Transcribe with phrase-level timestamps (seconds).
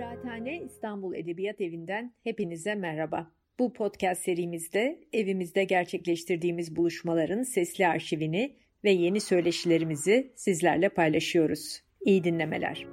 [0.00, 3.26] Kıraathane İstanbul Edebiyat Evi'nden hepinize merhaba.
[3.58, 11.82] Bu podcast serimizde evimizde gerçekleştirdiğimiz buluşmaların sesli arşivini ve yeni söyleşilerimizi sizlerle paylaşıyoruz.
[12.00, 12.86] İyi dinlemeler.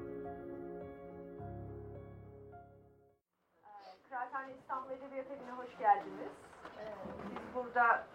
[4.09, 6.31] Kıraathane İstanbul Edebiyat Evi'ne hoş geldiniz.
[6.79, 6.85] Ee,
[7.29, 8.07] biz burada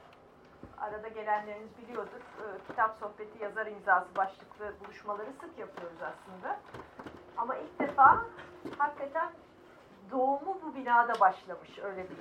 [0.79, 2.21] arada gelenleriniz biliyordur.
[2.21, 6.61] Ee, kitap sohbeti yazar imzası başlıklı buluşmaları sık yapıyoruz aslında.
[7.37, 8.25] Ama ilk defa
[8.79, 9.31] hakikaten
[10.11, 12.19] doğumu bu binada başlamış öyle bir,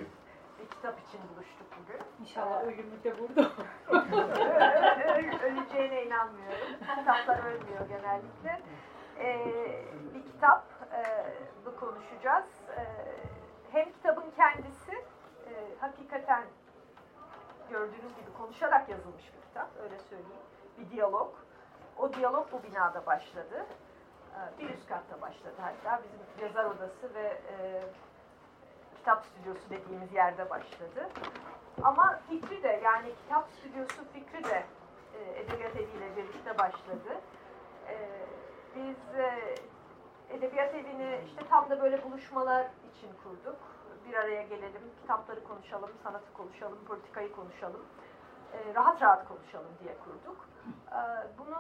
[0.59, 2.01] bir kitap için buluştuk bugün.
[2.19, 3.51] İnşallah ölümü de burada.
[5.43, 6.67] Öleceğine inanmıyorum.
[6.97, 8.61] Kitaplar ölmüyor genellikle.
[9.19, 11.03] Ee, bir kitap e,
[11.65, 12.45] bu konuşacağız.
[12.77, 12.83] E,
[13.71, 14.91] hem kitabın kendisi
[15.47, 16.43] e, hakikaten
[17.69, 20.43] gördüğünüz gibi konuşarak yazılmış bir kitap, öyle söyleyeyim.
[20.77, 21.33] Bir diyalog.
[21.97, 23.65] O diyalog bu binada başladı.
[24.35, 26.01] Ee, bir üst katta başladı hatta.
[26.03, 27.83] Bizim yazar odası ve e,
[28.97, 31.09] kitap stüdyosu dediğimiz yerde başladı.
[31.83, 34.63] Ama fikri de yani kitap stüdyosu fikri de
[35.17, 37.21] e, Edebiyat Evi ile birlikte başladı.
[37.87, 37.95] E,
[38.75, 39.55] biz e,
[40.29, 43.59] Edebiyat Evi'ni işte tam da böyle buluşmalar için kurduk.
[44.07, 47.85] Bir araya gelelim, kitapları konuşalım, sanatı konuşalım, politikayı konuşalım.
[48.53, 50.45] E, rahat rahat konuşalım diye kurduk.
[50.91, 50.99] E,
[51.37, 51.51] bunun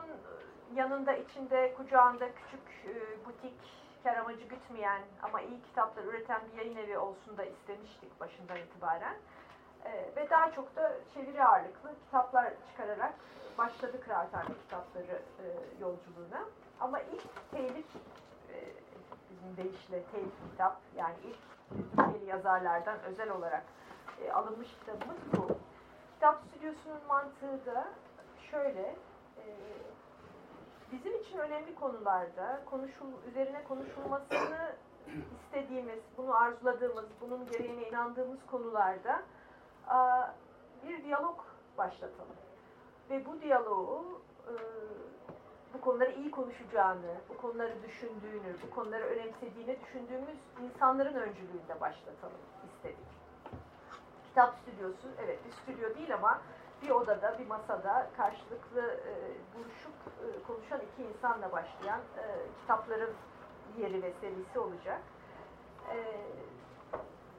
[0.75, 3.53] yanında içinde kucağında küçük e, butik,
[4.03, 9.15] kar amacı gütmeyen ama iyi kitaplar üreten bir yayın evi olsun da istemiştik başından itibaren.
[9.85, 13.13] E, ve daha çok da çeviri ağırlıklı kitaplar çıkararak
[13.57, 15.45] başladı Kıraathane kitapları e,
[15.81, 16.45] yolculuğuna.
[16.79, 17.85] Ama ilk telif,
[18.53, 18.55] e,
[19.29, 21.39] bizim deyişle telif kitap, yani ilk
[21.97, 23.63] Türkiye'li yazarlardan özel olarak
[24.21, 25.47] e, alınmış kitabımız bu.
[26.13, 27.87] Kitap stüdyosunun mantığı da
[28.51, 28.95] şöyle,
[29.37, 29.45] e,
[30.91, 34.75] bizim için önemli konularda konuşul, üzerine konuşulmasını
[35.41, 39.23] istediğimiz, bunu arzuladığımız, bunun gereğine inandığımız konularda
[40.87, 41.39] bir diyalog
[41.77, 42.35] başlatalım.
[43.09, 44.53] Ve bu diyaloğu e,
[45.73, 53.11] bu konuları iyi konuşacağını, bu konuları düşündüğünü, bu konuları önemsediğini düşündüğümüz insanların öncülüğünde başlatalım istedik.
[54.27, 56.41] Kitap stüdyosu, evet bir stüdyo değil ama
[56.81, 59.13] bir odada, bir masada karşılıklı e,
[59.55, 59.93] buluşup
[60.23, 62.23] e, konuşan iki insanla başlayan e,
[62.61, 63.13] kitapların
[63.77, 65.01] yeri ve serisi olacak.
[65.91, 65.97] E,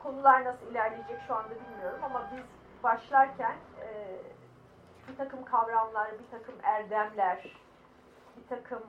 [0.03, 2.45] konular nasıl ilerleyecek şu anda bilmiyorum ama biz
[2.83, 4.19] başlarken e,
[5.09, 7.57] bir takım kavramlar, bir takım erdemler,
[8.37, 8.83] bir takım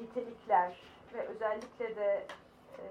[0.00, 0.80] nitelikler
[1.14, 2.26] ve özellikle de
[2.78, 2.84] e,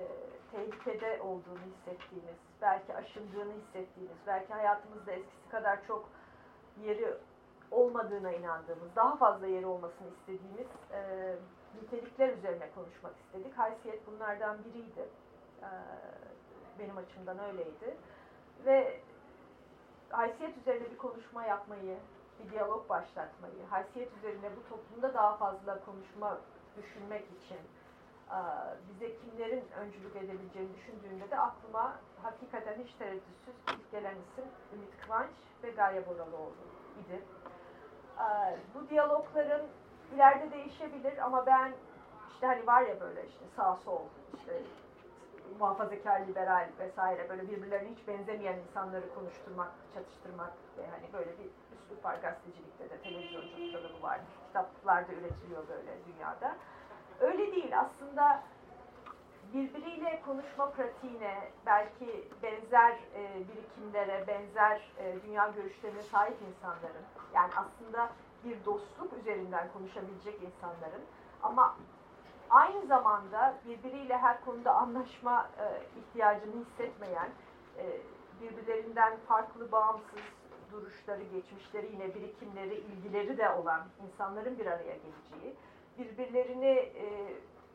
[0.52, 6.10] tehlikede olduğunu hissettiğimiz, belki aşındığını hissettiğimiz, belki hayatımızda eskisi kadar çok
[6.86, 7.14] yeri
[7.72, 11.36] olmadığına inandığımız, daha fazla yeri olmasını istediğimiz e,
[11.82, 13.58] nitelikler üzerine konuşmak istedik.
[13.58, 15.10] Haysiyet bunlardan biriydi.
[15.62, 15.70] E,
[16.80, 17.98] benim açımdan öyleydi.
[18.66, 19.00] Ve
[20.10, 21.98] haysiyet üzerine bir konuşma yapmayı,
[22.40, 26.38] bir diyalog başlatmayı, haysiyet üzerine bu toplumda daha fazla konuşma,
[26.78, 27.58] düşünmek için
[28.90, 35.30] bize kimlerin öncülük edebileceğini düşündüğümde de aklıma hakikaten hiç tereddütsüz ilk gelen isim Ümit Kıvanç
[35.64, 36.52] ve Gaye Boraloğlu
[37.00, 37.24] idi.
[38.20, 39.62] Ee, bu diyalogların
[40.16, 41.74] ileride değişebilir ama ben
[42.34, 44.02] işte hani var ya böyle işte sağ sol
[44.38, 44.64] işte
[45.60, 52.06] muhafazakar, liberal vesaire böyle birbirlerine hiç benzemeyen insanları konuşturmak, çatıştırmak ve hani böyle bir üslup
[52.06, 54.20] var gazetecilikte de, televizyonculukta da bu var.
[54.48, 56.56] Kitaplarda üretiliyor böyle dünyada.
[57.20, 57.80] Öyle değil.
[57.80, 58.44] Aslında
[59.54, 68.10] birbiriyle konuşma pratiğine, belki benzer e, birikimlere, benzer e, dünya görüşlerine sahip insanların, yani aslında
[68.44, 71.02] bir dostluk üzerinden konuşabilecek insanların
[71.44, 71.76] ama
[72.50, 75.66] aynı zamanda birbiriyle her konuda anlaşma e,
[76.00, 77.30] ihtiyacını hissetmeyen,
[77.78, 78.02] e,
[78.42, 80.20] birbirlerinden farklı, bağımsız
[80.72, 85.56] duruşları, geçmişleri, yine birikimleri, ilgileri de olan insanların bir araya geleceği,
[86.00, 87.34] birbirlerini e,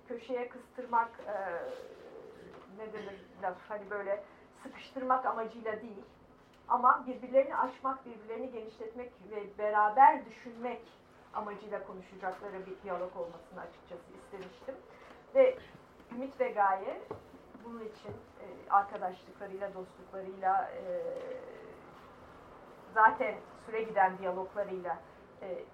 [0.09, 1.35] köşeye kıstırmak e,
[2.79, 4.25] ne denir laf hani böyle
[4.63, 6.05] sıkıştırmak amacıyla değil
[6.69, 10.83] ama birbirlerini açmak, birbirlerini genişletmek ve beraber düşünmek
[11.35, 14.75] amacıyla konuşacakları bir diyalog olmasını açıkçası istemiştim.
[15.35, 15.59] Ve
[16.15, 17.01] Ümit ve Gaye
[17.65, 18.11] bunun için
[18.41, 21.03] e, arkadaşlıklarıyla, dostluklarıyla e,
[22.95, 23.35] zaten
[23.67, 24.99] süre giden diyaloglarıyla
[25.43, 25.65] e,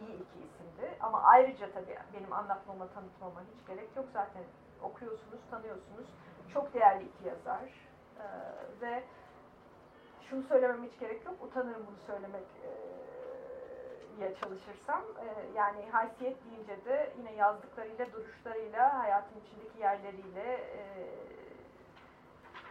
[0.00, 0.96] iyi iki isimdi.
[1.00, 4.06] Ama ayrıca tabii benim anlatmama, tanıtmama hiç gerek yok.
[4.12, 4.42] Zaten
[4.82, 6.06] okuyorsunuz, tanıyorsunuz.
[6.54, 7.62] Çok değerli iki yazar.
[8.20, 8.24] Ee,
[8.80, 9.02] ve
[10.30, 11.34] şunu söylemem hiç gerek yok.
[11.42, 12.70] Utanırım bunu söylemek e,
[14.16, 20.80] diye çalışırsam e, yani haysiyet deyince de yine yazdıklarıyla, duruşlarıyla, hayatın içindeki yerleriyle e,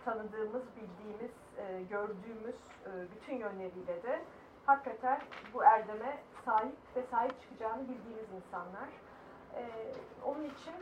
[0.06, 2.56] tanıdığımız, bildiğimiz, e, gördüğümüz
[2.86, 4.22] e, bütün yönleriyle de
[4.66, 5.22] hakikaten
[5.54, 8.90] bu erdeme sahip ve sahip çıkacağını bildiğimiz insanlar.
[9.56, 9.64] E,
[10.26, 10.74] onun için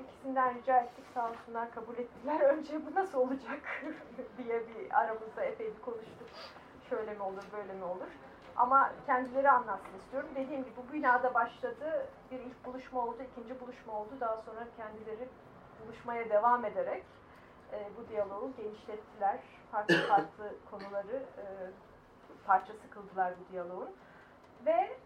[0.00, 2.40] ikisinden rica ettik sağ olsunlar kabul ettiler.
[2.54, 3.60] Önce bu nasıl olacak
[4.38, 6.28] diye bir aramızda epey bir konuştuk.
[6.90, 8.08] Şöyle mi olur, böyle mi olur?
[8.56, 10.28] Ama kendileri anlatsın istiyorum.
[10.36, 12.06] Dediğim gibi bu binada başladı.
[12.30, 14.10] Bir ilk buluşma oldu, ikinci buluşma oldu.
[14.20, 15.28] Daha sonra kendileri
[15.84, 17.04] buluşmaya devam ederek
[17.72, 19.40] e, bu diyaloğu genişlettiler.
[19.72, 21.44] Farklı farklı konuları e,
[22.50, 23.90] parçası kıldılar bu diyaloğun.
[24.66, 24.96] Ve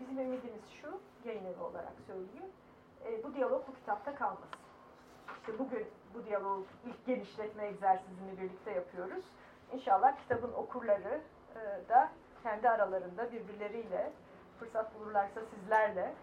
[0.00, 2.52] bizim ümidimiz şu, yayın evi olarak söyleyeyim.
[3.04, 4.60] E, bu diyalog bu kitapta kalmasın.
[5.40, 9.24] İşte bugün bu diyaloğu ilk genişletme egzersizini birlikte yapıyoruz.
[9.72, 11.20] İnşallah kitabın okurları
[11.56, 12.12] e, da
[12.42, 14.12] kendi aralarında birbirleriyle
[14.58, 16.14] fırsat bulurlarsa sizlerle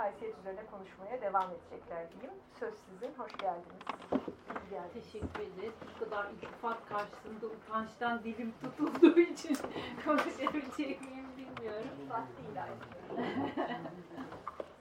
[0.00, 2.40] haysiyet üzerine konuşmaya devam edecekler diyeyim.
[2.58, 3.14] Söz sizin.
[3.18, 3.84] Hoş geldiniz.
[4.12, 4.92] İyi geldiniz.
[4.92, 5.74] Teşekkür ederiz.
[5.94, 9.56] Bu kadar iltifat karşısında utançtan dilim tutulduğu için
[10.04, 11.88] konuşabilecek miyim bilmiyorum.
[12.10, 13.26] Aynı.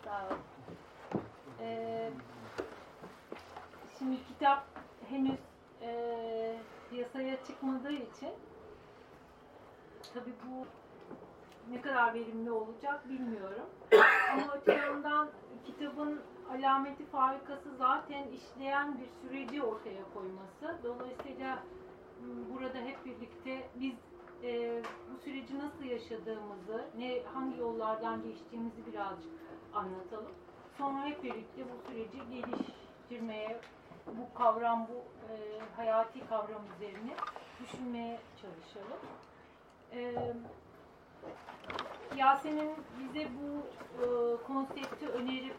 [0.04, 0.40] Sağ olun.
[1.60, 2.12] Ee,
[3.98, 4.64] şimdi kitap
[5.10, 5.40] henüz
[5.82, 6.58] e,
[6.90, 8.34] piyasaya çıkmadığı için
[10.14, 10.68] tabii bu
[11.72, 13.70] ne kadar verimli olacak bilmiyorum.
[14.34, 15.30] Ama öte yandan
[15.66, 20.84] kitabın alameti farikası zaten işleyen bir süreci ortaya koyması.
[20.84, 21.56] Dolayısıyla
[22.22, 23.94] m, burada hep birlikte biz
[24.44, 24.82] e,
[25.14, 29.32] bu süreci nasıl yaşadığımızı, ne hangi yollardan geçtiğimizi birazcık
[29.74, 30.32] anlatalım.
[30.78, 33.62] Sonra hep birlikte bu süreci geliştirmeye,
[34.08, 34.98] bu kavram, bu
[35.32, 37.16] e, hayati kavram üzerine
[37.60, 39.00] düşünmeye çalışalım.
[39.94, 40.34] E,
[42.18, 43.68] Yasemin bize bu
[44.02, 44.06] e,
[44.48, 45.56] konsepti önerip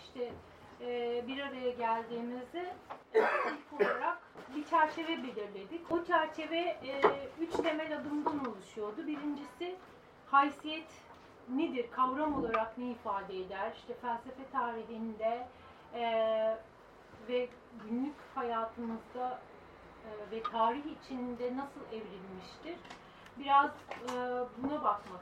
[0.00, 0.32] işte
[0.80, 2.74] e, bir araya geldiğimizde
[3.14, 4.18] ilk olarak
[4.56, 5.92] bir çerçeve belirledik.
[5.92, 7.00] O çerçeve e,
[7.40, 9.06] üç temel adımdan oluşuyordu.
[9.06, 9.76] Birincisi
[10.30, 10.88] haysiyet
[11.48, 13.72] nedir, kavram olarak ne ifade eder?
[13.76, 15.46] İşte felsefe tarihinde
[15.94, 16.02] e,
[17.28, 17.48] ve
[17.84, 19.40] günlük hayatımızda
[20.04, 22.76] e, ve tarih içinde nasıl evrilmiştir?
[23.38, 24.14] Biraz e,
[24.58, 25.20] buna bakmak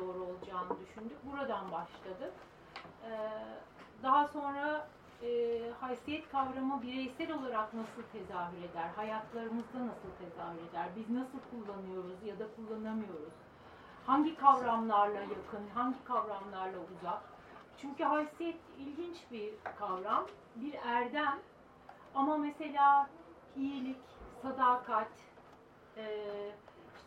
[0.00, 1.16] doğru olacağını düşündük.
[1.24, 2.32] Buradan başladık.
[3.04, 3.10] E,
[4.02, 4.88] daha sonra
[5.22, 8.88] e, haysiyet kavramı bireysel olarak nasıl tezahür eder?
[8.96, 10.86] Hayatlarımızda nasıl tezahür eder?
[10.96, 13.32] Biz nasıl kullanıyoruz ya da kullanamıyoruz?
[14.06, 17.22] Hangi kavramlarla yakın, hangi kavramlarla uzak?
[17.80, 20.26] Çünkü haysiyet ilginç bir kavram,
[20.56, 21.38] bir erdem.
[22.14, 23.10] Ama mesela
[23.56, 24.00] iyilik,
[24.42, 25.08] sadakat,
[25.96, 26.04] e,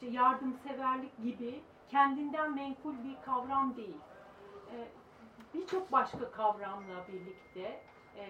[0.01, 3.97] işte yardımseverlik gibi kendinden menkul bir kavram değil.
[4.71, 4.87] E,
[5.53, 7.81] Birçok başka kavramla birlikte
[8.17, 8.25] e,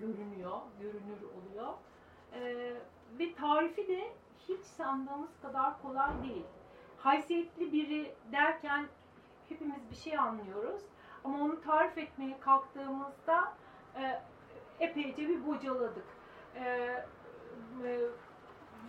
[0.00, 1.72] görünüyor, görünür oluyor.
[2.32, 2.72] E,
[3.18, 4.12] ve tarifi de
[4.48, 6.44] hiç sandığımız kadar kolay değil.
[6.98, 8.86] Haysiyetli biri derken
[9.48, 10.82] hepimiz bir şey anlıyoruz.
[11.24, 13.54] Ama onu tarif etmeye kalktığımızda
[13.96, 14.22] e,
[14.80, 16.06] epeyce bir bocaladık.
[16.54, 16.64] E,
[17.84, 18.00] e,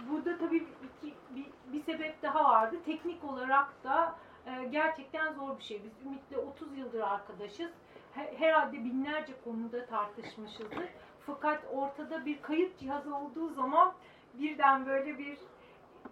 [0.10, 2.76] burada tabii iki, bir, bir sebep daha vardı.
[2.86, 4.16] Teknik olarak da
[4.46, 5.82] e, gerçekten zor bir şey.
[5.84, 7.72] Biz Ümit'le 30 yıldır arkadaşız.
[8.14, 10.90] He, herhalde binlerce konuda tartışmışızdır.
[11.26, 13.94] Fakat ortada bir kayıt cihazı olduğu zaman
[14.34, 15.38] birden böyle bir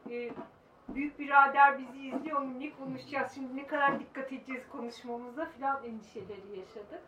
[0.10, 0.32] e,
[0.90, 6.60] büyük birader bizi izliyor mu ne konuşacağız şimdi ne kadar dikkat edeceğiz konuşmamıza filan endişeleri
[6.60, 7.02] yaşadık.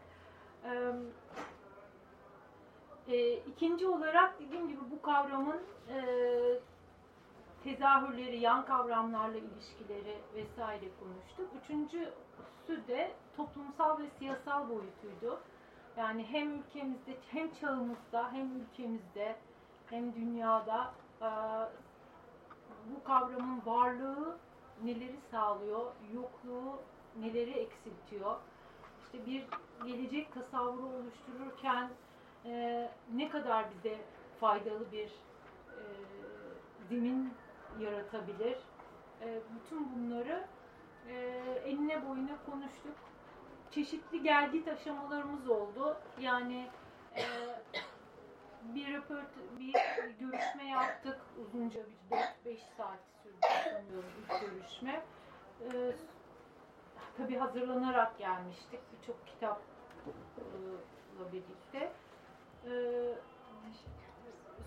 [3.07, 5.97] E, ikinci olarak dediğim gibi bu kavramın e,
[7.63, 11.49] tezahürleri, yan kavramlarla ilişkileri vesaire konuştuk.
[11.63, 15.39] Üçüncüsü de toplumsal ve siyasal boyutuydu.
[15.97, 19.35] Yani hem ülkemizde hem çağımızda hem ülkemizde
[19.89, 21.29] hem dünyada e,
[22.95, 24.37] bu kavramın varlığı
[24.83, 26.79] neleri sağlıyor, yokluğu
[27.19, 28.35] neleri eksiltiyor.
[29.03, 29.45] İşte bir
[29.85, 31.89] gelecek tasavvuru oluştururken
[32.45, 33.97] e, ne kadar bize
[34.39, 35.79] faydalı bir e,
[36.89, 37.33] zemin
[37.79, 38.57] yaratabilir.
[39.21, 40.45] E, bütün bunları
[41.09, 41.15] e,
[41.65, 42.95] enine boyuna konuştuk.
[43.71, 45.97] Çeşitli gelgit aşamalarımız oldu.
[46.19, 46.69] Yani
[47.15, 47.23] e,
[48.75, 49.73] bir röport, bir
[50.19, 51.17] görüşme yaptık.
[51.41, 55.03] Uzunca bir 4-5 saat sürdü sanıyorum ilk görüşme.
[55.61, 55.95] Ee,
[57.17, 58.79] tabii hazırlanarak gelmiştik.
[58.93, 59.61] Birçok kitapla
[61.31, 61.91] birlikte.
[62.65, 63.15] Ee,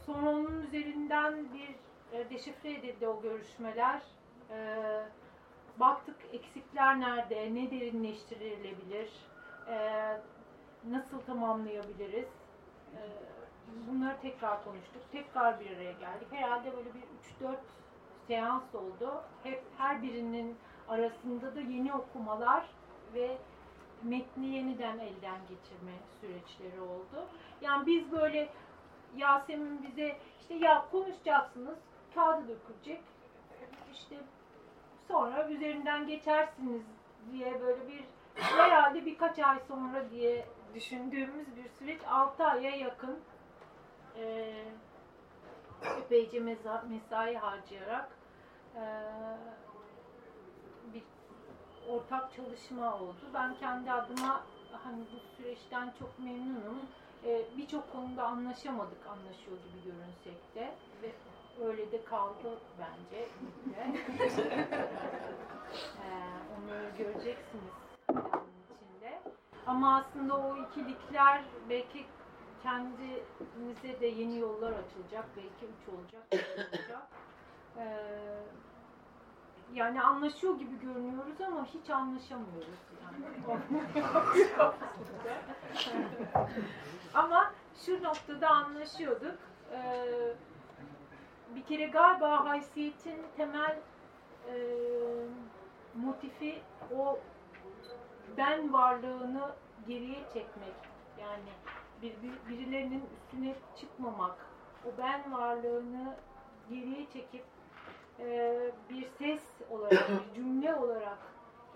[0.06, 1.74] sonra onun üzerinden bir
[2.12, 4.02] e, deşifre edildi o görüşmeler.
[4.50, 5.02] Ee,
[5.80, 9.10] baktık eksikler nerede, ne derinleştirilebilir,
[9.68, 9.76] e,
[10.88, 12.28] nasıl tamamlayabiliriz.
[12.94, 13.00] E,
[13.88, 15.02] bunları tekrar konuştuk.
[15.12, 16.28] Tekrar bir araya geldik.
[16.30, 17.02] Herhalde böyle bir
[17.40, 17.56] 3-4
[18.26, 19.22] seans oldu.
[19.42, 20.56] Hep her birinin
[20.88, 22.64] arasında da yeni okumalar
[23.14, 23.38] ve
[24.02, 27.26] metni yeniden elden geçirme süreçleri oldu.
[27.60, 28.48] Yani biz böyle
[29.16, 31.78] Yasemin bize işte ya konuşacaksınız,
[32.14, 33.00] kağıda dökülecek,
[33.92, 34.16] işte
[35.08, 36.82] sonra üzerinden geçersiniz
[37.32, 43.18] diye böyle bir herhalde birkaç ay sonra diye düşündüğümüz bir süreç 6 aya yakın
[44.16, 44.54] e,
[45.98, 48.08] epeyce meza, mesai harcayarak
[48.76, 48.82] e,
[50.94, 51.02] bir
[51.88, 53.20] ortak çalışma oldu.
[53.34, 54.44] Ben kendi adıma
[54.84, 56.80] hani bu süreçten çok memnunum.
[57.24, 61.12] E, Birçok konuda anlaşamadık anlaşıyor gibi görünsek de ve
[61.60, 63.18] öyle de kaldı bence.
[65.98, 66.08] e,
[66.56, 67.74] onu göreceksiniz
[68.08, 69.20] içinde.
[69.66, 72.06] Ama aslında o ikilikler belki
[72.62, 75.24] kendinize de yeni yollar açılacak.
[75.36, 77.06] Belki üç olacak, olacak.
[77.76, 77.96] Ee,
[79.74, 82.68] yani anlaşıyor gibi görünüyoruz ama hiç anlaşamıyoruz.
[83.02, 83.24] Yani.
[87.14, 87.52] ama
[87.86, 89.38] şu noktada anlaşıyorduk.
[89.72, 90.34] Ee,
[91.56, 93.78] bir kere galiba haysiyetin temel
[94.48, 94.54] e,
[95.94, 96.62] motifi
[96.98, 97.18] o
[98.36, 99.52] ben varlığını
[99.88, 100.74] geriye çekmek.
[101.20, 101.50] Yani
[102.02, 104.36] bir, bir, birilerinin üstüne çıkmamak.
[104.86, 106.14] O ben varlığını
[106.70, 107.44] geriye çekip
[108.18, 108.56] e,
[108.90, 111.18] bir ses olarak, bir cümle olarak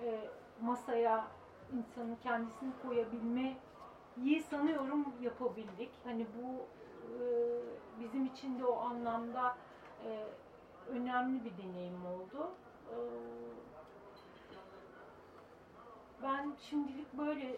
[0.04, 0.20] e,
[0.60, 1.26] masaya
[1.72, 3.56] insanın kendisini koyabilmeyi
[4.50, 5.90] sanıyorum yapabildik.
[6.04, 6.66] Hani bu
[7.02, 7.20] e,
[8.00, 9.56] bizim için de o anlamda
[10.06, 10.24] e,
[10.90, 12.50] önemli bir deneyim oldu.
[12.90, 12.96] E,
[16.22, 17.56] ben şimdilik böyle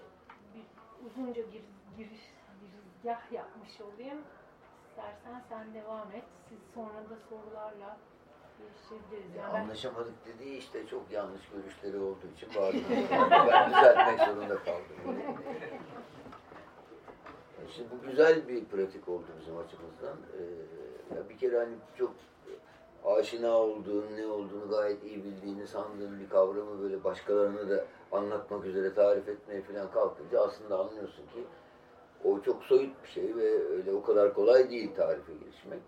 [0.54, 0.66] bir
[1.06, 1.62] uzunca gir,
[1.98, 2.20] giriş,
[2.60, 4.18] girizgah yapmış olayım.
[4.88, 6.24] İstersen sen devam et.
[6.48, 7.96] Siz sonra da sorularla
[8.58, 9.34] geliştirebiliriz.
[9.36, 12.84] Yani Anlaşamadık dediği işte çok yanlış görüşleri olduğu için bağırdım.
[13.50, 14.96] ben düzeltmek zorunda kaldım.
[17.76, 20.16] Şimdi bu güzel bir pratik oldu bizim açımızdan.
[20.38, 22.12] Ee, ya bir kere hani çok
[23.04, 28.94] aşina olduğun, ne olduğunu gayet iyi bildiğini sandığın bir kavramı böyle başkalarına da anlatmak üzere
[28.94, 31.44] tarif etmeye falan kalkınca aslında anlıyorsun ki
[32.24, 35.80] o çok soyut bir şey ve öyle o kadar kolay değil tarife girişmek.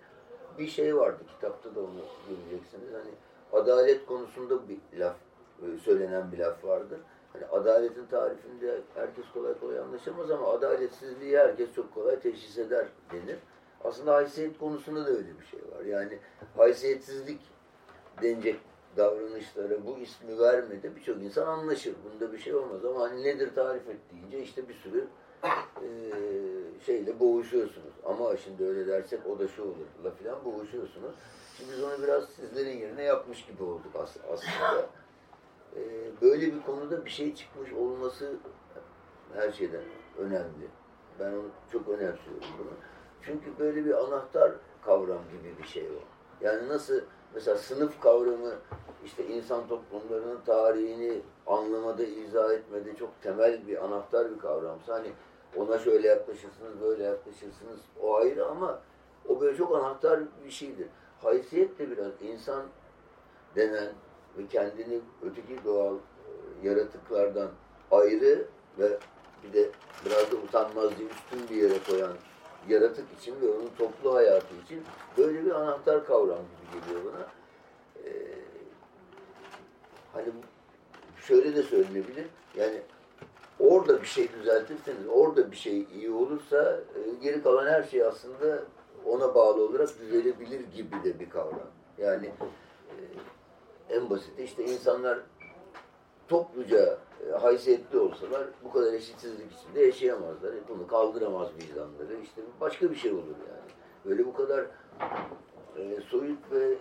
[0.58, 2.92] Bir şey vardı kitapta da onu göreceksiniz.
[2.92, 3.10] Hani
[3.52, 5.16] adalet konusunda bir laf,
[5.62, 7.00] e, söylenen bir laf vardır.
[7.32, 13.38] Hani adaletin tarifinde herkes kolay kolay anlaşamaz ama adaletsizliği herkes çok kolay teşhis eder denir.
[13.84, 15.84] Aslında haysiyet konusunda da öyle bir şey var.
[15.84, 16.18] Yani
[16.56, 17.40] haysiyetsizlik
[18.22, 18.60] denecek
[18.96, 21.94] davranışlara bu ismi vermedi birçok insan anlaşır.
[22.04, 25.06] Bunda bir şey olmaz ama hani nedir tarif et deyince işte bir sürü
[25.44, 25.88] e,
[26.86, 27.92] şeyle boğuşuyorsunuz.
[28.04, 31.14] Ama şimdi öyle dersek o da şu olur la filan boğuşuyorsunuz.
[31.56, 34.86] Şimdi biz onu biraz sizlerin yerine yapmış gibi olduk as aslında.
[35.76, 35.80] E,
[36.22, 38.34] böyle bir konuda bir şey çıkmış olması
[39.34, 39.84] her şeyden
[40.18, 40.68] önemli.
[41.20, 42.70] Ben onu çok önemsiyorum bunu.
[43.22, 44.52] Çünkü böyle bir anahtar
[44.84, 46.00] kavram gibi bir şey o.
[46.44, 47.00] Yani nasıl
[47.34, 48.52] mesela sınıf kavramı
[49.04, 55.08] işte insan toplumlarının tarihini anlamada, izah etmede çok temel bir anahtar bir kavramsa hani
[55.56, 58.80] ona şöyle yaklaşırsınız, böyle yaklaşırsınız o ayrı ama
[59.28, 60.86] o böyle çok anahtar bir şeydir.
[61.22, 62.62] Haysiyet de biraz insan
[63.56, 63.88] denen
[64.38, 67.50] ve kendini öteki doğal e, yaratıklardan
[67.90, 68.46] ayrı
[68.78, 68.98] ve
[69.44, 69.70] bir de
[70.06, 72.12] biraz da utanmazlığı üstün bir yere koyan
[72.68, 74.82] yaratık için ve onun toplu hayatı için
[75.18, 77.26] böyle bir anahtar kavram gibi geliyor bana.
[78.04, 78.10] Ee,
[80.12, 80.28] hani
[81.16, 82.26] şöyle de söylenebilir.
[82.56, 82.82] Yani
[83.60, 88.62] orada bir şey düzeltirseniz, orada bir şey iyi olursa e, geri kalan her şey aslında
[89.06, 91.70] ona bağlı olarak düzelebilir gibi de bir kavram.
[91.98, 92.94] Yani e,
[93.90, 95.18] en basiti işte insanlar
[96.28, 100.52] topluca e, haysiyetli olsalar bu kadar eşitsizlik içinde yaşayamazlar.
[100.52, 102.16] E, Bunu kaldıramaz vicdanları.
[102.22, 103.70] İşte başka bir şey olur yani.
[104.04, 104.66] Böyle bu kadar
[105.76, 106.74] e, soyut ve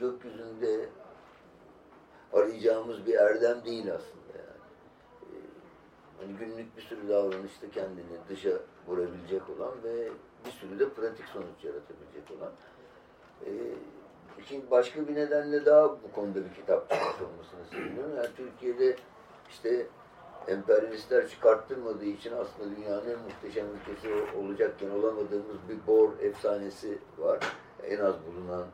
[0.00, 0.88] gökyüzünde
[2.32, 4.58] arayacağımız bir erdem değil aslında yani.
[5.22, 5.36] E,
[6.20, 8.50] hani günlük bir sürü davranışta kendini dışa
[8.86, 10.08] vurabilecek olan ve
[10.46, 12.52] bir sürü de pratik sonuç yaratabilecek olan.
[13.46, 13.50] E,
[14.46, 18.16] Şimdi başka bir nedenle daha bu konuda bir kitap çıkmış olmasını seviyorum.
[18.16, 18.96] Yani Türkiye'de
[19.50, 19.86] işte
[20.48, 27.38] emperyalistler çıkarttırmadığı için aslında dünyanın en muhteşem ülkesi olacakken olamadığımız bir bor efsanesi var.
[27.84, 28.66] En az bulunan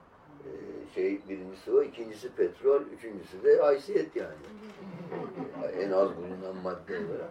[0.45, 4.35] Ee, şey birincisi o, ikincisi petrol, üçüncüsü de haysiyet yani.
[5.81, 7.31] en az bulunan madde olarak.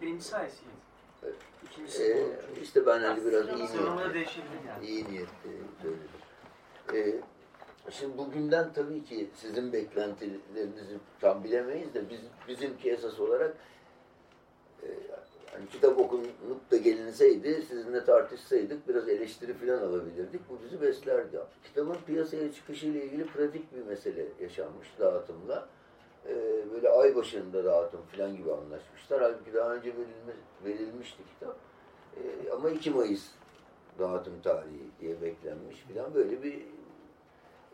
[0.00, 0.74] Birincisi haysiyet.
[1.22, 1.34] Evet.
[1.66, 5.50] İkincisi Ee, işte ben hani biraz iyi niyetli, iyi niyetli
[5.82, 6.08] söyledim.
[6.94, 7.14] Ee,
[7.90, 13.56] şimdi bugünden tabii ki sizin beklentilerinizi tam bilemeyiz de biz, bizimki esas olarak
[14.82, 14.88] e,
[15.52, 20.40] hani kitap okunup da gelinseydi, sizinle tartışsaydık biraz eleştiri falan alabilirdik.
[20.50, 21.38] Bu bizi beslerdi.
[21.64, 25.68] Kitabın piyasaya çıkışıyla ilgili pratik bir mesele yaşanmış dağıtımla.
[26.26, 29.22] Ee, böyle ay başında dağıtım falan gibi anlaşmışlar.
[29.22, 30.32] Halbuki daha önce verilme,
[30.64, 31.56] verilmişti kitap.
[32.16, 33.28] Ee, ama 2 Mayıs
[33.98, 36.62] dağıtım tarihi diye beklenmiş falan böyle bir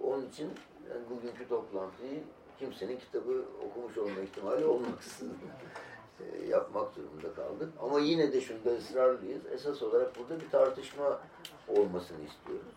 [0.03, 0.51] onun için
[0.91, 2.23] yani bugünkü toplantıyı
[2.59, 5.33] kimsenin kitabı okumuş olma ihtimali olmaksızın
[6.21, 7.73] e, yapmak durumunda kaldık.
[7.83, 9.47] Ama yine de şunda ısrarlıyız.
[9.53, 11.21] Esas olarak burada bir tartışma
[11.69, 12.73] olmasını istiyoruz.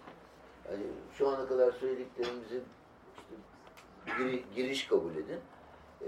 [0.71, 0.83] Yani
[1.17, 2.61] şu ana kadar söylediklerimizi
[3.17, 3.35] işte
[4.17, 5.39] giri- giriş kabul edin.
[6.01, 6.07] Ee,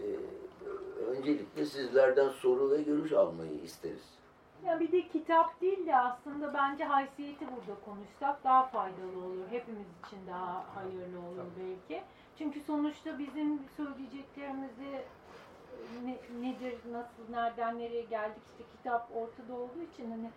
[1.05, 4.18] öncelikle sizlerden soru ve görüş almayı isteriz.
[4.65, 9.45] Ya bir de kitap değil de aslında bence haysiyeti burada konuşsak daha faydalı olur.
[9.51, 12.03] Hepimiz için daha hayırlı olur belki.
[12.37, 16.17] Çünkü sonuçta bizim söyleyeceklerimizi e, ne,
[16.49, 20.29] nedir, nasıl, nereden nereye geldik işte kitap ortada olduğu için hani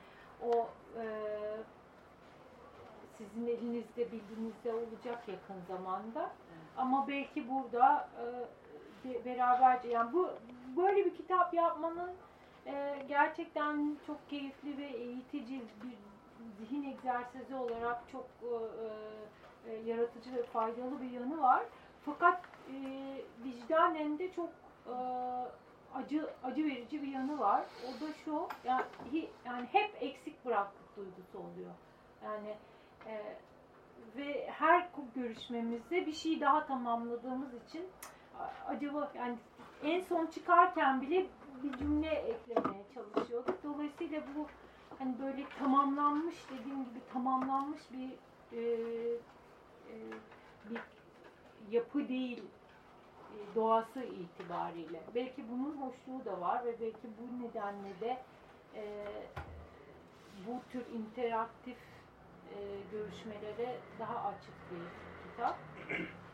[0.52, 0.68] o
[1.00, 1.04] e,
[3.18, 6.30] sizin elinizde bildiğinizde olacak yakın zamanda.
[6.76, 8.24] Ama belki burada e,
[9.08, 10.30] be- beraberce yani bu
[10.76, 12.10] böyle bir kitap yapmanın
[12.66, 15.96] e, gerçekten çok keyifli ve eğitici bir
[16.58, 21.62] zihin egzersizi olarak çok e, e, yaratıcı ve faydalı bir yanı var.
[22.04, 22.76] Fakat e,
[23.44, 24.50] vicdanen de çok
[24.86, 24.94] e,
[25.94, 27.64] acı acı verici bir yanı var.
[27.88, 31.72] O da şu yani, hi- yani hep eksik bıraktık duygusu oluyor.
[32.24, 32.54] Yani
[33.06, 33.36] e,
[34.16, 37.86] ve her görüşmemizde bir şey daha tamamladığımız için
[38.68, 39.36] acaba yani
[39.84, 41.26] en son çıkarken bile
[41.62, 43.64] bir cümle eklemeye çalışıyorduk.
[43.64, 44.46] Dolayısıyla bu
[44.98, 48.10] hani böyle tamamlanmış dediğim gibi tamamlanmış bir
[48.58, 48.60] e,
[49.90, 49.94] e,
[50.70, 50.80] bir
[51.70, 52.42] yapı değil
[53.32, 55.02] e, doğası itibariyle.
[55.14, 58.22] Belki bunun hoşluğu da var ve belki bu nedenle de
[58.74, 59.06] e,
[60.46, 61.76] bu tür interaktif
[62.54, 62.58] e,
[62.92, 64.82] görüşmelere daha açık bir
[65.30, 65.58] kitap.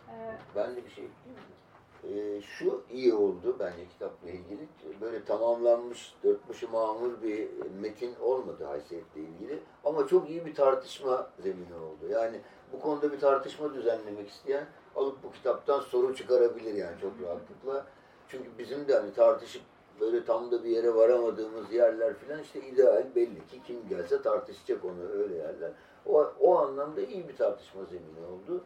[0.09, 1.55] E, Ben de bir şey ekleyeyim mi?
[2.04, 4.68] Ee, şu iyi oldu bence kitapla ilgili.
[5.00, 7.48] Böyle tamamlanmış, dört başı mamur bir
[7.80, 9.58] metin olmadı haysiyetle ilgili.
[9.84, 12.12] Ama çok iyi bir tartışma zemini oldu.
[12.12, 12.40] Yani
[12.72, 17.87] bu konuda bir tartışma düzenlemek isteyen alıp bu kitaptan soru çıkarabilir yani çok rahatlıkla.
[18.28, 19.62] Çünkü bizim de hani tartışıp
[20.00, 24.84] böyle tam da bir yere varamadığımız yerler falan işte ideal belli ki kim gelse tartışacak
[24.84, 25.72] onu öyle yerler.
[26.06, 28.64] O, o anlamda iyi bir tartışma zemini oldu.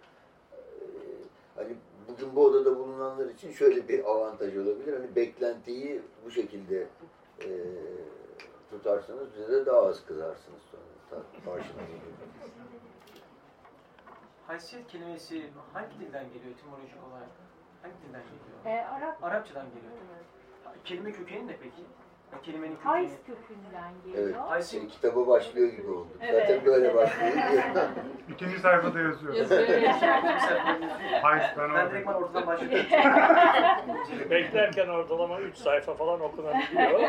[0.52, 0.56] Ee,
[1.56, 1.76] hani
[2.08, 4.92] bugün bu odada bulunanlar için şöyle bir avantaj olabilir.
[4.92, 6.86] Hani beklentiyi bu şekilde
[7.40, 7.48] e,
[8.70, 11.22] tutarsanız bize de daha az kızarsınız sonra.
[11.44, 11.82] Karşına
[14.46, 17.28] Haysiyet kelimesi hangi dilden geliyor etimolojik olarak?
[17.82, 18.78] Hangi dilden geliyor?
[18.78, 19.92] e, Arap Arapçadan geliyor.
[20.84, 21.82] Kelime kökeni ne peki?
[22.32, 22.92] Ya kelimenin kökeni.
[22.92, 24.40] Hays kökünden geliyor.
[24.52, 24.64] Evet.
[24.64, 26.08] Şimdi kitaba başlıyor gibi oldu.
[26.20, 26.48] Evet.
[26.48, 27.32] Zaten böyle başlıyor.
[28.32, 29.34] İkinci sayfada yazıyor.
[31.22, 32.24] Hayır ben ben direkt oradayım.
[32.24, 32.86] ortadan başlıyorum.
[34.30, 37.00] Beklerken ortalama 3 sayfa falan okunabiliyor.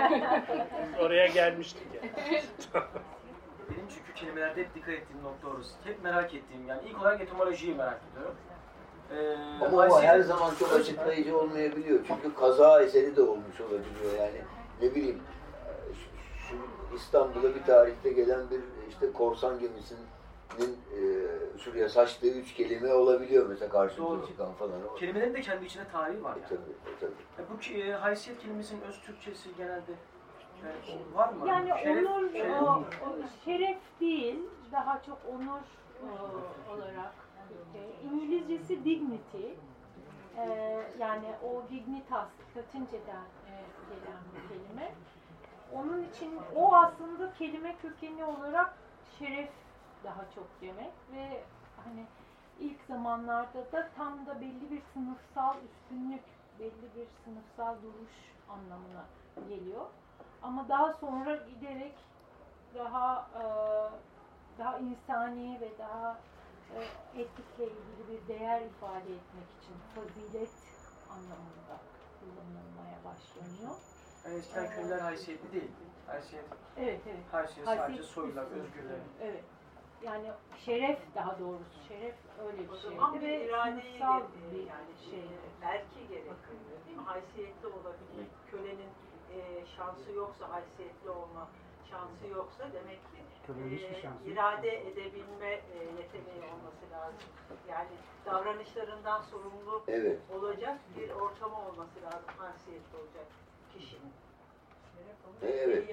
[0.99, 2.11] Oraya gelmiştik yani.
[3.69, 5.73] Benim çünkü kelimelerde hep dikkat ettiğim nokta orası.
[5.83, 8.35] Hep merak ettiğim yani ilk olarak etimolojiyi merak ediyorum.
[9.11, 11.99] Ee, Ama o her zaman çok açıklayıcı olmayabiliyor.
[12.07, 14.41] Çünkü kaza eseri de olmuş olabiliyor yani.
[14.83, 15.21] Ne bileyim
[16.49, 20.99] şu- İstanbul'a bir tarihte gelen bir işte korsan gemisinin e,
[21.59, 24.27] şuraya saçtığı üç kelime olabiliyor mesela karşımıza Doğru.
[24.27, 24.79] çıkan falan.
[24.99, 26.49] Kelimelerin de kendi içinde tarihi var e, yani.
[26.49, 27.11] tabii, e, tabii.
[27.37, 29.91] Ya bu e, haysiyet kelimesinin öz Türkçesi genelde
[30.63, 31.47] yani var mı?
[31.47, 33.15] Yani Şeref- onur, şeref- o, o
[33.45, 34.39] şeref değil,
[34.71, 35.61] daha çok onur
[36.03, 37.13] o, olarak.
[37.75, 39.47] e, İngilizcesi dignity.
[40.37, 40.45] E,
[40.99, 43.42] yani o dignitas, Latinceden e,
[43.89, 44.91] gelen bir kelime.
[45.73, 48.73] Onun için o aslında kelime kökeni olarak
[49.19, 49.49] şeref
[50.03, 51.43] daha çok demek ve
[51.83, 52.05] hani
[52.59, 56.23] ilk zamanlarda da tam da belli bir sınıfsal üstünlük,
[56.59, 58.11] belli bir sınıfsal duruş
[58.49, 59.05] anlamına
[59.49, 59.85] geliyor.
[60.43, 61.95] Ama daha sonra giderek
[62.75, 63.43] daha e,
[64.57, 66.17] daha insani ve daha
[66.75, 66.79] e,
[67.21, 70.51] etikle ilgili bir değer ifade etmek için fazilet
[71.09, 71.92] anlamında
[72.23, 73.75] kullanılmaya başlanıyor.
[74.25, 75.83] Yani eskiden köylüler haysiyetli değildi.
[76.07, 76.45] Haysiyet,
[76.77, 77.23] Evet, evet.
[77.31, 78.99] haysiyet Haysiyet sadece soylular, özgürler.
[79.21, 79.43] Evet.
[80.03, 80.31] yani
[80.65, 84.93] şeref daha doğrusu şeref öyle bir O zaman bir ve iradeyi sınıfsal de, bir yani
[85.03, 85.09] şey.
[85.11, 85.29] şey,
[85.61, 86.37] belki gerekiyor
[86.87, 87.03] değil mi?
[87.03, 88.27] Haysiyetli olabilir.
[88.51, 88.89] Kölenin
[89.33, 91.47] e, şansı yoksa, haysiyetli olma
[91.89, 94.33] şansı yoksa demek ki e, şansı yok.
[94.37, 97.19] irade edebilme e, yeteneği olması lazım.
[97.69, 97.89] Yani
[98.25, 100.19] davranışlarından sorumlu Evet.
[100.35, 102.29] olacak bir ortamı olması lazım.
[102.37, 103.25] Haysiyetli olacak
[103.73, 104.11] kişinin.
[105.41, 105.89] E, Evet.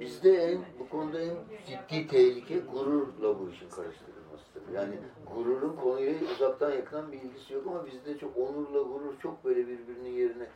[0.00, 4.68] Bizde en, bu konuda en ciddi tehlike gururla bu işin karıştırılmasıdır.
[4.74, 4.98] Yani
[5.34, 10.10] gururun konuyla uzaktan yakından bir ilgisi yok ama bizde çok onurla gurur çok böyle birbirinin
[10.10, 10.46] yerine.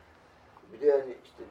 [0.72, 1.44] Bir de yani işte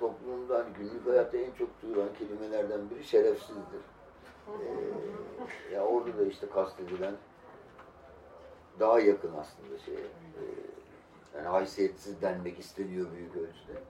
[0.00, 3.80] toplumda hani günlük hayatta en çok duyulan kelimelerden biri şerefsizdir.
[4.48, 7.14] Ee, ya orada da işte kastedilen
[8.80, 9.98] daha yakın aslında şeye.
[9.98, 10.42] Ee,
[11.36, 13.80] yani haysiyetsiz denmek isteniyor büyük ölçüde.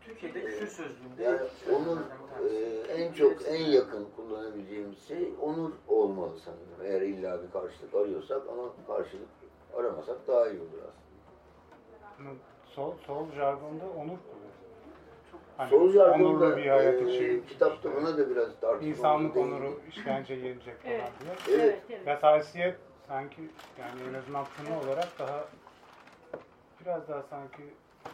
[0.00, 1.40] Türkiye'de küfür sözlüğünde Yani
[1.74, 1.98] onur
[2.50, 2.56] e,
[2.92, 6.84] en çok en yakın kullanabileceğimiz şey onur olmalı sanırım.
[6.84, 9.28] Eğer illa bir karşılık arıyorsak ama karşılık
[9.76, 12.34] aramasak daha iyi olur aslında.
[12.74, 14.54] Sol, sol jargonda onur kullanıyor.
[15.56, 17.44] Hani Sol onurlu bir hayat e, için.
[17.48, 21.12] kitapta ona da biraz tartışmamız İnsanlık onuru işkence yenecek falan Evet.
[21.20, 21.58] diye.
[21.58, 21.64] Evet.
[21.64, 22.06] Evet, evet.
[22.06, 22.76] Ve haysiyet
[23.08, 23.40] sanki
[23.80, 25.44] yani en azından tını olarak daha
[26.80, 27.62] biraz daha sanki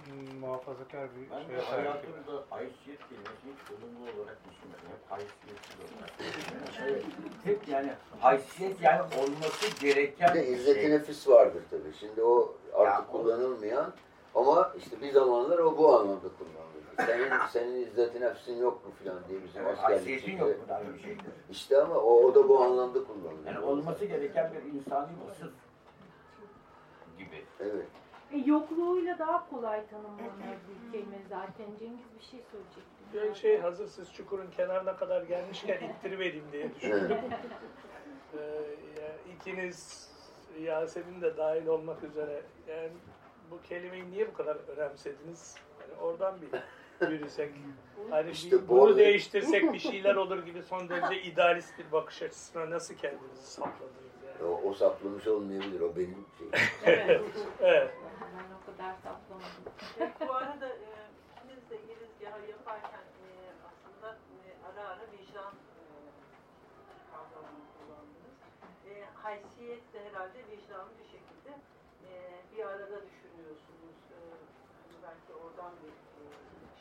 [0.05, 1.83] hmm, muhafazakar bir Ben de şeye sahip gibi.
[1.89, 4.89] hayatımda haysiyet kelimesini hiç olumlu olarak düşünmedim.
[4.91, 7.11] Hep haysiyetsiz olarak düşünüyorum.
[7.45, 10.91] Hep yani haysiyet yani olması gereken Bir de bir izzet-i şey.
[10.91, 11.93] nefis vardır tabii.
[12.01, 13.93] Şimdi o artık Ya o- kullanılmayan
[14.35, 16.81] ama işte bir zamanlar o bu anlamda kullanılır.
[17.07, 21.25] Senin, senin izzet-i nefsin yok mu filan diye bizim Evet, askerlik yok mu aynı şeydir.
[21.51, 23.47] İşte ama o, o da bu anlamda kullanılıyor.
[23.47, 25.53] Yani olması gereken bir insani vasıf
[27.19, 27.45] gibi.
[27.61, 27.87] Evet.
[28.33, 31.67] E, yokluğuyla daha kolay tanımlanır bir kelime zaten.
[31.79, 33.01] Cengiz bir şey söyleyecekti.
[33.13, 37.19] Bir şey hazır siz çukurun kenarına kadar gelmişken ittirivereyim diye düşündüm.
[38.39, 38.41] Ee,
[39.03, 40.11] ya ikiniz
[40.61, 42.91] Yasemin de dahil olmak üzere yani
[43.51, 45.57] bu kelimeyi niye bu kadar önemsediniz?
[45.81, 47.53] Yani oradan bir yürüsek.
[48.11, 51.93] Hani İşte bir- bu bunu arada- değiştirsek bir şeyler olur gibi son derece idealist bir
[51.93, 54.51] bakış açısına nasıl kendinizi sapladınız yani?
[54.51, 55.81] O, o saplamış olmayabilir.
[55.81, 56.53] O benim şeyim.
[56.85, 57.21] Evet.
[57.61, 57.95] Evet.
[58.37, 59.65] Ben o kadar saplamadım.
[60.01, 60.89] Evet, bu arada e,
[61.37, 63.29] ikiniz de girizgahı yaparken e,
[63.69, 65.83] aslında e, ara ara vicdan e,
[67.11, 68.39] kavramını kullandınız.
[68.91, 71.51] E, haysiyet de herhalde vicdanlı bir şekilde
[72.09, 72.11] e,
[72.57, 73.97] bir arada düşünüyorsunuz.
[74.15, 74.19] E,
[74.83, 76.23] hani belki oradan bir e,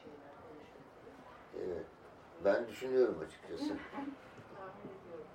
[0.01, 1.19] şeyler konuşabiliriz.
[1.65, 1.87] Evet.
[2.45, 3.67] Ben düşünüyorum açıkçası.
[4.55, 5.27] Tahmin ediyorum.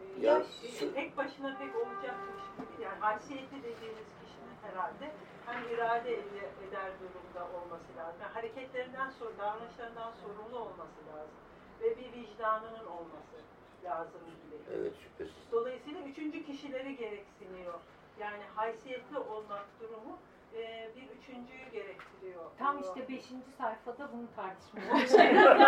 [0.00, 0.44] E, Ya ya,
[0.78, 2.82] şu- tek başına pek olacakmış gibi.
[2.84, 5.12] Yani haysiyetli dediğiniz kişinin herhalde
[5.46, 8.20] hem irade ede- eder durumda olması lazım.
[8.22, 11.36] Yani hareketlerinden sonra, davranışlarından sorumlu olması lazım.
[11.80, 13.36] Ve bir vicdanının olması
[13.84, 14.56] lazım gibi.
[14.78, 15.52] Evet şüphesiz.
[15.52, 17.74] Dolayısıyla üçüncü kişileri gereksiniyor.
[18.20, 20.18] Yani haysiyetli olmak durumu
[20.54, 22.44] e, bir üçüncüyü gerektiriyor.
[22.58, 23.22] Tam işte 5.
[23.58, 25.62] sayfada bunu tartışmaya başlıyoruz.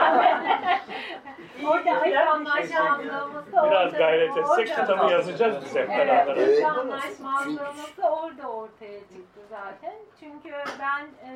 [1.66, 6.37] orada ayıp anlaşmazlığımızı Biraz orada- gayret etsek kitabı yazacağız biz hep beraber.
[6.37, 6.49] Evet.
[6.64, 9.94] ayıp anlaşmazlığımız da orada ortaya çıktı zaten.
[10.20, 11.33] Çünkü ben e,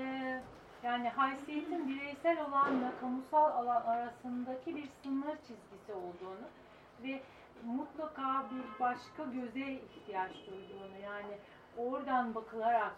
[0.83, 6.47] yani haysiyetin bireysel olanla kamusal alan arasındaki bir sınır çizgisi olduğunu
[7.03, 7.21] ve
[7.65, 11.35] mutlaka bir başka göze ihtiyaç duyduğunu yani
[11.79, 12.93] oradan bakılarak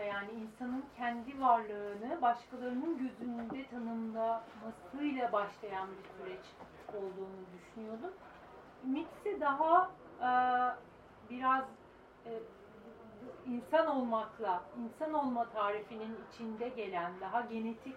[0.00, 6.44] yani insanın kendi varlığını başkalarının gözünde tanımlamasıyla başlayan bir süreç
[6.88, 8.10] olduğunu düşünüyordum.
[8.84, 10.30] Mitsi daha e,
[11.30, 11.64] biraz
[12.26, 12.30] e,
[13.46, 17.96] insan olmakla, insan olma tarifinin içinde gelen, daha genetik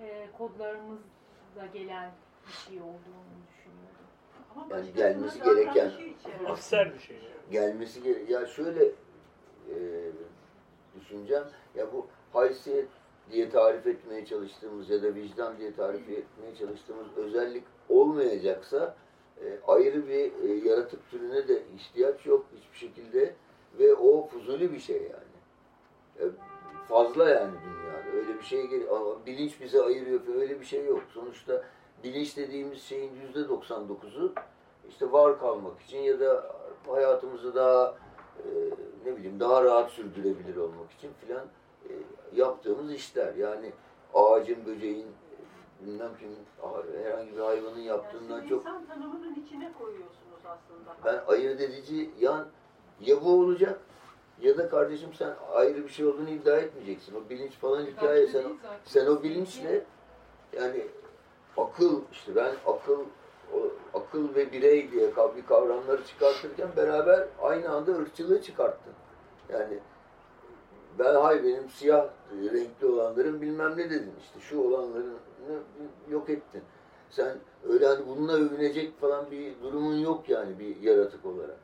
[0.00, 2.10] e, kodlarımızla gelen
[2.46, 4.06] bir şey olduğunu düşünüyordum.
[4.56, 5.92] Ama Yani gelmesi gereken-.
[6.48, 7.18] Afser bir şey.
[7.50, 9.74] Gelmesi gere Ya şöyle e,
[11.00, 11.44] düşüneceğim.
[11.74, 12.88] Ya bu haysiyet
[13.30, 18.96] diye tarif etmeye çalıştığımız ya da vicdan diye tarif etmeye çalıştığımız özellik olmayacaksa
[19.40, 23.34] e, ayrı bir e, yaratık türüne de ihtiyaç yok hiçbir şekilde
[23.78, 25.34] ve o fuzuli bir şey yani.
[26.20, 26.24] E,
[26.88, 28.16] fazla yani dünyada.
[28.16, 28.70] Öyle bir şey
[29.26, 31.02] bilinç bizi ayırıyor öyle bir şey yok.
[31.14, 31.64] Sonuçta
[32.04, 34.32] bilinç dediğimiz şeyin yüzde 99'u
[34.88, 37.96] işte var kalmak için ya da hayatımızı daha
[38.38, 38.48] e,
[39.04, 41.46] ne bileyim daha rahat sürdürebilir olmak için filan
[41.88, 41.92] e,
[42.34, 43.34] yaptığımız işler.
[43.34, 43.72] Yani
[44.14, 45.06] ağacın, böceğin,
[45.80, 46.28] bilmem kim,
[47.04, 50.96] herhangi bir hayvanın Yani yaptığından siz çok insan tanımının içine koyuyorsunuz aslında.
[51.04, 52.46] ben ayırt edici yan
[53.00, 53.80] ya bu olacak
[54.40, 57.14] ya da kardeşim sen ayrı bir şey olduğunu iddia etmeyeceksin.
[57.14, 58.44] O bilinç falan hikaye sen,
[58.84, 59.84] sen o bilinçle
[60.52, 60.86] yani
[61.56, 62.98] akıl işte ben akıl
[63.94, 68.92] akıl ve birey diye bir kavramları çıkartırken beraber aynı anda ırkçılığı çıkarttın.
[69.52, 69.78] Yani
[70.98, 75.14] ben hay benim siyah renkli olanların bilmem ne dedin işte şu olanların
[76.10, 76.62] yok ettin.
[77.10, 77.36] Sen
[77.68, 81.58] öyle hani bununla övünecek falan bir durumun yok yani bir yaratık olarak.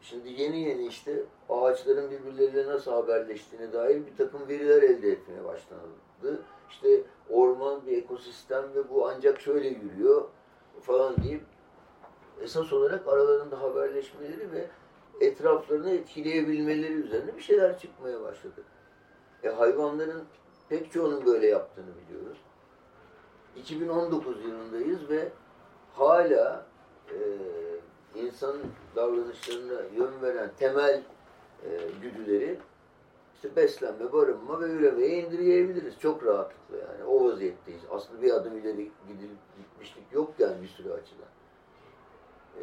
[0.00, 6.42] Şimdi yeni yeni işte ağaçların birbirleriyle nasıl haberleştiğine dair bir takım veriler elde etmeye başlandı.
[6.70, 10.24] İşte orman bir ekosistem ve bu ancak şöyle yürüyor
[10.82, 11.42] falan deyip
[12.40, 14.66] esas olarak aralarında haberleşmeleri ve
[15.20, 18.62] etraflarını etkileyebilmeleri üzerine bir şeyler çıkmaya başladı.
[19.42, 20.24] E hayvanların
[20.68, 22.38] pek çoğunun böyle yaptığını biliyoruz.
[23.56, 25.28] 2019 yılındayız ve
[25.94, 26.66] hala
[27.08, 27.18] e,
[28.14, 28.56] insan
[28.96, 31.02] davranışlarına yön veren temel
[31.64, 31.68] e,
[32.02, 32.58] güdüleri
[33.42, 35.98] işte beslenme, barınma ve üremeye indirgeyebiliriz.
[35.98, 37.04] Çok rahatlıkla yani.
[37.04, 37.82] O vaziyetteyiz.
[37.90, 41.28] Aslında bir adım ileri gidip gitmişlik yok yani bir sürü açıdan.
[42.58, 42.62] Ee,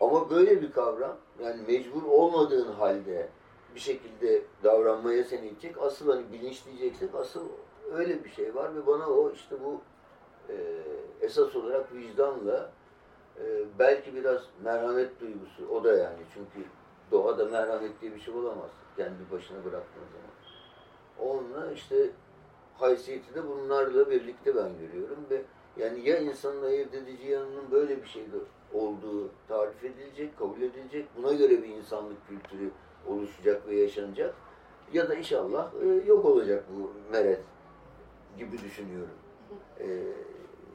[0.00, 3.28] ama böyle bir kavram yani mecbur olmadığın halde
[3.74, 5.76] bir şekilde davranmaya seni itecek.
[5.78, 7.48] Asıl hani bilinçleyeceksek asıl
[7.92, 9.80] öyle bir şey var ve bana o işte bu
[10.52, 10.54] e,
[11.20, 12.70] esas olarak vicdanla
[13.40, 16.68] e, belki biraz merhamet duygusu o da yani çünkü
[17.10, 20.34] doğada merhamet diye bir şey olamaz kendi başına bıraktığın zaman.
[21.18, 22.10] Onunla işte
[22.78, 25.42] haysiyeti de bunlarla birlikte ben görüyorum ve
[25.76, 28.36] yani ya insanın ayırt edici yanının böyle bir şeyde
[28.72, 32.70] olduğu tarif edilecek, kabul edilecek, buna göre bir insanlık kültürü
[33.06, 34.34] oluşacak ve yaşanacak
[34.92, 37.40] ya da inşallah e, yok olacak bu meret
[38.38, 39.14] gibi düşünüyorum.
[39.80, 39.86] E,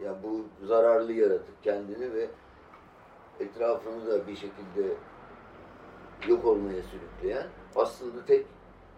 [0.03, 2.27] yani bu zararlı yaratık kendini ve
[3.39, 4.93] etrafını da bir şekilde
[6.27, 8.45] yok olmaya sürükleyen aslında tek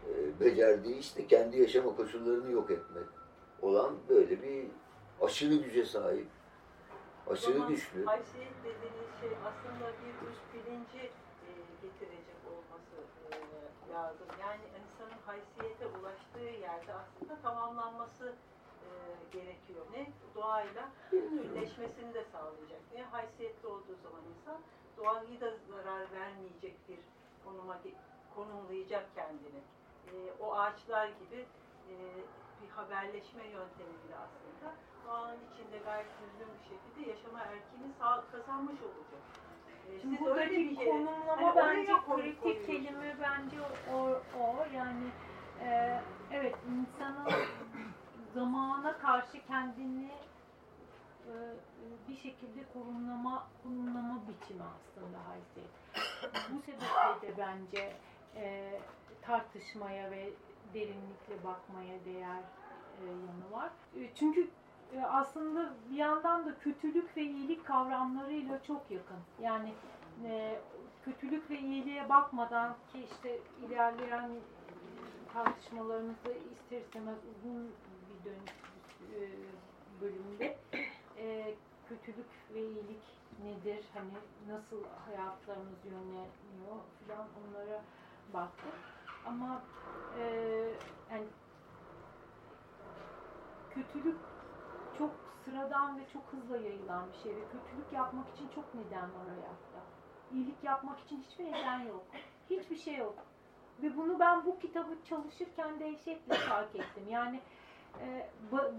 [0.10, 3.06] e, becerdiği işte kendi yaşama koşullarını yok etmek
[3.62, 4.68] olan böyle bir
[5.22, 6.28] aşırı güce sahip,
[7.30, 8.06] aşırı Zaman, güçlü.
[8.06, 11.04] Haysiyet dediğiniz şey aslında bir üst bilinci
[11.48, 11.50] e,
[11.82, 12.98] getirecek olması
[13.32, 13.38] e,
[13.94, 14.28] lazım.
[14.42, 18.34] Yani insanın haysiyete ulaştığı yerde aslında tamamlanması
[18.86, 18.90] e,
[19.32, 19.86] gerekiyor.
[19.94, 20.08] Ne?
[20.36, 22.82] Doğayla bütünleşmesini de sağlayacak.
[22.96, 23.04] Ne?
[23.04, 24.60] Haysiyetli olduğu zaman insan
[24.98, 27.00] doğayı da zarar vermeyecek bir
[27.46, 27.84] konuma
[28.36, 29.62] konumlayacak kendini.
[30.08, 30.14] E,
[30.44, 31.46] o ağaçlar gibi
[31.90, 31.94] e,
[32.62, 34.74] bir haberleşme yöntemiyle aslında
[35.08, 39.24] doğanın içinde gayet düzgün bir şekilde yaşama erkini sağ, kazanmış olacak.
[39.90, 43.58] E, Şimdi buradaki şey, konumlama hani bence kritik kelime bence
[43.94, 43.98] o,
[44.40, 45.08] o yani
[45.62, 46.00] e,
[46.32, 47.32] evet insanın
[48.34, 50.12] zamana karşı kendini
[51.28, 51.32] e,
[52.08, 55.72] bir şekilde konumlama konumlama biçimi aslında haysiyet.
[56.52, 57.94] Bu sebeple de bence
[58.36, 58.80] e,
[59.22, 60.30] tartışmaya ve
[60.74, 62.44] derinlikle bakmaya değer
[63.02, 63.70] e, yanı var.
[63.96, 64.48] E, çünkü
[64.96, 69.20] e, aslında bir yandan da kötülük ve iyilik kavramlarıyla çok yakın.
[69.42, 69.74] Yani
[70.26, 70.60] e,
[71.06, 74.30] kötülük ve iyiliğe bakmadan ki işte ilerleyen
[75.34, 77.72] tartışmalarımızda ister istemez uzun
[78.10, 78.52] bir dönüş
[79.16, 79.20] e,
[80.02, 80.58] bölümde
[81.18, 81.56] e,
[81.90, 83.04] kötülük ve iyilik
[83.44, 84.12] nedir, hani
[84.48, 87.82] nasıl hayatlarımız yönleniyor falan onlara
[88.34, 88.74] baktık.
[89.26, 89.62] Ama
[90.20, 90.24] e,
[91.12, 91.26] yani
[93.70, 94.18] kötülük
[94.98, 95.12] çok
[95.46, 99.82] sıradan ve çok hızlı yayılan bir şey ve kötülük yapmak için çok neden var hayatta.
[100.34, 102.04] İyilik yapmak için hiçbir neden yok.
[102.50, 103.16] Hiçbir şey yok.
[103.84, 107.04] Ve bunu ben bu kitabı çalışırken dehşetle fark ettim.
[107.10, 107.42] Yani
[108.00, 108.30] e,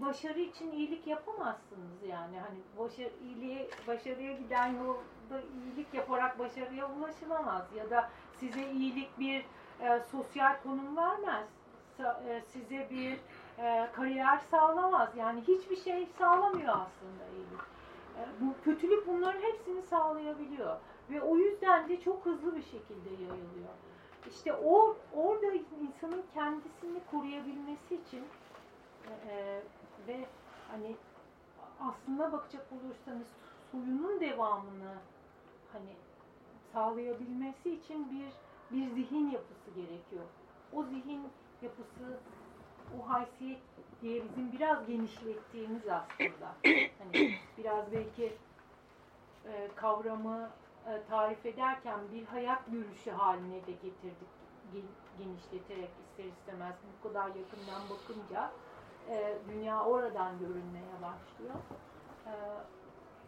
[0.01, 2.39] başarı için iyilik yapamazsınız yani.
[2.39, 7.63] Hani başarı, iyiliğe, başarıya giden yolda iyilik yaparak başarıya ulaşılamaz.
[7.75, 8.09] Ya da
[8.43, 9.45] size iyilik bir
[9.81, 11.47] e, sosyal konum vermez.
[11.97, 13.19] Sa, e, size bir
[13.63, 15.09] e, kariyer sağlamaz.
[15.17, 17.61] Yani hiçbir şey sağlamıyor aslında iyilik.
[18.17, 20.77] E, bu kötülük bunların hepsini sağlayabiliyor.
[21.09, 23.73] Ve o yüzden de çok hızlı bir şekilde yayılıyor.
[24.29, 25.45] İşte o orada
[25.81, 28.23] insanın kendisini koruyabilmesi için
[29.29, 29.61] e,
[30.07, 30.25] ve
[30.71, 30.95] hani
[31.81, 33.27] aslında bakacak olursanız
[33.71, 34.93] suyunun devamını
[35.73, 35.95] hani
[36.73, 40.23] sağlayabilmesi için bir bir zihin yapısı gerekiyor.
[40.73, 41.21] O zihin
[41.61, 42.19] yapısı
[42.99, 43.59] o haysiyet
[44.01, 46.55] diye bizim biraz genişlettiğimiz aslında.
[46.99, 48.33] Hani biraz belki
[49.45, 50.49] e, kavramı
[50.87, 54.33] e, tarif ederken bir hayat görüşü haline de getirdik
[55.17, 58.51] genişleterek ister istemez bu kadar yakından bakınca
[59.09, 61.55] e, dünya oradan görünmeye başlıyor.
[62.25, 62.33] E,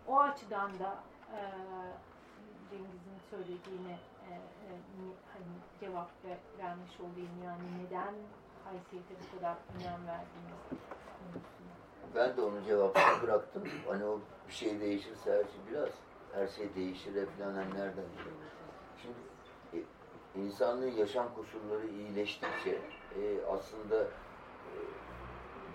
[0.07, 0.95] o açıdan da
[1.33, 1.39] e,
[3.29, 4.31] söylediğine e,
[4.65, 4.69] e,
[5.33, 8.13] hani cevap ver, vermiş olayım yani neden
[8.63, 10.85] haysiyete bu kadar önem verdiğiniz
[12.15, 13.63] ben de onu cevapsız bıraktım.
[13.87, 15.89] Hani o bir şey değişirse her şey biraz
[16.33, 18.35] her şey değişir falan hani nereden biliyor.
[19.01, 19.17] Şimdi
[19.73, 19.79] e,
[20.41, 22.71] insanlığın yaşam koşulları iyileştikçe
[23.19, 24.73] e, aslında e,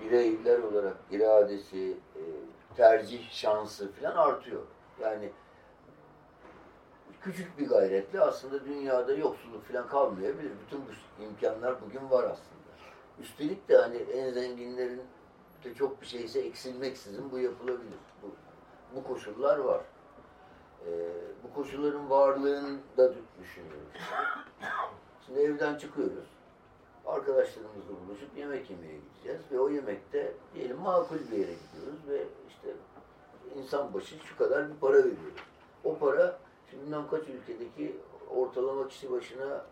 [0.00, 2.22] bireyler olarak iradesi, e,
[2.76, 4.62] tercih şansı falan artıyor.
[5.00, 5.30] Yani
[7.22, 10.50] küçük bir gayretle aslında dünyada yoksulluk falan kalmayabilir.
[10.66, 12.60] Bütün bu imkanlar bugün var aslında.
[13.20, 15.02] Üstelik de hani en zenginlerin
[15.64, 17.98] de çok bir şeyse eksilmeksizin bu yapılabilir.
[18.22, 18.34] Bu,
[18.96, 19.80] bu koşullar var.
[20.86, 20.90] Ee,
[21.44, 23.92] bu koşulların varlığını da düşünüyoruz.
[25.26, 26.28] Şimdi evden çıkıyoruz.
[27.06, 32.68] Arkadaşlarımızla buluşup yemek yemeye gideceğiz ve o yemekte diyelim makul bir yere gidiyoruz ve işte
[33.56, 35.40] insan başı şu kadar bir para veriyoruz.
[35.84, 36.38] O para
[36.70, 37.96] şimdi bilmem kaç ülkedeki
[38.30, 39.64] ortalama kişi başına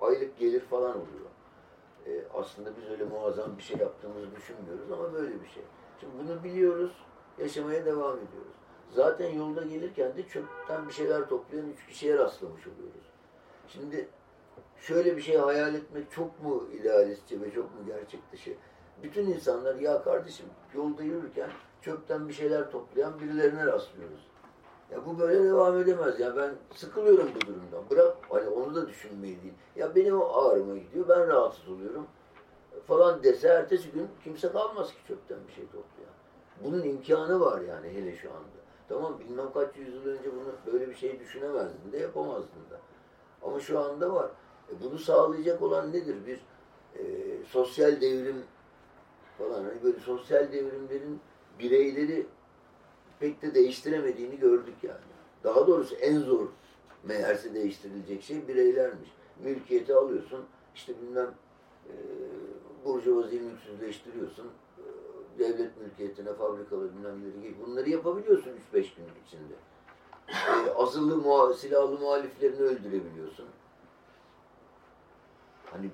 [0.00, 1.26] aylık gelir falan oluyor.
[2.06, 5.62] Ee, aslında biz öyle muazzam bir şey yaptığımızı düşünmüyoruz ama böyle bir şey.
[6.00, 6.92] Şimdi bunu biliyoruz,
[7.38, 8.56] yaşamaya devam ediyoruz.
[8.90, 13.06] Zaten yolda gelirken de çöpten bir şeyler toplayan üç kişiye rastlamış oluyoruz.
[13.68, 14.08] Şimdi
[14.76, 18.54] şöyle bir şey hayal etmek çok mu idealistçe ve çok mu gerçek dışı?
[19.02, 21.50] Bütün insanlar ya kardeşim yolda yürürken
[21.82, 24.26] çöpten bir şeyler toplayan birilerine rastlıyoruz.
[24.90, 26.20] Ya bu böyle devam edemez.
[26.20, 27.90] Ya ben sıkılıyorum bu durumdan.
[27.90, 29.54] Bırak hani onu da düşünmeyi değil.
[29.76, 31.08] Ya benim ağrıma gidiyor.
[31.08, 32.06] Ben rahatsız oluyorum.
[32.86, 36.16] Falan dese ertesi gün kimse kalmaz ki çöpten bir şey toplayan.
[36.64, 38.56] Bunun imkanı var yani hele şu anda.
[38.88, 42.80] Tamam bilmem kaç yüzyıl önce bunu böyle bir şey düşünemezdin de yapamazdın da.
[43.42, 44.30] Ama şu anda var.
[44.72, 46.16] E bunu sağlayacak olan nedir?
[46.26, 46.40] Bir
[46.98, 47.04] e,
[47.44, 48.42] sosyal devrim
[49.38, 49.64] falan.
[49.64, 51.20] Hani böyle sosyal devrimlerin
[51.58, 52.26] bireyleri
[53.20, 55.00] pek de değiştiremediğini gördük yani.
[55.44, 56.46] Daha doğrusu en zor
[57.04, 59.08] meğerse değiştirilecek şey bireylermiş.
[59.44, 61.34] Mülkiyeti alıyorsun, işte bilmem
[61.88, 61.92] e,
[62.84, 64.46] burjuvaziyi mülksüzleştiriyorsun,
[64.78, 64.84] e,
[65.38, 69.54] devlet mülkiyetine, fabrikaları bilmem neleri bunları yapabiliyorsun 3-5 gün içinde.
[70.28, 73.46] E, azılı, muha silahlı muhaliflerini öldürebiliyorsun.
[75.70, 75.90] Hani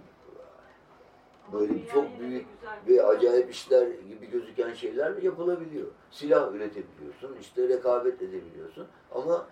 [1.53, 2.47] böyle çok büyük
[2.89, 5.87] ve acayip işler gibi gözüken şeyler yapılabiliyor.
[6.11, 9.47] Silah üretebiliyorsun, işte rekabet edebiliyorsun ama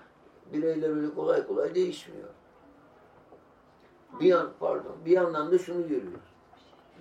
[0.52, 2.28] bireyler öyle kolay kolay değişmiyor.
[4.20, 6.30] Bir yan, pardon, bir yandan da şunu görüyoruz.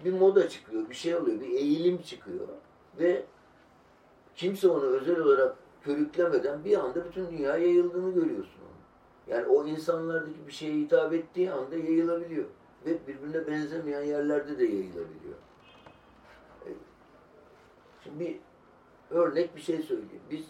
[0.06, 2.48] Bir moda çıkıyor, bir şey oluyor, bir eğilim çıkıyor
[3.00, 3.26] ve
[4.36, 8.60] kimse onu özel olarak körüklemeden bir anda bütün dünyaya yayıldığını görüyorsun.
[9.28, 12.46] Yani o insanlardaki bir şeye hitap ettiği anda yayılabiliyor
[12.86, 15.36] ve birbirine benzemeyen yerlerde de yayılabiliyor.
[16.66, 16.70] E,
[18.04, 18.40] şimdi bir
[19.10, 20.24] örnek bir şey söyleyeyim.
[20.32, 20.46] Biz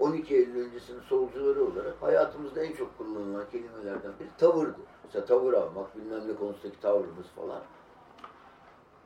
[0.00, 4.80] 12 Eylül öncesinin solcuları olarak hayatımızda en çok kullanılan kelimelerden biri tavırdı.
[5.04, 7.62] Mesela tavır almak, bilmem ne konusundaki tavrımız falan.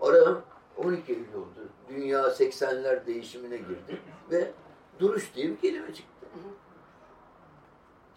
[0.01, 0.41] Aradan
[0.77, 1.69] 12 Eylül oldu.
[1.89, 4.53] Dünya 80'ler değişimine girdi ve
[5.01, 6.27] duruş diye bir kelime çıktı.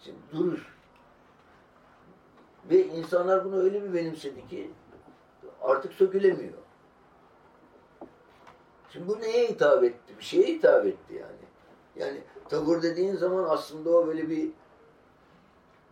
[0.00, 0.81] Şimdi duruş.
[2.70, 4.70] Ve insanlar bunu öyle bir benimsedi ki
[5.62, 6.58] artık sökülemiyor.
[8.90, 10.14] Şimdi bu neye hitap etti?
[10.18, 11.42] Bir şeye hitap etti yani.
[11.96, 14.50] Yani tavır dediğin zaman aslında o böyle bir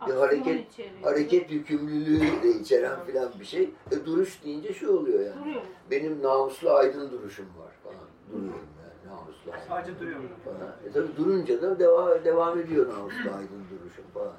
[0.07, 1.01] bir hareket içeriyor.
[1.03, 3.69] hareket yükümlülüğü de içeren filan bir şey.
[3.91, 5.39] E, duruş deyince şu oluyor yani.
[5.39, 5.61] Duruyor.
[5.91, 8.07] Benim namuslu aydın duruşum var falan.
[8.31, 9.67] Duruyorum yani namuslu aydın.
[9.67, 10.29] Sadece duruyorum.
[10.45, 10.75] Falan.
[10.85, 14.33] E tabi durunca da devam, devam ediyor namuslu aydın duruşum falan.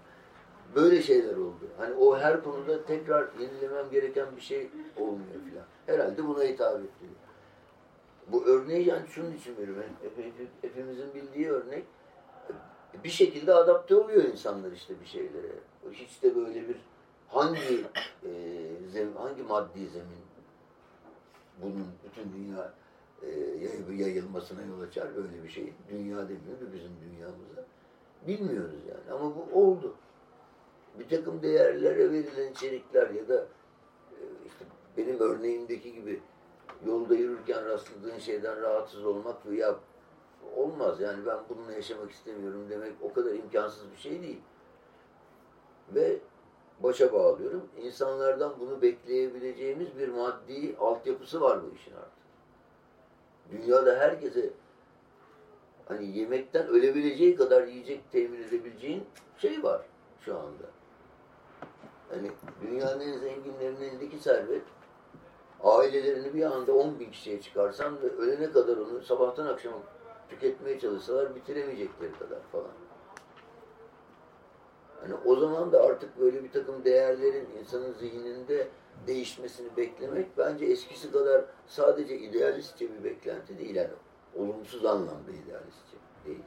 [0.74, 1.68] Böyle şeyler oldu.
[1.78, 5.64] Hani o her konuda tekrar yenilemem gereken bir şey olmuyor filan.
[5.86, 7.06] Herhalde buna hitap etti.
[8.28, 9.82] Bu örneği yani şunun için veriyorum.
[9.82, 10.30] Yani
[10.62, 11.84] hepimizin bildiği örnek
[13.04, 15.52] bir şekilde adapte oluyor insanlar işte bir şeylere.
[15.92, 16.76] Hiç de böyle bir
[17.28, 17.84] hangi
[18.24, 18.30] e,
[18.92, 20.22] zemin, hangi maddi zemin
[21.62, 22.74] bunun bütün dünya
[23.22, 23.28] e,
[23.94, 25.72] yayılmasına yol açar böyle bir şey.
[25.90, 27.66] Dünya demiyor bizim dünyamıza.
[28.26, 29.94] Bilmiyoruz yani ama bu oldu.
[30.98, 33.46] Bir takım değerlere verilen içerikler ya da
[34.10, 34.64] e, işte
[34.96, 36.20] benim örneğimdeki gibi
[36.86, 39.76] yolda yürürken rastladığın şeyden rahatsız olmak veya
[40.56, 41.00] olmaz.
[41.00, 44.40] Yani ben bununla yaşamak istemiyorum demek o kadar imkansız bir şey değil.
[45.94, 46.18] Ve
[46.82, 47.68] başa bağlıyorum.
[47.82, 52.22] İnsanlardan bunu bekleyebileceğimiz bir maddi altyapısı var bu işin artık.
[53.50, 54.50] Dünyada herkese
[55.88, 59.04] hani yemekten ölebileceği kadar yiyecek temin edebileceğin
[59.38, 59.82] şey var
[60.20, 60.81] şu anda.
[62.12, 62.30] Hani
[62.62, 64.62] dünyanın en zenginlerinin elindeki servet
[65.62, 69.78] ailelerini bir anda 10 bin kişiye çıkarsan ve ölene kadar onu sabahtan akşama
[70.28, 72.70] tüketmeye çalışsalar bitiremeyecekleri kadar falan.
[75.00, 78.68] Hani o zaman da artık böyle bir takım değerlerin insanın zihninde
[79.06, 83.74] değişmesini beklemek bence eskisi kadar sadece idealistçe bir beklenti değil.
[83.74, 83.90] Yani
[84.36, 85.96] olumsuz anlamda idealistçe
[86.26, 86.42] değil.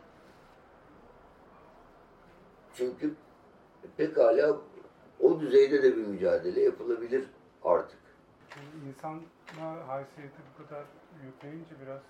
[2.74, 3.16] Çünkü
[3.97, 4.57] pekala
[5.20, 7.26] o düzeyde de bir mücadele yapılabilir
[7.63, 7.99] artık.
[8.55, 10.84] Yani insana haysiyeti bu kadar
[11.26, 12.01] yükleyince biraz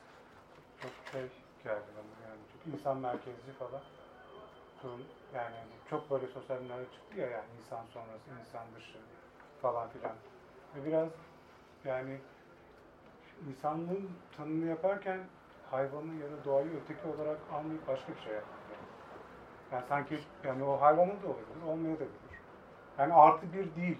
[0.81, 1.21] çok şey
[1.63, 3.81] geldi bana yani çok insan merkezci falan
[4.83, 5.01] durum
[5.35, 5.55] yani
[5.89, 8.97] çok böyle sosyal medyada çıktı ya yani insan sonrası insan dışı
[9.61, 10.15] falan filan
[10.75, 11.09] ve biraz
[11.85, 12.19] yani
[13.49, 15.19] insanlığın tanımını yaparken
[15.71, 18.59] hayvanı ya da doğayı öteki olarak almayıp başka bir şey yapmak.
[19.71, 22.09] Yani sanki yani o hayvanın da olabilir, olmayabilir.
[22.99, 23.97] Yani artı bir değil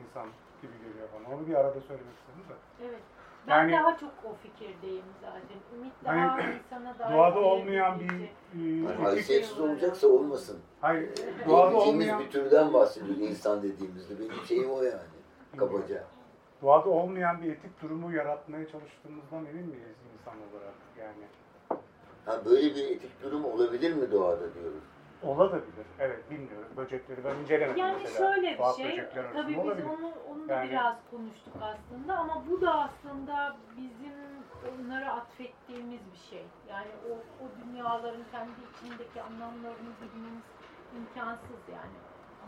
[0.00, 0.26] insan
[0.62, 1.34] gibi geliyor bana.
[1.36, 2.54] Onu bir arada söylemek istedim de.
[2.88, 3.00] Evet.
[3.48, 5.42] Ben Yani- daha çok o fikirdeyim zaten.
[5.78, 8.28] Ümit daha Hani insana daha Doğada olmayan bir e,
[8.58, 10.58] Yani etik- haysiyetsiz olacaksa olmasın.
[10.80, 11.10] hayır,
[11.48, 14.18] doğada Diyebileceğimiz olmayan bir türden bahsediyoruz insan dediğimizde.
[14.18, 15.00] Benim şeyim o yani.
[15.56, 16.04] Kabaca.
[16.62, 21.24] doğada olmayan bir etik durumu yaratmaya çalıştığımızdan emin miyiz insan olarak yani?
[22.24, 24.82] Ha, böyle bir etik durum olabilir mi doğada diyoruz.
[25.22, 25.86] Olabilir.
[25.98, 26.68] Evet bilmiyorum.
[26.76, 28.34] Böcekleri ben incelemedim Yani mesela.
[28.34, 29.86] şöyle bir Tuhaf şey, böcekler arasında tabii biz olabilir.
[29.86, 34.12] onu, onu da Yani- biraz konuştuk aslında ama bu da aslında bizim
[34.74, 36.46] onlara atfettiğimiz bir şey.
[36.68, 37.12] Yani o,
[37.44, 40.42] o dünyaların kendi içindeki anlamlarını bilmemiz
[40.96, 41.96] imkansız yani.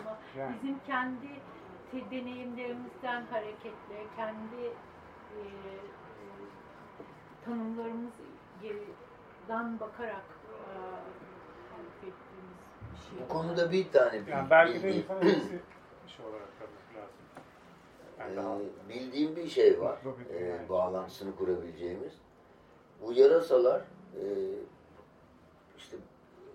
[0.00, 0.54] Ama Yani.
[0.62, 1.28] bizim kendi
[1.90, 6.24] te- deneyimlerimizden hareketle, kendi e, e,
[7.44, 8.14] tanımlarımız
[8.62, 10.72] geriden bakarak e,
[12.96, 13.18] şey.
[13.24, 15.48] Bu konuda bir tane Yani belki de insan etkisi
[16.16, 17.16] şey olarak tabii lazım.
[18.20, 19.98] Yani daha e, bildiğim bir şey var.
[20.30, 22.12] Bir E, bağlantısını kurabileceğimiz.
[23.02, 23.80] Bu yarasalar
[24.14, 24.24] e,
[25.78, 25.96] işte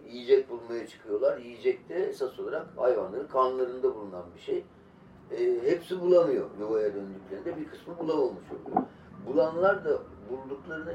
[0.09, 1.37] yiyecek bulmaya çıkıyorlar.
[1.37, 4.63] Yiyecek de esas olarak hayvanların kanlarında bulunan bir şey.
[5.31, 7.57] E, hepsi bulamıyor yuvaya döndüklerinde.
[7.57, 8.83] Bir kısmı bulamamış oluyor.
[9.27, 10.93] Bulanlar da bulduklarını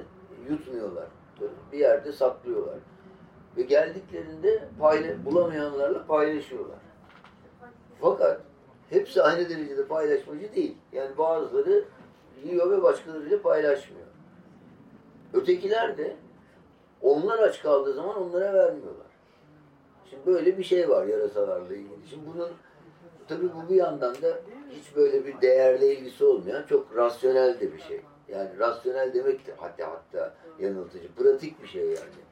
[0.51, 1.07] yutmuyorlar.
[1.73, 2.79] Bir yerde saklıyorlar.
[3.57, 6.79] Ve geldiklerinde payla, bulamayanlarla paylaşıyorlar.
[8.01, 8.41] Fakat
[8.91, 10.77] hepsi aynı derecede paylaşmacı değil.
[10.93, 11.85] Yani bazıları
[12.45, 14.07] yiyor ve başkalarıyla paylaşmıyor.
[15.33, 16.17] Ötekiler de
[17.03, 19.07] onlar aç kaldığı zaman onlara vermiyorlar.
[20.11, 22.09] Şimdi böyle bir şey var yarasalarla ilgili.
[22.11, 22.49] Şimdi bunun
[23.29, 24.41] tabii bu bir yandan da
[24.71, 28.01] hiç böyle bir değerle ilgisi olmayan çok rasyonel de bir şey.
[28.29, 32.25] Yani rasyonel demek de hatta hatta yanıltıcı, pratik bir şey yani.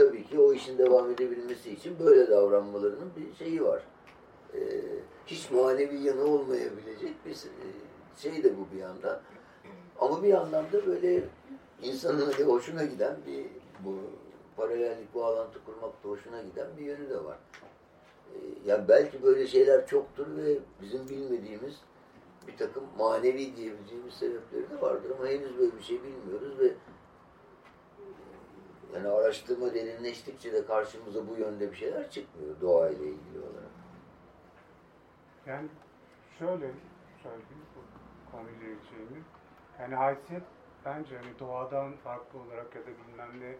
[0.00, 3.82] Tabii ki o işin devam edebilmesi için böyle davranmalarının bir şeyi var.
[4.54, 4.58] Ee,
[5.26, 7.66] hiç manevi yanı olmayabilecek bir e,
[8.16, 9.20] şey de bu bir yandan.
[9.98, 11.22] Ama bir yandan da böyle
[11.82, 13.46] insanın öyle hoşuna giden bir
[13.84, 13.96] bu
[14.56, 17.38] paralellik bağlantı kurmak da hoşuna giden bir yönü de var.
[18.34, 21.74] Ee, yani belki böyle şeyler çoktur ve bizim bilmediğimiz
[22.46, 26.72] bir takım manevi diyebileceğimiz sebepleri de vardır ama henüz böyle bir şey bilmiyoruz ve
[28.94, 33.70] yani araştırma derinleştikçe de karşımıza bu yönde bir şeyler çıkmıyor doğayla ilgili olarak.
[35.46, 35.68] Yani
[36.38, 36.70] şöyle
[37.22, 37.80] söyleyeyim bu
[38.30, 39.22] konuyla ilgili.
[39.80, 40.42] Yani haysiyet
[40.84, 43.54] bence hani doğadan farklı olarak ya da bilmem ne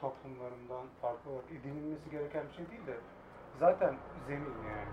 [0.00, 2.96] toplumlarından farklı olarak edinilmesi gereken bir şey değil de
[3.60, 4.88] zaten zemin yani.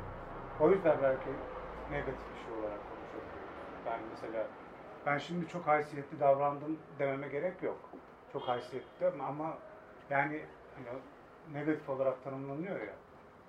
[0.59, 1.29] O yüzden belki
[1.91, 3.51] negatif bir şey olarak konuşabiliyoruz.
[3.85, 4.47] Ben mesela
[5.05, 7.79] ben şimdi çok haysiyetli davrandım dememe gerek yok.
[8.33, 9.57] Çok haysiyetli ama
[10.11, 10.41] yani
[10.75, 10.87] hani
[11.53, 12.93] negatif olarak tanımlanıyor ya.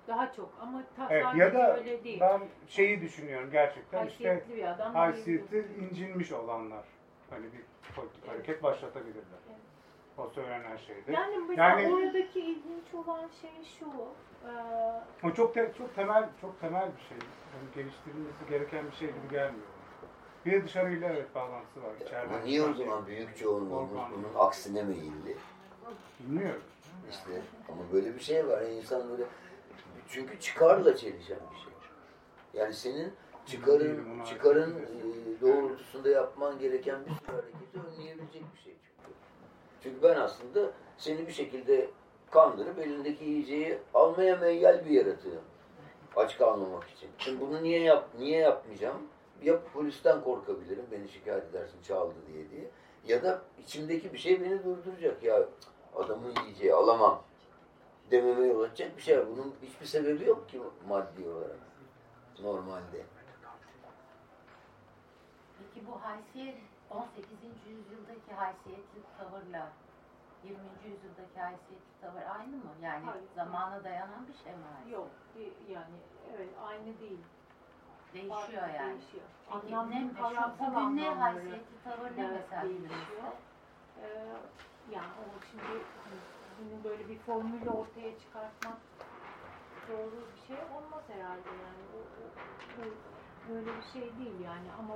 [0.07, 2.19] Daha çok ama ta Evet, sadece ya da öyle değil.
[2.21, 4.93] ben şeyi düşünüyorum gerçekten işte Haysiyetli bir adam.
[4.95, 6.83] haysiyeti incinmiş olanlar
[7.29, 7.61] hani bir
[7.95, 9.39] politik hareket başlatabilirler.
[10.17, 11.11] O söylenen şeyde.
[11.11, 13.85] Yani mesela Yani- oradaki ilginç olan şey şu.
[13.85, 14.49] eee,
[15.23, 17.17] O çok te- çok temel çok temel bir şey.
[17.17, 19.67] Yani geliştirilmesi gereken bir şey gibi gelmiyor.
[20.45, 21.89] Bir de dışarıyla evet bağlantısı var.
[22.05, 25.37] İçeriden Ama niye o sanki- zaman büyük çoğunluğumuz bunun aksine meyilli?
[26.19, 26.61] Bilmiyorum.
[27.09, 28.61] İşte ama böyle bir şey var.
[28.61, 29.23] Yani insan böyle
[30.09, 31.73] çünkü çıkarla çelişen bir şey.
[32.53, 33.13] Yani senin
[33.45, 39.13] çıkarın çıkarın hakim e, doğrultusunda yapman gereken bir sürü hareketi önleyebilecek bir şey çünkü.
[39.83, 41.89] Çünkü ben aslında seni bir şekilde
[42.31, 45.41] kandırıp elindeki yiyeceği almaya meyyal bir yaratığım.
[46.15, 47.09] Aç kalmamak için.
[47.17, 49.01] Şimdi bunu niye yap niye yapmayacağım?
[49.43, 52.69] Ya polisten korkabilirim, beni şikayet edersin çaldı diye diye.
[53.07, 55.23] Ya da içimdeki bir şey beni durduracak.
[55.23, 55.45] Ya
[55.95, 57.21] adamın yiyeceği alamam
[58.11, 59.25] dememe yol açacak bir şey var.
[59.31, 61.57] Bunun hiçbir sebebi yok ki maddi olarak.
[62.41, 63.05] Normalde.
[65.59, 66.57] Peki bu haysiyet
[66.89, 67.25] 18.
[67.67, 69.67] yüzyıldaki haysiyetli tavırla
[70.43, 70.57] 20.
[70.85, 72.71] yüzyıldaki haysiyetli tavır aynı mı?
[72.81, 73.23] Yani Hayır.
[73.35, 74.63] zamana dayanan bir şey mi?
[74.75, 74.97] haysiyet?
[74.99, 75.95] yok bir- yani
[76.37, 77.19] evet aynı değil.
[78.13, 78.91] Değişiyor yani.
[78.91, 79.23] Değişiyor.
[79.61, 83.31] Çünkü Anlamlı, ne, şu, bugün ne haysiyetli tavır ne da mesela değişiyor.
[84.01, 84.33] Ee,
[84.91, 85.63] yani o şimdi
[86.03, 86.19] hani
[86.59, 88.77] bunun böyle bir formülle ortaya çıkartmak
[89.89, 91.83] doğru bir şey olmaz herhalde yani.
[91.95, 92.83] O, o,
[93.49, 94.93] böyle bir şey değil yani ama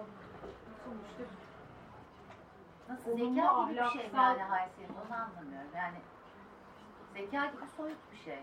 [0.86, 1.24] sonuçta
[2.90, 5.70] Nasıl Olumlu zeka gibi bir şey mi yani haysiyet onu anlamıyorum.
[5.76, 5.98] Yani
[7.14, 8.40] zeka gibi soyut bir şey.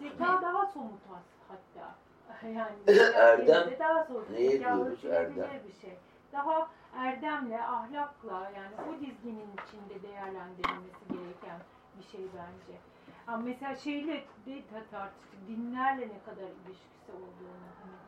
[0.00, 1.00] zeka daha somut
[1.48, 1.94] hatta.
[2.42, 4.30] Yani Erdem, daha somut.
[4.30, 5.60] neye Zeka diyoruz erdem?
[5.68, 5.98] bir şey.
[6.32, 11.60] Daha erdemle, ahlakla yani o dizginin içinde değerlendirilmesi gereken
[11.98, 12.78] bir şey bence.
[13.26, 17.98] Ama mesela şeyle de ta- tartıştık, dinlerle ne kadar ilişkisi olduğunu, hani,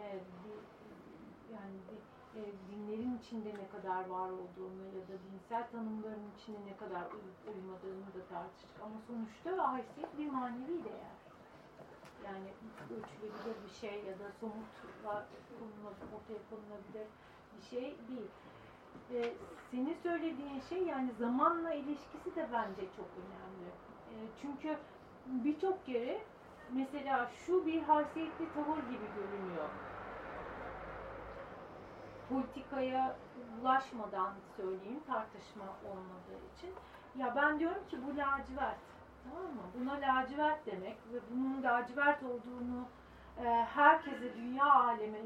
[0.00, 0.18] e,
[1.52, 1.76] yani
[2.36, 7.38] e, dinlerin içinde ne kadar var olduğunu ya da dinsel tanımların içinde ne kadar uyup
[7.48, 8.80] uymadığını da tartıştık.
[8.84, 11.14] Ama sonuçta haysiyet bir manevi değer.
[12.24, 12.48] Yani
[12.90, 15.26] ölçülebilir bir şey ya da somutla
[15.58, 17.06] konulabilir, ortaya konulabilir
[17.56, 18.30] bir şey değil.
[19.12, 19.32] Ee,
[19.70, 23.68] senin söylediğin şey yani zamanla ilişkisi de bence çok önemli.
[24.10, 24.76] Ee, çünkü
[25.26, 26.20] birçok kere
[26.72, 29.68] mesela şu bir haysiyetli tavır gibi görünüyor.
[32.28, 33.16] Politikaya
[33.60, 36.70] ulaşmadan söyleyeyim tartışma olmadığı için.
[37.16, 38.78] Ya ben diyorum ki bu lacivert.
[39.24, 39.62] Tamam mı?
[39.80, 42.84] Buna lacivert demek ve bunun lacivert olduğunu
[43.38, 43.44] e,
[43.74, 45.18] herkese dünya alemi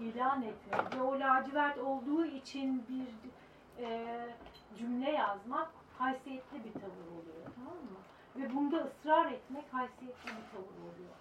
[0.00, 3.06] ilan etmek ve o lacivert olduğu için bir
[3.84, 4.18] e,
[4.78, 7.46] cümle yazmak haysiyetli bir tavır oluyor.
[7.54, 7.98] Tamam mı?
[8.36, 11.14] Ve bunda ısrar etmek haysiyetli bir tavır oluyor.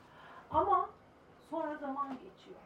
[0.51, 0.89] Ama
[1.49, 2.60] sonra zaman geçiyor.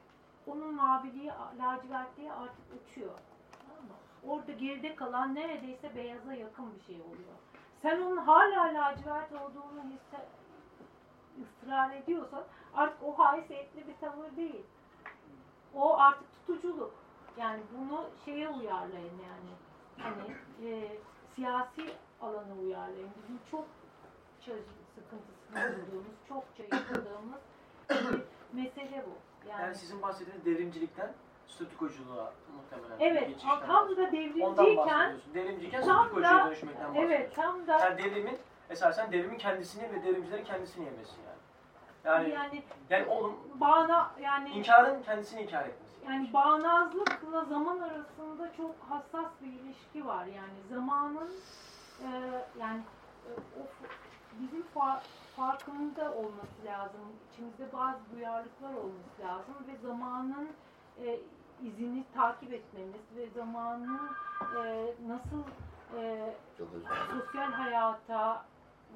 [0.48, 3.20] Onun maviliği, lacivertliği artık uçuyor.
[3.52, 3.96] Tamam mı?
[4.28, 7.36] Orada geride kalan neredeyse beyaza yakın bir şey oluyor.
[7.82, 10.26] Sen onun hala lacivert olduğunu hisse,
[11.42, 14.66] ısrar ediyorsan artık o haysiyetli bir tavır değil.
[15.76, 16.92] O artık tutuculuk.
[17.38, 19.52] Yani bunu şeye uyarlayın yani.
[19.98, 20.36] Hani
[20.70, 20.98] e,
[21.36, 23.10] siyasi alana uyarlayın.
[23.24, 23.66] Bizim çok
[24.46, 24.64] çöz
[24.96, 27.42] sıkıntısını bulduğumuz, çokça yaşadığımız
[27.90, 28.24] bir
[28.64, 29.50] mesele bu.
[29.50, 31.14] Yani Yani, sizin bahsettiğiniz devrimcilikten
[31.48, 35.16] statükoculuğa muhtemelen bir evet, geçişten tam da devrimciyken.
[35.34, 37.14] Devrimciyken statükocuya dönüşmekten bahsediyorsun.
[37.14, 38.38] evet tam da Yani devrimin,
[38.70, 41.29] esasen devrimin kendisini ve devrimcilerin kendisini yemesi yani.
[42.04, 46.06] Yani, yani, yani oğlum bağna yani inkarın kendisini inkar etmesi.
[46.06, 50.26] Yani bağnazlıkla zaman arasında çok hassas bir ilişki var.
[50.26, 51.32] Yani zamanın
[52.02, 52.08] e,
[52.60, 52.80] yani
[53.26, 53.30] e,
[53.60, 53.62] o
[54.40, 55.00] bizim fa-
[55.36, 57.02] farkında olması lazım.
[57.34, 60.50] İçimizde bazı duyarlılıklar olması lazım ve zamanın
[61.06, 61.20] e,
[61.64, 64.10] izini takip etmemiz ve zamanın
[64.58, 65.44] e, nasıl
[65.98, 66.34] e,
[67.12, 68.46] sosyal hayata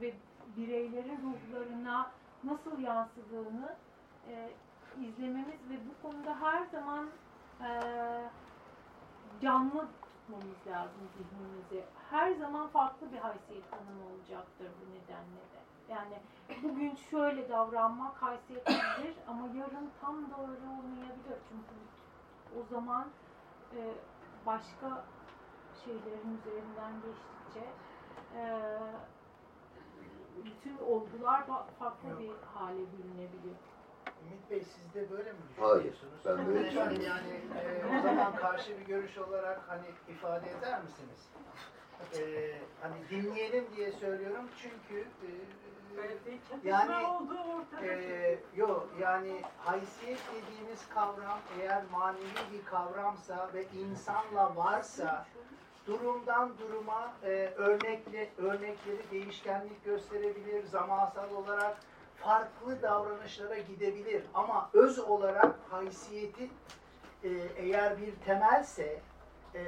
[0.01, 0.13] ve
[0.57, 2.11] bireylerin ruhlarına
[2.43, 3.75] nasıl yansıdığını
[4.27, 4.49] e,
[5.01, 7.09] izlememiz ve bu konuda her zaman
[7.61, 7.69] e,
[9.41, 11.85] canlı tutmamız lazım zihnimizi.
[12.09, 15.63] Her zaman farklı bir haysiyet tanımı olacaktır bu nedenle de.
[15.89, 16.19] Yani
[16.63, 21.37] bugün şöyle davranmak haysiyetsizdir ama yarın tam da öyle olmayabilir.
[21.49, 21.75] Çünkü
[22.59, 23.07] o zaman
[23.75, 23.93] e,
[24.45, 25.03] başka
[25.85, 27.69] şeylerin üzerinden geçtikçe
[28.35, 28.59] e,
[30.45, 31.43] bütün olgular
[31.79, 33.55] farklı bir hale bürünebiliyor.
[34.25, 36.13] Ümit Bey siz de böyle mi Hayır, düşünüyorsunuz?
[36.25, 37.01] ben böyle Yani, düşünmüyorum.
[37.05, 37.41] yani
[37.93, 41.29] e, o zaman karşı bir görüş olarak hani ifade eder misiniz?
[42.17, 45.29] E, hani dinleyelim diye söylüyorum çünkü e,
[46.69, 47.85] yani Yani olduğu ortada.
[47.85, 52.23] e, yok yani haysiyet dediğimiz kavram eğer manevi
[52.53, 55.25] bir kavramsa ve insanla varsa
[55.87, 61.77] durumdan duruma e, örnekle örnekleri değişkenlik gösterebilir zamansal olarak
[62.15, 66.49] farklı davranışlara gidebilir ama öz olarak haysiyeti
[67.23, 69.01] e, eğer bir temelse
[69.55, 69.63] e,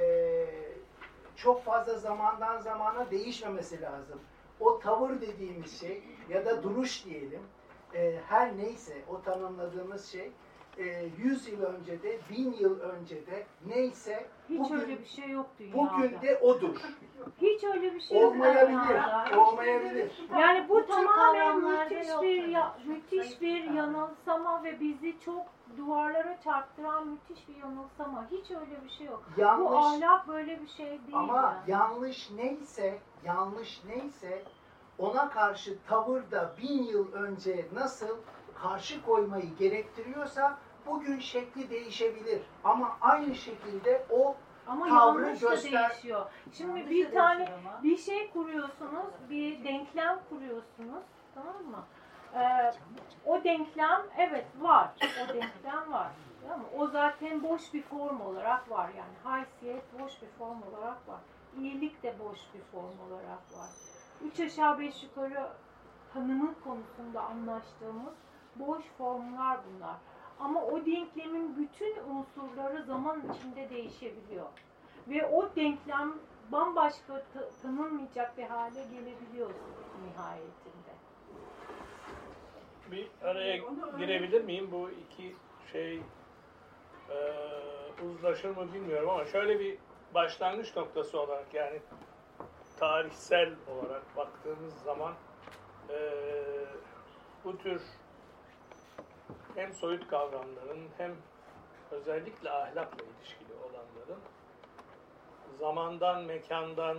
[1.36, 4.20] çok fazla zamandan zamana değişmemesi lazım.
[4.60, 7.42] O tavır dediğimiz şey ya da duruş diyelim
[7.94, 10.32] e, her neyse o tanımladığımız şey
[10.78, 15.30] e, 100 yıl önce de 1000 yıl önce de neyse Hiç bugün, öyle bir şey
[15.30, 15.76] yok dünyada.
[15.78, 16.76] bugün de odur.
[17.40, 19.36] Hiç öyle bir şey yok Olmayabilir.
[19.36, 20.12] Olmayabilir.
[20.40, 25.46] Yani bu Bütün tamamen müthiş yok bir ya, müthiş bir yanılsama ve bizi çok
[25.76, 28.26] duvarlara çarptıran müthiş bir yanılsama.
[28.30, 29.22] Hiç öyle bir şey yok.
[29.36, 31.00] Bu Yanlış ahlak böyle bir şey değil.
[31.12, 31.70] Ama yani.
[31.70, 34.42] yanlış neyse, yanlış neyse
[34.98, 38.16] ona karşı tavırda bin yıl önce nasıl
[38.62, 42.42] karşı koymayı gerektiriyorsa bugün şekli değişebilir.
[42.64, 46.26] Ama aynı şekilde o Ama tavrı yanlış da göster- değişiyor.
[46.52, 47.48] Şimdi Yanlış bir tane
[47.82, 51.84] bir şey kuruyorsunuz, bir denklem kuruyorsunuz, tamam mı?
[52.34, 52.72] Ee,
[53.26, 54.90] o denklem evet var.
[55.24, 56.08] O denklem var.
[56.54, 58.88] Ama o zaten boş bir form olarak var.
[58.96, 61.20] Yani haysiyet boş bir form olarak var.
[61.58, 63.68] İyilik de boş bir form olarak var.
[64.24, 65.48] Üç aşağı beş yukarı
[66.14, 68.14] tanımı konusunda anlaştığımız
[68.56, 69.96] boş formlar bunlar.
[70.40, 74.46] Ama o denklemin bütün unsurları zaman içinde değişebiliyor.
[75.08, 76.14] Ve o denklem
[76.52, 77.22] bambaşka
[77.62, 79.50] tanınmayacak bir hale gelebiliyor
[80.04, 80.92] nihayetinde.
[82.90, 83.56] Bir araya
[83.98, 84.68] girebilir miyim?
[84.72, 85.34] Bu iki
[85.72, 85.96] şey
[87.10, 87.18] e,
[88.04, 89.78] uzlaşır mı bilmiyorum ama şöyle bir
[90.14, 91.80] başlangıç noktası olarak yani
[92.78, 95.12] tarihsel olarak baktığımız zaman
[95.90, 95.98] e,
[97.44, 97.82] bu tür
[99.56, 101.16] hem soyut kavramların hem
[101.90, 104.20] özellikle ahlakla ilişkili olanların
[105.58, 106.98] zamandan, mekandan,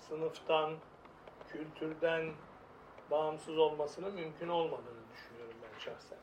[0.00, 0.76] sınıftan,
[1.48, 2.32] kültürden
[3.10, 6.18] bağımsız olmasının mümkün olmadığını düşünüyorum ben şahsen.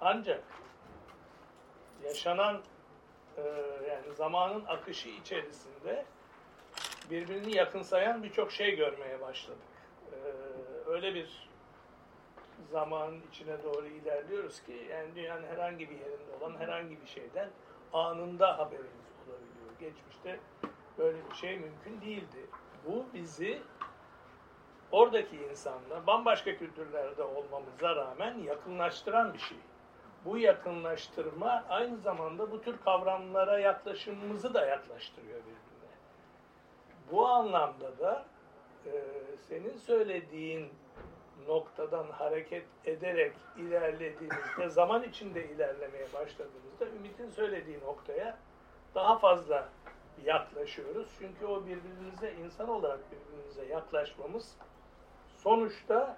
[0.00, 0.44] Ancak
[2.04, 2.62] yaşanan
[3.36, 3.42] e,
[3.88, 6.04] yani zamanın akışı içerisinde
[7.10, 9.58] birbirini yakınsayan birçok şey görmeye başladık.
[10.12, 10.18] E,
[10.90, 11.47] öyle bir
[12.70, 17.50] zamanın içine doğru ilerliyoruz ki yani dünyanın herhangi bir yerinde olan herhangi bir şeyden
[17.92, 19.78] anında haberimiz olabiliyor.
[19.80, 20.40] Geçmişte
[20.98, 22.46] böyle bir şey mümkün değildi.
[22.86, 23.62] Bu bizi
[24.92, 29.58] oradaki insanla bambaşka kültürlerde olmamıza rağmen yakınlaştıran bir şey.
[30.24, 35.94] Bu yakınlaştırma aynı zamanda bu tür kavramlara yaklaşımımızı da yaklaştırıyor birbirine.
[37.12, 38.24] Bu anlamda da
[38.86, 38.92] e,
[39.48, 40.68] senin söylediğin
[41.46, 48.38] noktadan hareket ederek ilerlediğimizde, zaman içinde ilerlemeye başladığımızda Ümit'in söylediği noktaya
[48.94, 49.68] daha fazla
[50.24, 51.08] yaklaşıyoruz.
[51.18, 54.56] Çünkü o birbirimize, insan olarak birbirimize yaklaşmamız
[55.36, 56.16] sonuçta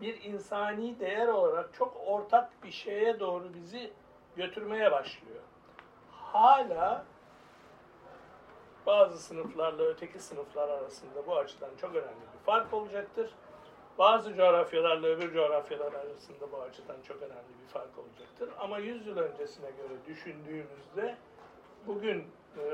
[0.00, 3.92] bir insani değer olarak çok ortak bir şeye doğru bizi
[4.36, 5.42] götürmeye başlıyor.
[6.10, 7.04] Hala
[8.86, 13.34] bazı sınıflarla öteki sınıflar arasında bu açıdan çok önemli bir fark olacaktır.
[13.98, 18.50] Bazı coğrafyalarla öbür coğrafyalar arasında bu açıdan çok önemli bir fark olacaktır.
[18.58, 21.16] Ama 100 yıl öncesine göre düşündüğümüzde
[21.86, 22.18] bugün
[22.56, 22.64] e,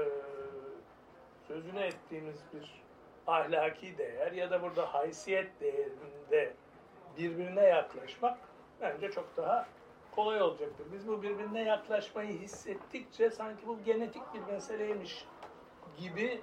[1.49, 2.83] sözünü ettiğimiz bir
[3.27, 6.55] ahlaki değer ya da burada haysiyet değerinde
[7.19, 8.39] birbirine yaklaşmak
[8.81, 9.67] bence çok daha
[10.11, 10.87] kolay olacaktır.
[10.93, 15.27] Biz bu birbirine yaklaşmayı hissettikçe sanki bu genetik bir meseleymiş
[15.99, 16.41] gibi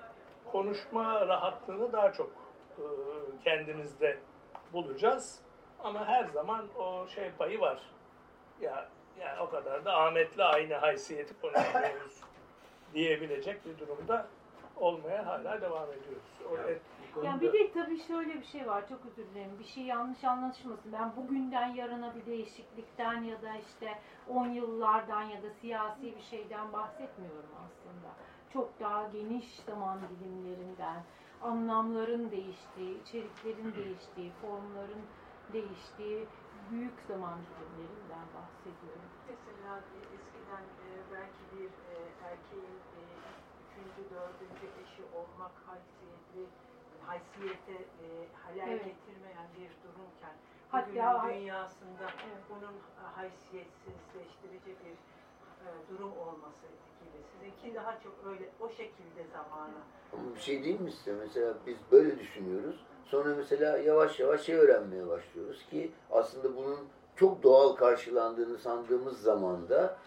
[0.52, 2.32] konuşma rahatlığını daha çok
[2.78, 2.84] e,
[3.44, 4.18] kendimizde
[4.76, 5.40] bulacağız.
[5.84, 7.80] Ama her zaman o şey payı var.
[8.62, 12.22] Ya yani o kadar da Ahmet'le aynı haysiyeti konuşuyoruz
[12.94, 14.28] diyebilecek bir durumda
[14.78, 16.24] olmaya hala devam ediyoruz.
[16.52, 16.82] O et,
[17.24, 19.60] yani bir de tabii şöyle bir şey var, çok özür dilerim.
[19.60, 20.94] Bir şey yanlış anlaşılmasın.
[20.94, 24.00] Ben bugünden yarına bir değişiklikten ya da işte
[24.30, 28.10] 10 yıllardan ya da siyasi bir şeyden bahsetmiyorum aslında.
[28.54, 31.04] Çok daha geniş zaman dilimlerinden,
[31.42, 35.04] anlamların değiştiği, içeriklerin değiştiği, formların
[35.54, 36.28] değiştiği
[36.72, 39.10] büyük zaman dilimlerinden bahsediyorum.
[39.30, 39.72] Mesela
[40.16, 41.98] eskiden e, belki bir e,
[42.30, 43.02] erkeğin e,
[43.64, 46.44] üçüncü, dördüncü eşi olmak haysiyetli,
[47.06, 48.08] haysiyete e,
[48.44, 48.86] halel evet.
[48.86, 50.36] getirmeyen bir durumken
[50.70, 52.44] Hatta dünyasında evet.
[52.50, 52.76] bunun
[53.16, 54.98] haysiyetsizleştirici bir
[55.66, 56.66] e, durum olması
[57.02, 57.24] gibi.
[57.32, 59.82] Sizinki daha çok öyle o şekilde zamana.
[60.14, 61.14] Ama bir şey değil mi size?
[61.14, 62.86] Mesela biz böyle düşünüyoruz.
[63.06, 66.80] Sonra mesela yavaş yavaş şey öğrenmeye başlıyoruz ki aslında bunun
[67.16, 69.98] çok doğal karşılandığını sandığımız zamanda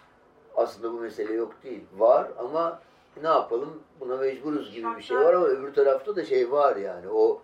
[0.56, 1.84] aslında bu mesele yok değil.
[1.96, 2.80] Var ama
[3.22, 7.08] ne yapalım buna mecburuz gibi bir şey var ama öbür tarafta da şey var yani
[7.08, 7.42] o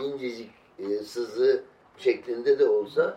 [0.00, 1.64] incecik e, sızı
[1.96, 3.16] şeklinde de olsa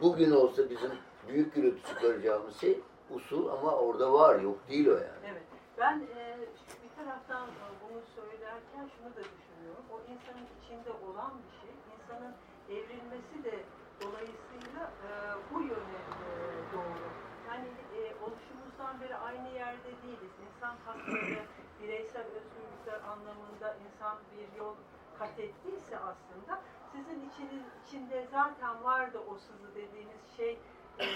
[0.00, 0.90] bugün olsa bizim
[1.28, 2.80] büyük gürültü çıkaracağımız şey
[3.10, 5.24] usul ama orada var yok değil o yani.
[5.24, 5.42] Evet.
[5.78, 6.38] Ben e,
[6.82, 9.84] bir taraftan e, bunu söylerken şunu da düşünüyorum.
[9.94, 11.74] O insanın içinde olan bir şey.
[11.94, 12.34] insanın
[12.68, 13.64] evrilmesi de
[14.02, 15.08] dolayısıyla e,
[15.50, 16.30] bu yöne e,
[16.72, 17.06] doğru.
[17.48, 20.34] Yani e, oluşumuzdan beri aynı yerde değiliz.
[20.46, 21.42] İnsan hakları,
[21.82, 24.74] bireysel özgürlükler anlamında insan bir yol
[25.18, 30.58] kat ettiyse aslında sizin içiniz, içinde zaten vardı o sızı dediğiniz şey
[30.98, 31.06] e,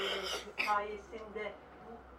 [0.67, 1.53] sayesinde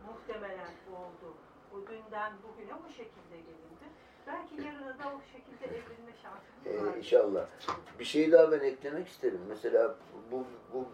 [0.07, 1.35] muhtemelen oldu.
[1.73, 3.85] O günden bugüne bu şekilde gelindi.
[4.27, 6.95] Belki yarına da o şekilde evrilme şansımız var.
[6.95, 7.47] Ee, inşallah.
[7.99, 9.39] Bir şey daha ben eklemek isterim.
[9.49, 9.95] Mesela
[10.31, 10.85] bu, bu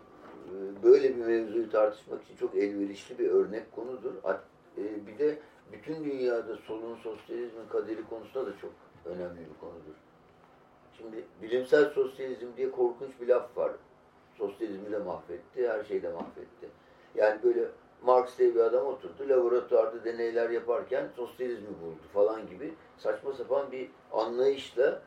[0.47, 4.13] e, böyle bir mevzuyu tartışmak için çok elverişli bir örnek konudur.
[4.77, 5.39] E, bir de
[5.71, 8.71] bütün dünyada solun sosyalizmin kaderi konusunda da çok
[9.05, 9.95] önemli bir konudur.
[10.97, 13.71] Şimdi bilimsel sosyalizm diye korkunç bir laf var.
[14.37, 16.69] sosyalizmi de mahvetti, her şeyi de mahvetti.
[17.15, 17.67] Yani böyle
[18.03, 23.89] Marx diye bir adam oturdu, laboratuvarda deneyler yaparken sosyalizmi buldu falan gibi saçma sapan bir
[24.11, 25.01] anlayışla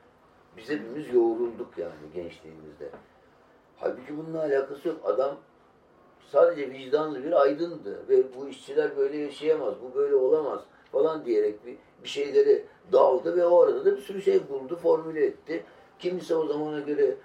[0.57, 2.91] biz hepimiz yoğrulduk yani gençliğimizde.
[3.77, 5.01] Halbuki bununla alakası yok.
[5.05, 5.37] Adam
[6.29, 10.61] sadece vicdanlı bir aydındı ve bu işçiler böyle yaşayamaz, bu böyle olamaz
[10.93, 15.27] falan diyerek bir, bir şeyleri daldı ve o arada da bir sürü şey buldu, formüle
[15.27, 15.65] etti.
[15.99, 17.17] Kimisi o zamana göre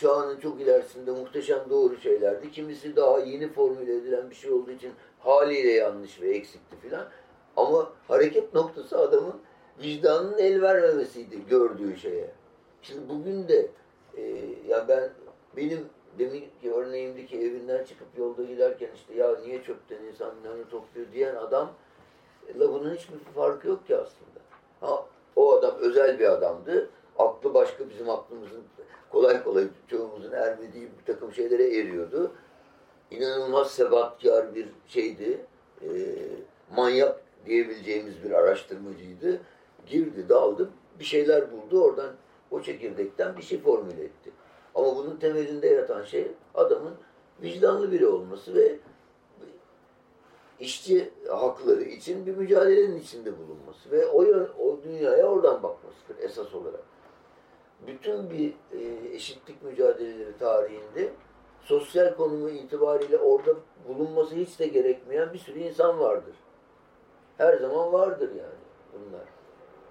[0.00, 2.50] çağının çok ilerisinde muhteşem doğru şeylerdi.
[2.50, 7.08] Kimisi daha yeni formüle edilen bir şey olduğu için haliyle yanlış ve eksikti filan.
[7.56, 9.34] Ama hareket noktası adamın
[9.82, 12.30] vicdanının el vermemesiydi gördüğü şeye.
[12.82, 13.68] Şimdi bugün de
[14.16, 14.22] e,
[14.68, 15.10] ya ben
[15.56, 15.86] benim
[16.18, 21.72] deminki örneğimdeki evinden çıkıp yolda giderken işte ya niye çöpten insanlarını topluyor diyen adam
[22.58, 24.40] la bunun hiçbir farkı yok ki aslında.
[24.80, 25.04] Ha,
[25.36, 26.90] o adam özel bir adamdı.
[27.20, 28.62] Aklı başka bizim aklımızın
[29.10, 32.32] kolay kolay çoğumuzun ermediği bir takım şeylere eriyordu.
[33.10, 35.40] İnanılmaz sebatkar bir şeydi.
[35.82, 35.88] E,
[36.76, 39.40] manyak diyebileceğimiz bir araştırmacıydı.
[39.86, 41.84] Girdi, daldı, bir şeyler buldu.
[41.84, 42.10] Oradan
[42.50, 44.30] o çekirdekten bir şey formüle etti.
[44.74, 46.94] Ama bunun temelinde yatan şey adamın
[47.42, 48.76] vicdanlı biri olması ve
[50.60, 54.24] işçi hakları için bir mücadelenin içinde bulunması ve o,
[54.64, 56.80] o dünyaya oradan bakmasıdır esas olarak.
[57.86, 61.12] Bütün bir e, eşitlik mücadeleleri tarihinde
[61.60, 63.54] sosyal konumu itibariyle orada
[63.88, 66.34] bulunması hiç de gerekmeyen bir sürü insan vardır.
[67.38, 68.60] Her zaman vardır yani
[68.92, 69.24] bunlar.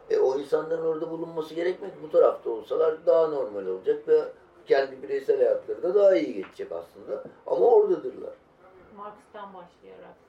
[0.10, 4.22] E, o insanların orada bulunması gerekmek bu tarafta olsalar daha normal olacak ve
[4.66, 7.24] kendi bireysel hayatları da daha iyi geçecek aslında.
[7.48, 8.34] Ama oradadırlar.
[8.98, 10.29] Marx'tan başlayarak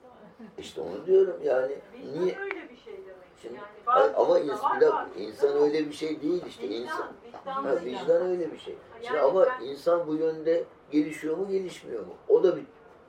[0.57, 1.75] İşte onu diyorum yani.
[1.93, 2.37] Vicdan niye?
[2.39, 3.21] öyle bir şey demek.
[3.41, 5.07] Şimdi, yani hayır, ama bazı insan, var, var.
[5.17, 6.63] insan öyle bir şey değil işte.
[6.69, 8.21] Vicdan, insan, vicdan, ha, vicdan.
[8.21, 8.75] öyle bir şey.
[8.93, 12.13] Şimdi Yani ama ben- insan bu yönde gelişiyor mu gelişmiyor mu?
[12.29, 12.63] O da bir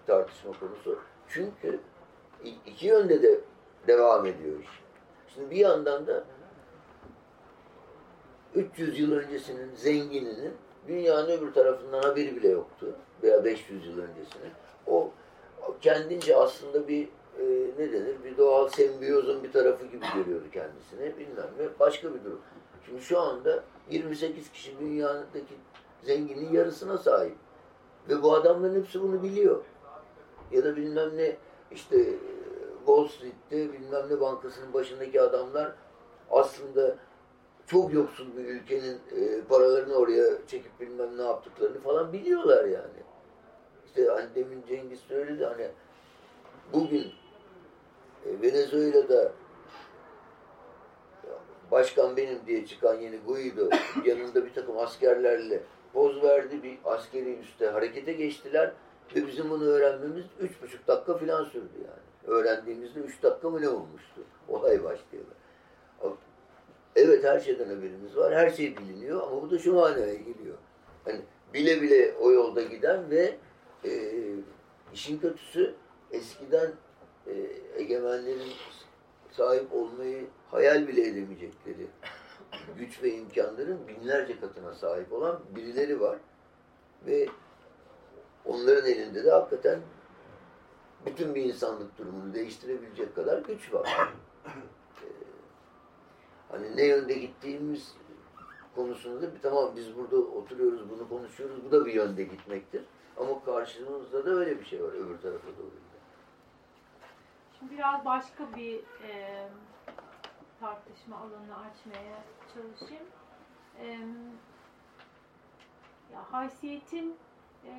[0.07, 0.99] tartışma konusu.
[1.29, 1.81] Çünkü
[2.67, 3.41] iki yönde de
[3.87, 4.83] devam ediyor iş.
[5.35, 6.25] Şimdi bir yandan da
[8.55, 10.53] 300 yıl öncesinin zengininin
[10.89, 12.95] dünyanın öbür tarafından haberi bile yoktu.
[13.23, 14.53] Veya 500 yıl öncesinin.
[14.87, 15.11] O,
[15.69, 17.09] o kendince aslında bir
[17.39, 17.45] e,
[17.79, 18.17] ne denir?
[18.25, 21.19] Bir doğal sembiyozun bir tarafı gibi görüyordu kendisini.
[21.19, 21.69] Bilmem ne.
[21.81, 22.41] Başka bir durum.
[22.87, 25.55] Şimdi şu anda 28 kişi dünyadaki
[26.03, 27.37] zenginin yarısına sahip.
[28.09, 29.65] Ve bu adamların hepsi bunu biliyor.
[30.51, 31.37] Ya da bilmem ne
[31.71, 32.19] işte e,
[32.87, 35.73] Wall Street'te bilmem ne bankasının başındaki adamlar
[36.31, 36.97] aslında
[37.67, 43.03] çok yoksul bir ülkenin e, paralarını oraya çekip bilmem ne yaptıklarını falan biliyorlar yani.
[43.87, 45.69] İşte hani demin Cengiz söyledi hani
[46.73, 47.13] bugün
[48.27, 49.33] Venezuela'da
[51.71, 53.69] başkan benim diye çıkan yeni Guido
[54.05, 55.63] yanında bir takım askerlerle
[55.93, 56.63] poz verdi.
[56.63, 58.73] Bir askeri üste harekete geçtiler
[59.17, 62.37] ve bizim bunu öğrenmemiz üç buçuk dakika falan sürdü yani.
[62.37, 64.21] Öğrendiğimizde üç dakika mı ne olmuştu?
[64.49, 65.27] Olay başlayalı.
[66.97, 68.35] Evet her şeyden haberimiz var.
[68.35, 70.57] Her şey biliniyor ama bu da şu manaya geliyor.
[71.05, 71.21] Hani
[71.55, 73.37] bile bile o yolda giden ve
[73.85, 73.91] e,
[74.95, 75.75] işin kötüsü
[76.13, 76.71] eskiden
[77.27, 77.33] e,
[77.77, 78.53] egemenlerin
[79.31, 81.87] sahip olmayı hayal bile edemeyecekleri
[82.79, 86.19] güç ve imkanların binlerce katına sahip olan birileri var.
[87.07, 87.29] Ve
[88.45, 89.81] onların elinde de hakikaten
[91.07, 94.13] bütün bir insanlık durumunu değiştirebilecek kadar güç var.
[94.47, 95.07] Ee,
[96.49, 97.95] hani ne yönde gittiğimiz
[98.75, 102.83] konusunda bir tamam biz burada oturuyoruz bunu konuşuyoruz bu da bir yönde gitmektir.
[103.17, 105.92] Ama karşımızda da öyle bir şey var öbür tarafa doğru.
[107.71, 109.49] Biraz başka bir e,
[110.61, 112.19] tartışma alanını açmaya
[112.55, 113.07] çalışayım.
[113.79, 113.87] E,
[116.13, 117.17] ya haysiyetin
[117.65, 117.71] e,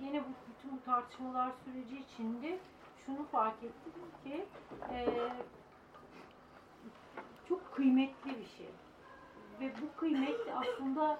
[0.00, 2.58] gene bu bütün bu tartışmalar süreci içinde
[3.06, 3.92] şunu fark ettim
[4.24, 4.46] ki
[4.90, 5.06] e,
[7.48, 8.70] çok kıymetli bir şey.
[9.60, 11.18] Ve bu kıymet aslında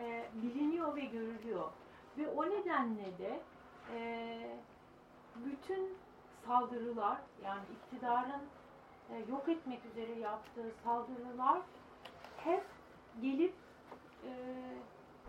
[0.00, 1.68] e, biliniyor ve görülüyor.
[2.18, 3.40] Ve o nedenle de
[3.94, 4.56] e,
[5.36, 5.96] bütün
[6.46, 8.42] saldırılar yani iktidarın
[9.10, 11.60] e, yok etmek üzere yaptığı saldırılar
[12.36, 12.64] hep
[13.22, 13.54] gelip
[14.24, 14.30] e,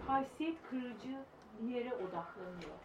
[0.07, 1.18] haysiyet kırıcı
[1.59, 2.78] bir yere odaklanıyor.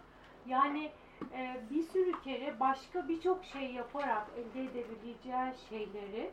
[0.46, 0.92] Yani
[1.32, 6.30] e, bir sürü kere başka birçok şey yaparak elde edebileceği şeyleri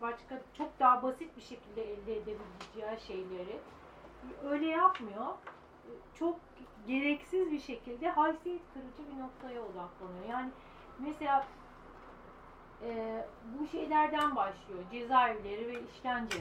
[0.00, 3.58] başka çok daha basit bir şekilde elde edebileceği şeyleri
[4.44, 5.26] öyle yapmıyor.
[6.14, 6.36] Çok
[6.86, 10.28] gereksiz bir şekilde haysiyet kırıcı bir noktaya odaklanıyor.
[10.30, 10.50] Yani
[10.98, 11.46] mesela
[12.82, 14.80] e, bu şeylerden başlıyor.
[14.92, 16.38] Cezaevleri ve işkence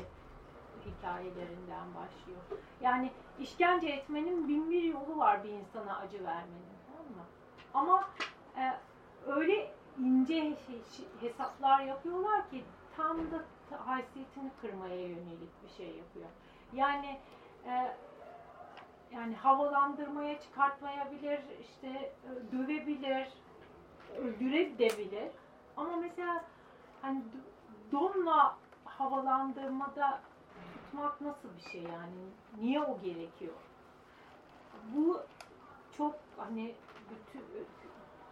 [0.86, 2.62] hikayelerinden başlıyor.
[2.82, 6.78] Yani işkence etmenin bin bir yolu var bir insana acı vermenin.
[6.88, 7.24] Tamam mı?
[7.74, 8.10] Ama
[8.58, 8.74] e,
[9.28, 10.54] öyle ince
[11.22, 12.64] hesaplar yapıyorlar ki
[12.98, 13.44] tam da
[13.86, 16.30] haysiyetini kırmaya yönelik bir şey yapıyor.
[16.74, 17.20] Yani
[17.66, 17.96] e,
[19.12, 23.28] yani havalandırmaya çıkartmayabilir, işte e, dövebilir,
[24.18, 25.32] öldürebilir.
[25.78, 26.46] Ama mesela
[27.02, 27.24] hani
[27.92, 30.20] donla havalandırmada
[30.74, 32.30] tutmak nasıl bir şey yani?
[32.60, 33.54] Niye o gerekiyor?
[34.96, 35.22] Bu
[35.98, 36.76] çok hani
[37.10, 37.44] bütün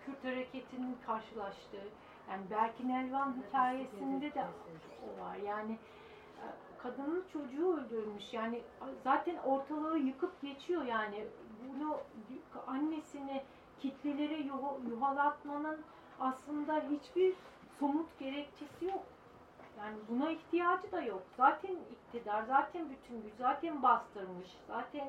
[0.06, 1.88] Kürt hareketinin karşılaştığı
[2.30, 4.46] yani Berkin Elvan hikayesinde de
[5.04, 5.36] o var.
[5.36, 5.78] Yani
[6.78, 8.34] kadının çocuğu öldürmüş.
[8.34, 8.62] Yani
[9.04, 11.28] zaten ortalığı yıkıp geçiyor yani.
[11.70, 11.98] Bunu
[12.68, 13.44] annesini
[13.82, 15.82] kitlelere yuva- yuvalatmanın
[16.20, 17.34] aslında hiçbir
[17.80, 19.04] somut gerekçesi yok.
[19.80, 21.24] Yani buna ihtiyacı da yok.
[21.38, 25.08] Zaten iktidar, zaten bütün güç, zaten bastırmış, zaten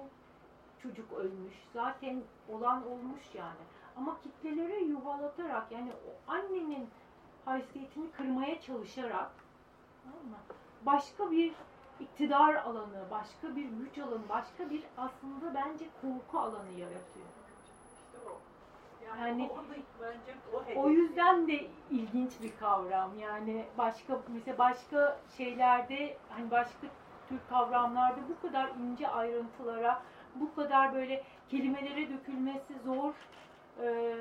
[0.82, 3.64] çocuk ölmüş, zaten olan olmuş yani.
[3.96, 6.88] Ama kitlelere yuvalatarak yani o annenin
[7.44, 9.30] haysiyetini kırmaya çalışarak
[10.86, 11.52] başka bir
[12.00, 17.26] iktidar alanı, başka bir güç alanı, başka bir aslında bence korku alanı yaratıyor.
[19.08, 19.50] Yani.
[20.76, 23.18] O yüzden de ilginç bir kavram.
[23.18, 26.86] Yani başka mesela başka şeylerde hani başka
[27.28, 30.02] tür kavramlarda bu kadar ince ayrıntılara,
[30.34, 33.12] bu kadar böyle kelimelere dökülmesi zor
[33.82, 34.14] e,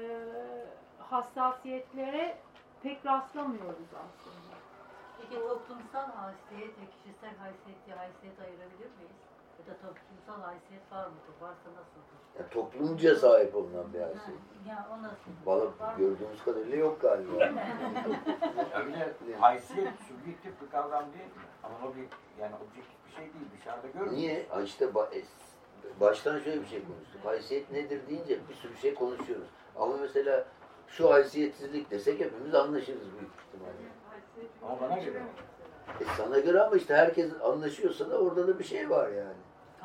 [1.00, 2.38] hassasiyetlere
[2.84, 4.56] pek rastlamıyoruz aslında.
[5.22, 9.25] Peki toplumsal haysiyet ve kişisel haysiyet diye haysiyet ayırabilir miyiz?
[9.60, 11.36] Ya da toplumsal haysiyet var mıdır?
[11.42, 12.16] Varsa nasıldır?
[12.40, 14.40] Yani toplumca sahip olunan bir haysiyet.
[14.68, 15.32] Ya o nasıl?
[15.46, 17.44] Valla gördüğümüz kadarıyla yok galiba.
[18.74, 21.32] Ya bir de haysiyet subjektif bir kavram değil mi?
[21.64, 22.08] Ama o bir
[22.42, 23.46] yani objektif bir şey değil.
[23.60, 24.14] Dışarıda görmüyoruz.
[24.14, 24.46] Niye?
[24.50, 25.22] Ha işte ba- e,
[26.00, 27.22] baştan şöyle bir şey konuştuk.
[27.26, 29.48] Haysiyet nedir deyince bir sürü şey konuşuyoruz.
[29.76, 30.46] Ama mesela
[30.88, 33.90] şu haysiyetsizlik desek hepimiz anlaşırız büyük ihtimalle.
[34.64, 35.24] Ama bana göre.
[36.02, 39.34] E sana göre ama işte herkes anlaşıyorsa da orada da bir şey var yani.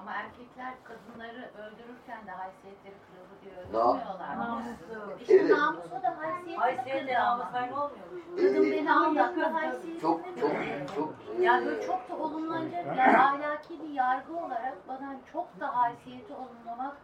[0.00, 4.38] Ama erkekler kadınları öldürürken de haysiyetleri kırıldı diye Na- öldürmüyorlar.
[4.38, 5.16] Namusu.
[5.20, 5.50] İşte Evet.
[5.58, 7.38] namusu da haysiyetini Haysiyet kırıyor ama.
[7.52, 8.22] namus olmuyormuş.
[8.36, 10.50] Kadın Ee, beni aldattı haysiyetini Çok çok
[10.96, 16.32] çok Yani böyle çok da olumlanacak yani ahlaki bir yargı olarak bana çok da haysiyeti
[16.34, 16.96] olumlamak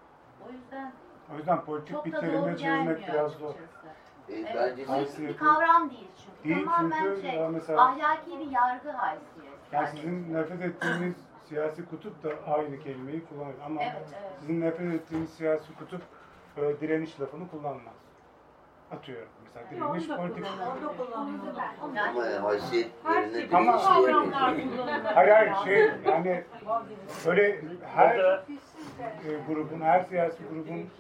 [0.49, 0.93] o yüzden
[1.35, 3.51] O yüzden politik bir terime çevirmek biraz zor.
[3.51, 3.55] e,
[4.29, 6.55] Evet, bence politik Haysiyeti- bir kavram değil çünkü.
[6.55, 9.57] Değil Tamamen çünkü şey, mesela- ahlaki bir yargı haysiyet.
[9.73, 11.17] Yani sizin nefret ettiğiniz
[11.49, 13.55] siyasi kutup da aynı kelimeyi kullanır.
[13.67, 14.33] Ama Evet, evet.
[14.41, 16.03] sizin nefret ettiğiniz siyasi kutup
[16.57, 17.95] böyle direniş lafını kullanmaz.
[18.93, 19.29] Atıyorum.
[19.45, 20.45] Mesela direniş politik.
[20.47, 23.79] ama yani haysiyet yerine şey Ama-.
[25.15, 26.45] Hayır hayır şey yani
[27.27, 27.61] böyle
[27.95, 28.43] her e,
[29.49, 30.91] grubun, her siyasi grubun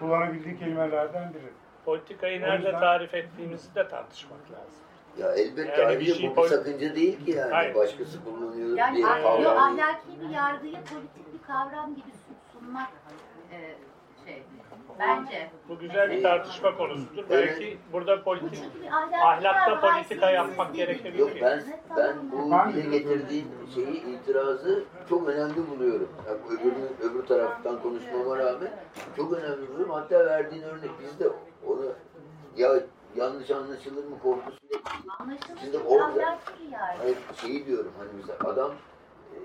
[0.00, 1.52] kullanabildiği kelimelerden biri.
[1.84, 4.83] politikayı nerede yüzden- tarif ettiğimizi de tartışmak lazım.
[5.18, 7.52] Ya elbette Yani bir ayrıca şey bu bir sakınca değil ki yani.
[7.52, 7.74] Hayır.
[7.74, 9.48] Başkası kullanıyor Yani diye kavram değil.
[9.56, 12.88] ahlaki bir yargıyı politik bir kavram gibi sun- sunmak
[13.52, 13.56] e,
[14.26, 14.42] şey
[14.98, 15.50] bence.
[15.68, 17.24] Bu güzel bir tartışma konusudur.
[17.30, 18.64] Belki burada Bu politik
[19.22, 21.18] ahlakta politika yapmak gerekebilir.
[21.18, 21.62] Yok ben
[21.96, 26.08] ben bu dile getirdiğin şeyi itirazı çok önemli buluyorum.
[26.26, 28.70] Yani öbürünü, öbür taraftan konuşmama rağmen
[29.16, 29.94] çok önemli buluyorum.
[29.94, 31.28] Hatta verdiğin örnek biz de
[31.66, 31.92] onu
[32.56, 32.72] ya
[33.16, 34.78] yanlış anlaşılır mı korkusuyla
[35.18, 36.40] Anlaşılır Şimdi orada- yargı.
[36.98, 38.72] hani şeyi diyorum hani mesela adam
[39.34, 39.38] e,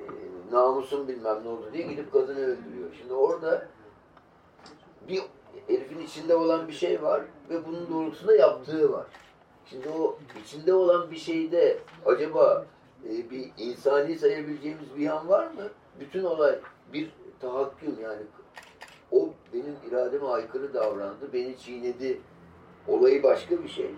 [0.55, 2.89] namusun bilmem ne oldu diye gidip kadını öldürüyor.
[2.97, 3.67] Şimdi orada
[5.09, 5.23] bir
[5.67, 9.05] herifin içinde olan bir şey var ve bunun doğrultusunda yaptığı var.
[9.65, 12.65] Şimdi o içinde olan bir şeyde acaba
[13.05, 15.63] e, bir insani sayabileceğimiz bir yan var mı?
[15.99, 16.59] Bütün olay
[16.93, 17.11] bir
[17.41, 18.21] tahakküm yani
[19.11, 22.21] o benim irademe aykırı davrandı, beni çiğnedi.
[22.87, 23.91] Olayı başka bir şey.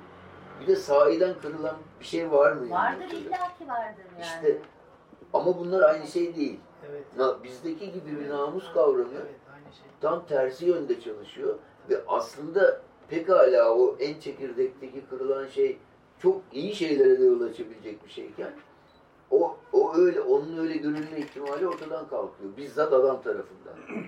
[0.61, 2.67] Bir de sahiden kırılan bir şey var mı?
[2.67, 3.17] yani Vardır ortada?
[3.19, 4.21] illaki vardır yani.
[4.21, 4.57] İşte
[5.33, 6.59] ama bunlar aynı şey değil.
[6.89, 7.03] Evet.
[7.17, 9.85] Na, bizdeki gibi bir namus kavramı Evet, aynı şey.
[10.01, 11.55] tam tersi yönde çalışıyor
[11.89, 15.77] ve aslında pekala o en çekirdekteki kırılan şey
[16.19, 18.51] çok iyi şeylere de yol açabilecek bir şeyken
[19.31, 22.57] o, o öyle onun öyle görülme ihtimali ortadan kalkıyor.
[22.57, 23.73] Bizzat adam tarafından.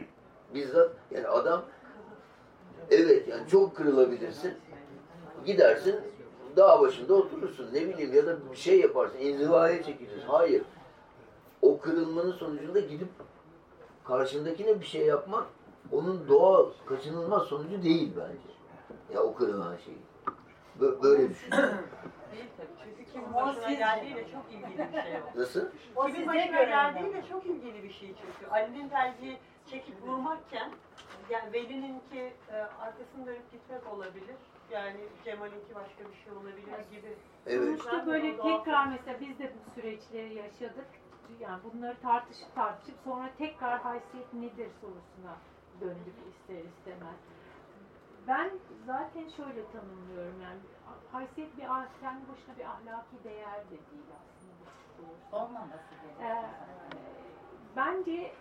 [0.54, 1.66] Bizzat yani adam
[2.92, 4.54] evet yani çok kırılabilirsin.
[5.46, 5.96] Gidersin
[6.58, 10.28] dağ başında oturursun ne bileyim ya da bir şey yaparsın inzivaya çekilirsin.
[10.28, 10.64] Hayır.
[11.62, 13.08] O kırılmanın sonucunda gidip
[14.04, 15.48] karşındakine bir şey yapmak
[15.92, 18.54] onun doğal, kaçınılmaz sonucu değil bence.
[19.14, 19.94] Ya o kırılan şey.
[20.80, 21.78] Bö- Böyle düşünüyorum.
[22.32, 22.68] Değil tabii.
[22.98, 25.40] Çünkü kimin başına geldiğiyle çok ilgili bir şey o.
[25.40, 25.62] Nasıl?
[25.96, 28.52] O kimin başına geldiğiyle çok ilgili bir şey çünkü.
[28.52, 29.38] Ali'nin tercihi
[29.72, 30.72] çekip vurmakken
[31.34, 34.36] yani Veli'ninki e, arkasını dönüp gitmek olabilir.
[34.72, 37.18] Yani Cemal'inki başka bir şey olabilir gibi.
[37.48, 37.80] Evet.
[37.82, 40.88] Sonuçta böyle tekrar mesela biz de bu süreçleri yaşadık.
[41.40, 45.36] Yani bunları tartışıp tartışıp sonra tekrar haysiyet nedir sorusuna
[45.82, 47.16] döndük ister istemez.
[48.28, 48.50] Ben
[48.86, 50.60] zaten şöyle tanımlıyorum yani
[51.12, 54.70] haysiyet bir ah- kendi başına bir ahlaki değer de değil aslında.
[55.44, 55.74] Olmaması
[56.20, 56.44] Ee, gerekiyor.
[57.76, 58.32] bence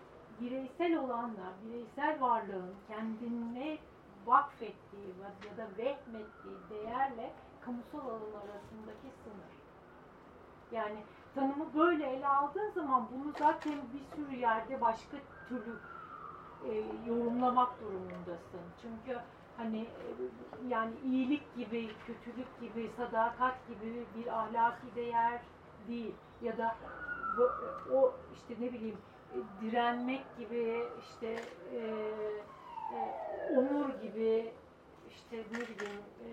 [0.41, 3.79] bireysel olanla bireysel varlığın kendine
[4.27, 9.53] vakfettiği ya- da vehmettiği değerle kamusal alan arasındaki sınır.
[10.73, 10.97] Yani
[11.35, 15.17] tanımı böyle ele aldığın zaman bunu zaten bir sürü yerde başka
[15.49, 15.77] türlü
[16.69, 18.61] e, yorumlamak durumundasın.
[18.83, 19.19] Çünkü
[19.57, 20.11] hani e,
[20.69, 25.41] yani iyilik gibi, kötülük gibi, sadakat gibi bir ahlaki değer
[25.89, 26.77] değil ya da
[27.39, 27.51] bu,
[27.97, 28.97] o işte ne bileyim
[29.35, 31.27] e, direnmek gibi işte
[31.73, 31.79] e,
[32.91, 32.99] e,
[33.57, 34.55] onur gibi
[35.09, 36.29] işte ne bileyim e,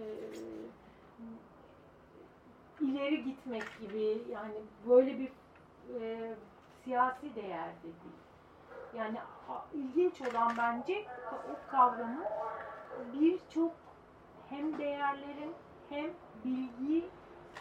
[2.85, 4.55] ileri gitmek gibi yani
[4.89, 5.31] böyle bir
[5.99, 6.35] e,
[6.83, 8.19] siyasi değer de değil.
[8.93, 9.17] Yani
[9.73, 12.25] ilginç olan bence o kavramın
[13.13, 13.75] birçok
[14.49, 15.53] hem değerlerin
[15.89, 16.11] hem
[16.45, 17.09] bilgi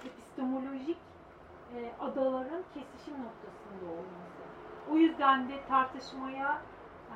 [0.05, 0.99] epistemolojik
[1.77, 4.28] e, adaların kesişim noktasında olması.
[4.91, 6.63] O yüzden de tartışmaya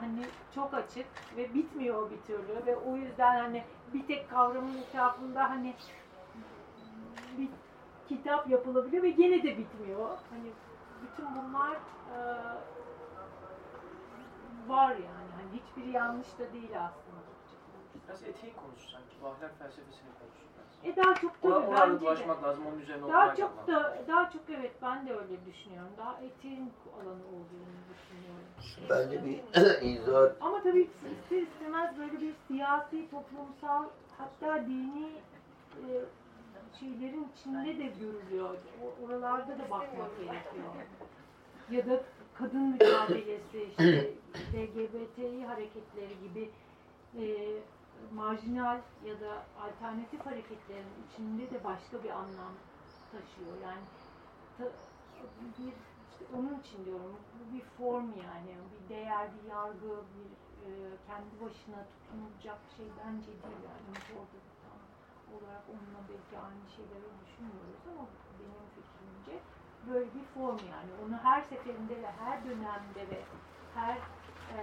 [0.00, 1.06] hani çok açık
[1.36, 3.64] ve bitmiyor bir türlü ve o yüzden hani
[3.94, 5.74] bir tek kavramın etrafında hani
[7.38, 7.48] bir
[8.08, 10.08] kitap yapılabiliyor ve gene de bitmiyor.
[10.30, 10.52] Hani
[11.02, 12.16] bütün bunlar e,
[14.68, 15.30] var yani.
[15.36, 17.22] Hani hiçbiri yanlış da değil aslında.
[18.08, 20.51] Biraz etiği konuşsan ki bu ahlak felsefesini konuşsun.
[20.84, 22.00] E daha çok tabii Ona, bence de.
[22.00, 23.74] dolaşmak lazım, onun üzerine Daha çok lazım.
[23.74, 25.90] da daha çok evet ben de öyle düşünüyorum.
[25.98, 28.46] Daha etiğin alanı olduğunu düşünüyorum.
[28.90, 30.88] Ben de bir izah Ama tabii
[31.22, 33.84] ister istemez böyle bir siyasi, toplumsal
[34.18, 35.06] hatta dini
[35.76, 35.86] e,
[36.80, 38.50] şeylerin içinde de görülüyor.
[38.82, 40.72] O, oralarda da bakmak gerekiyor.
[41.70, 42.02] Ya da
[42.34, 44.10] kadın mücadelesi, işte
[44.54, 46.50] LGBTİ hareketleri gibi
[47.18, 47.24] e,
[48.10, 52.52] marjinal ya da alternatif hareketlerin içinde de başka bir anlam
[53.10, 53.56] taşıyor.
[53.62, 53.82] Yani
[54.56, 54.72] ta-
[55.58, 55.74] bir
[56.10, 60.30] işte onun için diyorum bu bir form yani bir değer, bir yargı, bir
[60.66, 64.80] e, kendi başına tutunulacak bir şey bence değil yani orada tam
[65.26, 68.08] olarak onunla belki aynı şeyleri düşünmüyoruz ama
[68.40, 69.44] benim fikrimce
[69.82, 73.28] böyle bir form yani onu her seferinde ve her dönemde ve
[73.74, 73.98] her
[74.48, 74.58] e,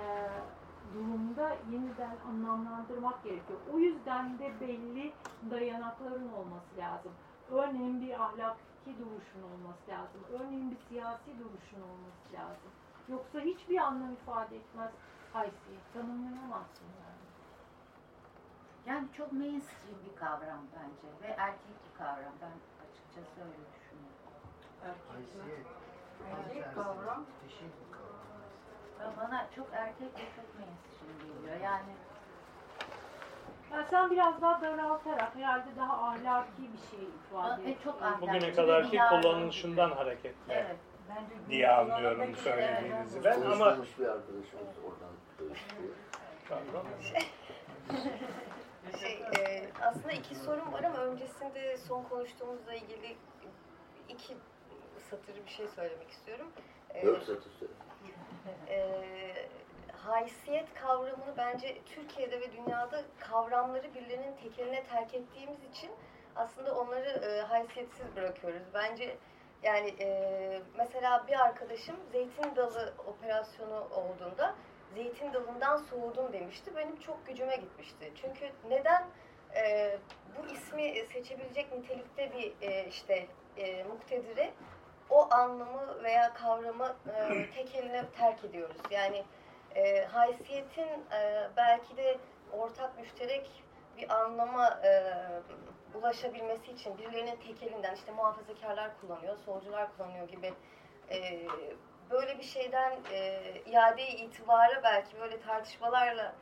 [0.93, 3.59] durumda yeniden anlamlandırmak gerekiyor.
[3.73, 5.13] O yüzden de belli
[5.51, 7.11] dayanakların olması lazım.
[7.51, 8.59] Örneğin bir ahlaki
[8.99, 10.21] duruşun olması lazım.
[10.33, 12.71] Örneğin bir siyasi duruşun olması lazım.
[13.09, 14.91] Yoksa hiçbir anlam ifade etmez
[15.33, 15.93] haysiyet.
[15.93, 17.19] Tanımlayamazsın yani.
[18.85, 22.33] Yani çok mainstream bir kavram bence ve erkek bir kavram.
[22.41, 24.19] Ben açıkçası öyle düşünüyorum.
[25.11, 25.67] Haysiyet.
[26.31, 27.25] Erkek kavram.
[27.43, 27.49] Ve
[29.17, 31.59] Bana çok erkek ve çok mainstream geliyor.
[31.63, 31.91] Yani
[33.71, 38.01] Yani sen biraz daha daraltarak herhalde daha ahlaki bir şey ifade Ve çok ediyorsun.
[38.01, 38.21] ahlaki.
[38.21, 40.77] Bugüne kadarki kullanılışından hareketle evet.
[41.09, 45.09] Bence diye anlıyorum söylediğinizi ben ama konuşmamış bir arkadaşımız oradan.
[48.99, 53.17] Şey, e, aslında iki sorum var ama öncesinde son konuştuğumuzla ilgili
[54.09, 54.37] iki
[55.09, 56.47] satır bir şey söylemek istiyorum.
[56.93, 57.73] E, Dört satır söyle.
[58.69, 58.79] E,
[59.91, 65.91] haysiyet kavramını bence Türkiye'de ve dünyada kavramları birilerinin tekeline terk ettiğimiz için
[66.35, 68.63] aslında onları e, haysiyetsiz bırakıyoruz.
[68.73, 69.17] Bence
[69.63, 74.55] yani e, mesela bir arkadaşım zeytin dalı operasyonu olduğunda
[74.93, 76.75] zeytin dalından soğudum demişti.
[76.75, 78.11] Benim çok gücüme gitmişti.
[78.21, 79.07] Çünkü neden
[79.55, 79.97] e,
[80.37, 83.27] bu ismi seçebilecek nitelikte bir e, işte
[83.57, 84.51] e, muktediri
[85.09, 88.77] o anlamı veya kavramı e, tek eline terk ediyoruz.
[88.91, 89.23] Yani
[89.75, 92.17] e, haysiyetin e, belki de
[92.53, 93.63] ortak müşterek
[93.97, 95.13] bir anlama e,
[95.97, 100.53] ulaşabilmesi için birilerinin tek elinden işte muhafazakarlar kullanıyor, solcular kullanıyor gibi
[101.11, 101.39] e,
[102.11, 106.35] böyle bir şeyden e, iade itibara belki böyle tartışmalarla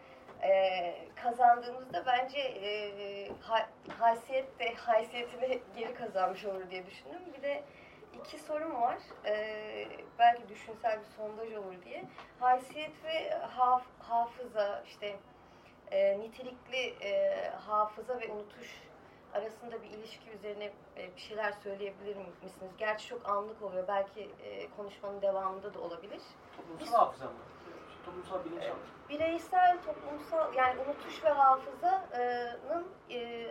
[0.44, 7.22] e, kazandığımızda bence e, ha, haysiyet de haysiyetini geri kazanmış olur diye düşündüm.
[7.38, 7.64] Bir de
[8.26, 8.98] iki sorum var.
[9.26, 9.88] E,
[10.20, 12.06] belki düşünsel bir sondaj olur diye.
[12.40, 15.16] Haysiyet ve haf, hafıza işte
[15.92, 18.82] e, nitelikli e, hafıza ve unutuş
[19.34, 22.72] arasında bir ilişki üzerine e, bir şeyler söyleyebilir misiniz?
[22.78, 23.88] Gerçi çok anlık oluyor.
[23.88, 26.22] Belki e, konuşmanın devamında da olabilir.
[26.58, 27.32] Toplumsal hafıza mı?
[28.06, 28.88] Toplumsal bilinç hafıza.
[29.10, 33.48] Bireysel, toplumsal, yani unutuş ve hafızanın e,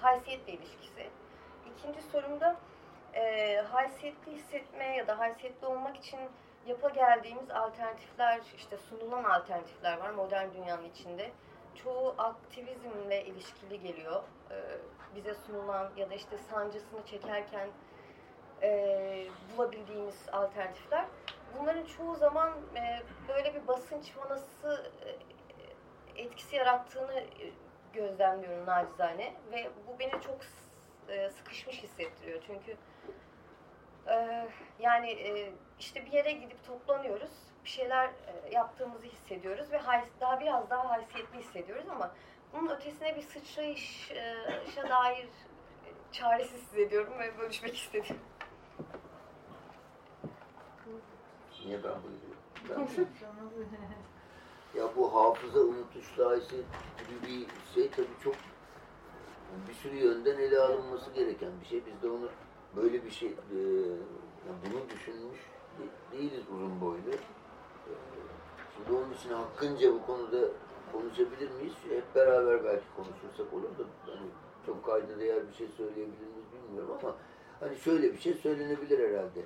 [0.00, 1.10] haysiyetle ilişkisi.
[1.76, 2.56] İkinci sorumda
[3.14, 6.20] e, haysiyetli hissetmeye ya da haysiyetli olmak için
[6.66, 11.30] yapa geldiğimiz alternatifler, işte sunulan alternatifler var modern dünyanın içinde.
[11.74, 14.22] Çoğu aktivizmle ilişkili geliyor.
[14.50, 14.56] E,
[15.16, 17.68] bize sunulan ya da işte sancısını çekerken
[18.62, 21.04] e, bulabildiğimiz alternatifler.
[21.58, 27.50] Bunların çoğu zaman e, böyle bir basınç vanası e, etkisi yarattığını e,
[27.92, 30.38] gözlemliyorum nacizane ve bu beni çok
[31.08, 32.76] e, sıkışmış hissettiriyor çünkü
[34.08, 34.48] e,
[34.78, 37.30] yani e, işte bir yere gidip toplanıyoruz
[37.64, 39.80] bir şeyler e, yaptığımızı hissediyoruz ve
[40.20, 42.14] daha biraz daha haysiyetli hissediyoruz ama
[42.52, 45.28] bunun ötesine bir sıçrayışa dair e,
[46.12, 48.16] çaresiz hissediyorum ve bölüşmek istedim.
[51.64, 53.08] Niye ben buyuruyorum?
[54.74, 56.64] Ya bu hafıza unutuşlu haysiyet
[56.98, 58.34] gibi bir şey tabii çok
[59.68, 61.86] bir sürü yönden ele alınması gereken bir şey.
[61.86, 62.28] Biz de onu
[62.76, 63.58] böyle bir şey, e,
[64.64, 65.40] bunu düşünmüş
[65.78, 67.10] de- değiliz uzun boylu.
[67.10, 67.92] E,
[68.76, 70.48] Şimdi onun için hakkınca bu konuda
[70.92, 71.72] konuşabilir miyiz?
[71.88, 74.26] Hep beraber belki konuşursak olur da hani
[74.66, 77.14] çok kayda değer bir şey söyleyebilir miyiz bilmiyorum ama
[77.60, 79.40] hani şöyle bir şey söylenebilir herhalde.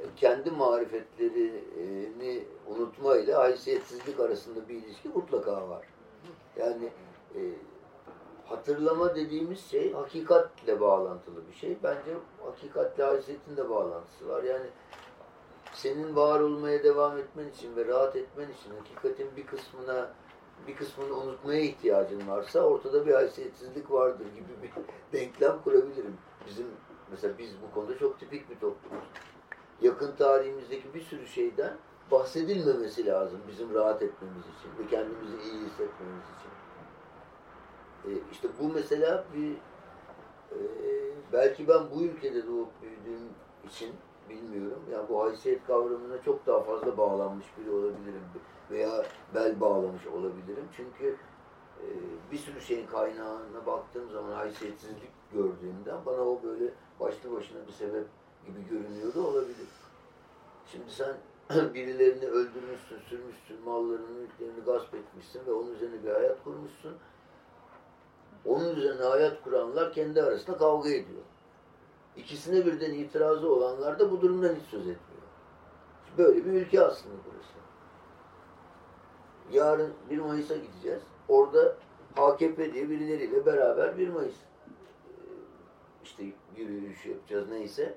[0.00, 5.86] E, Kendi marifetlerini unutmayla haysiyetsizlik arasında bir ilişki mutlaka var.
[6.56, 6.88] Yani
[7.34, 7.40] e,
[8.48, 11.76] hatırlama dediğimiz şey hakikatle bağlantılı bir şey.
[11.82, 14.42] Bence hakikatle haysiyetin de bağlantısı var.
[14.42, 14.66] Yani
[15.72, 20.10] senin var olmaya devam etmen için ve rahat etmen için hakikatin bir kısmına
[20.68, 24.70] bir kısmını unutmaya ihtiyacın varsa ortada bir haysiyetsizlik vardır gibi bir
[25.18, 26.16] denklem kurabilirim.
[26.46, 26.66] Bizim
[27.10, 29.04] mesela biz bu konuda çok tipik bir toplumuz.
[29.82, 31.76] Yakın tarihimizdeki bir sürü şeyden
[32.10, 36.63] bahsedilmemesi lazım bizim rahat etmemiz için ve kendimizi iyi hissetmemiz için.
[38.06, 39.52] E, işte bu mesela bir
[40.52, 40.58] e,
[41.32, 43.28] belki ben bu ülkede doğup büyüdüğüm
[43.66, 43.92] için
[44.28, 44.82] bilmiyorum.
[44.92, 48.22] Yani bu haysiyet kavramına çok daha fazla bağlanmış biri olabilirim
[48.70, 50.64] veya bel bağlamış olabilirim.
[50.76, 51.16] Çünkü
[51.80, 51.86] e,
[52.32, 58.06] bir sürü şeyin kaynağına baktığım zaman haysiyetsizlik gördüğümden bana o böyle başlı başına bir sebep
[58.46, 59.68] gibi görünüyordu olabilir.
[60.66, 61.14] Şimdi sen
[61.74, 66.94] birilerini öldürmüşsün, sürmüşsün, mallarını, mülklerini gasp etmişsin ve onun üzerine bir hayat kurmuşsun.
[68.46, 71.22] Onun üzerine hayat kuranlar kendi arasında kavga ediyor.
[72.16, 75.22] İkisine birden itirazı olanlar da bu durumdan hiç söz etmiyor.
[76.18, 77.54] Böyle bir ülke aslında burası.
[79.52, 81.02] Yarın 1 Mayıs'a gideceğiz.
[81.28, 81.76] Orada
[82.16, 84.40] AKP diye birileriyle beraber 1 Mayıs e,
[86.04, 86.24] işte
[86.56, 87.94] yürüyüş yapacağız neyse.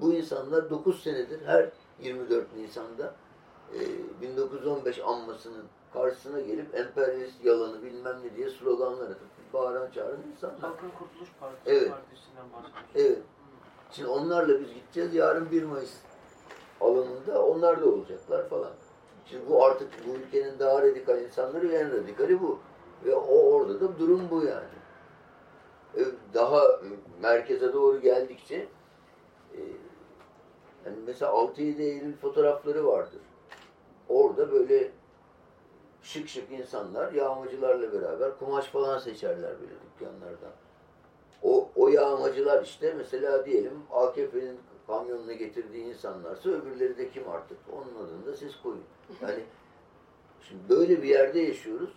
[0.00, 1.68] Bu insanlar 9 senedir her
[2.02, 3.14] 24 Nisan'da
[3.74, 3.80] e,
[4.22, 10.60] 1915 anmasının karşısına gelip emperyalist yalanı bilmem ne diye sloganlar atıp bağıran çağıran insanlar.
[10.60, 11.90] Halkın Kurtuluş Partisi Evet.
[11.90, 12.90] Partisi'nden bahsediyoruz.
[12.94, 13.22] Evet.
[13.90, 15.14] Şimdi onlarla biz gideceğiz.
[15.14, 15.92] Yarın 1 Mayıs
[16.80, 18.72] alanında onlar da olacaklar falan.
[19.26, 22.58] Şimdi bu artık bu ülkenin daha radikal insanları ve en radikali bu.
[23.04, 24.78] Ve o orada da durum bu yani.
[25.96, 26.02] E,
[26.34, 26.62] Daha
[27.22, 28.54] merkeze doğru geldikçe
[29.54, 29.60] e,
[30.86, 33.20] yani mesela 6-7 Eylül fotoğrafları vardır.
[34.08, 34.90] Orada böyle
[36.02, 40.52] şık şık insanlar yağmacılarla beraber kumaş falan seçerler böyle dükkanlardan.
[41.42, 47.58] O, o yağmacılar işte mesela diyelim AKP'nin kamyonuna getirdiği insanlarsa öbürleri de kim artık?
[47.72, 48.82] Onun adını da siz koyun.
[49.22, 49.40] Yani
[50.42, 51.90] şimdi böyle bir yerde yaşıyoruz.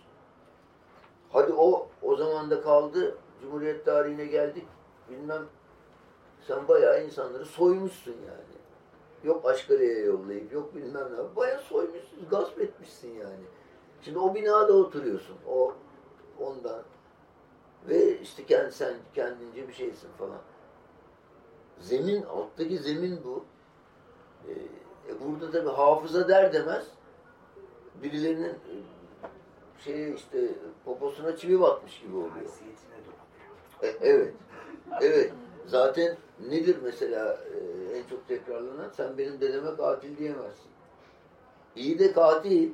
[1.32, 3.16] Hadi o o zaman da kaldı.
[3.40, 4.64] Cumhuriyet tarihine geldik.
[5.10, 5.46] Bilmem
[6.46, 8.62] sen bayağı insanları soymuşsun yani.
[9.24, 11.36] Yok Aşkale'ye yollayıp yok bilmem ne.
[11.36, 13.44] Bayağı soymuşsun, gasp etmişsin yani.
[14.02, 15.36] Şimdi o binada oturuyorsun.
[15.48, 15.74] O
[16.40, 16.82] ondan
[17.88, 20.38] ve işte kendi, sen kendince bir şeysin falan.
[21.78, 23.44] Zemin, alttaki zemin bu.
[24.48, 24.52] Ee,
[25.12, 26.86] e burada tabi hafıza der demez
[28.02, 28.52] birilerinin
[29.84, 30.48] şeye işte
[30.84, 32.46] poposuna çivi batmış gibi oluyor.
[33.82, 34.34] E, evet.
[35.00, 35.32] Evet.
[35.66, 36.16] Zaten
[36.48, 38.90] nedir mesela e, en çok tekrarlanan?
[38.96, 40.70] Sen benim dedeme katil diyemezsin.
[41.76, 42.72] İyi de katil.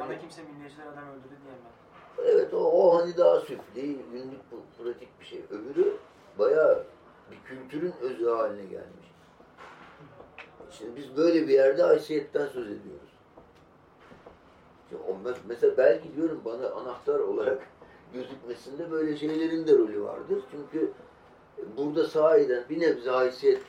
[0.00, 1.72] Bana kimse milliyetçiler adam öldürdü diyemez.
[2.18, 4.40] Evet o, o hani daha süfli, günlük
[4.78, 5.42] pratik bir şey.
[5.50, 5.96] Öbürü
[6.38, 6.84] bayağı
[7.30, 9.08] bir kültürün özü haline gelmiş.
[10.70, 13.08] Şimdi biz böyle bir yerde haysiyetten söz ediyoruz.
[14.88, 17.62] Şimdi o mes- mesela belki diyorum bana anahtar olarak
[18.12, 20.42] gözükmesinde böyle şeylerin de rolü vardır.
[20.50, 20.92] Çünkü
[21.76, 23.62] burada sahiden bir nebze haysiyet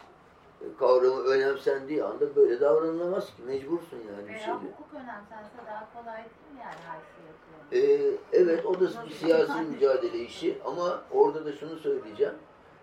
[0.79, 3.41] kavramı önemsendiği anda böyle davranılamaz ki.
[3.47, 4.53] Mecbursun yani bir Veya şeyde.
[4.53, 7.49] hukuk önemsense daha kolay değil mi yani haysiyetli?
[7.71, 12.33] Ee, evet o da bir siyasi mücadele işi ama orada da şunu söyleyeceğim.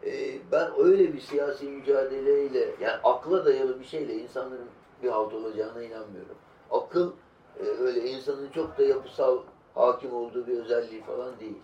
[0.04, 4.68] Ee, ben öyle bir siyasi mücadeleyle yani akla dayalı bir şeyle insanların
[5.02, 6.36] bir halt olacağına inanmıyorum.
[6.70, 7.12] Akıl
[7.60, 9.38] e, öyle insanın çok da yapısal
[9.74, 11.58] hakim olduğu bir özelliği falan değil.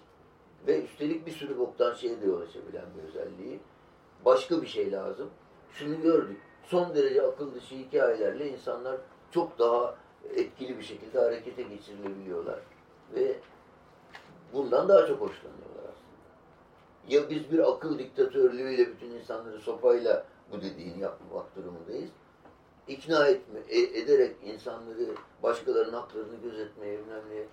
[0.67, 3.61] Ve üstelik bir sürü boktan şeye de yol açabilen bir özelliği.
[4.25, 5.31] Başka bir şey lazım.
[5.75, 6.41] Şunu gördük.
[6.65, 8.97] Son derece akıl dışı hikayelerle insanlar
[9.31, 9.95] çok daha
[10.35, 12.59] etkili bir şekilde harekete geçirilebiliyorlar.
[13.15, 13.37] Ve
[14.53, 16.33] bundan daha çok hoşlanıyorlar aslında.
[17.09, 22.11] Ya biz bir akıl diktatörlüğüyle bütün insanları sopayla bu dediğini yapmak durumundayız.
[22.89, 25.09] İkna etme, e- ederek insanları
[25.43, 27.47] başkalarının haklarını gözetmeye bilmem neye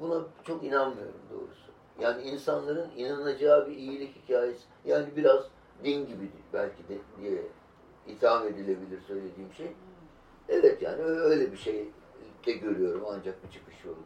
[0.00, 1.68] buna çok inanmıyorum doğrusu.
[2.00, 4.64] Yani insanların inanacağı bir iyilik hikayesi.
[4.84, 5.44] Yani biraz
[5.84, 7.42] din gibi belki de diye
[8.06, 9.72] itham edilebilir söylediğim şey.
[10.48, 11.90] Evet yani öyle bir şey
[12.46, 14.02] de görüyorum ancak bir çıkış yolunu.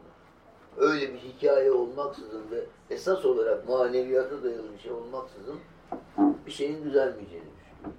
[0.77, 5.59] Öyle bir hikaye olmaksızın ve esas olarak maneviyata dayalı bir şey olmaksızın
[6.45, 7.97] bir şeyin düzelmeyeceğini düşünüyorum.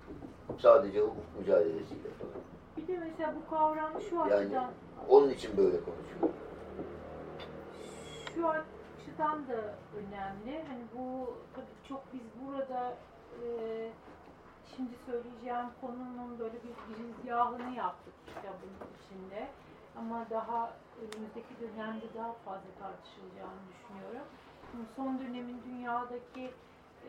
[0.59, 2.35] Sadece hukuk mücadelesiyle falan.
[2.77, 4.71] Bir de mesela bu kavram şu Yani açıdan
[5.09, 6.31] onun için böyle konuşuyorum.
[8.35, 10.65] şu açıdan da önemli.
[10.69, 12.97] Hani bu tabii çok biz burada
[13.43, 13.49] e,
[14.77, 19.49] şimdi söyleyeceğim konunun böyle bir girizgahını yaptık kitabın içinde.
[19.99, 24.27] Ama daha önümüzdeki dönemde daha fazla tartışılacağını düşünüyorum.
[24.71, 26.51] Şimdi son dönemin dünyadaki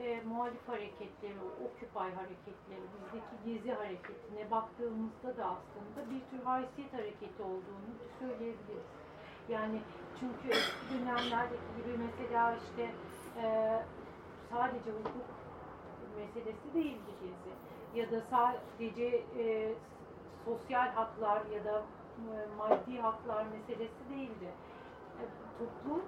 [0.02, 7.44] e, muhalif hareketleri, Occupy hareketleri, bizdeki gezi hareketine baktığımızda da aslında bir tür haysiyet hareketi
[7.44, 8.90] olduğunu söyleyebiliriz.
[9.50, 9.82] Yani
[10.20, 10.60] çünkü
[10.92, 12.92] dönemlerdeki gibi mesela işte
[13.42, 13.46] e,
[14.52, 15.45] sadece hukuk
[16.18, 17.56] meselesi değildi gezi.
[18.00, 19.06] Ya da sadece
[19.38, 19.74] e,
[20.46, 21.84] sosyal haklar ya da
[22.18, 24.50] e, maddi haklar meselesi değildi.
[25.20, 25.24] E,
[25.60, 26.02] toplum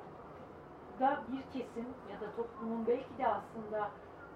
[0.99, 3.91] da bir kesim ya da toplumun belki de aslında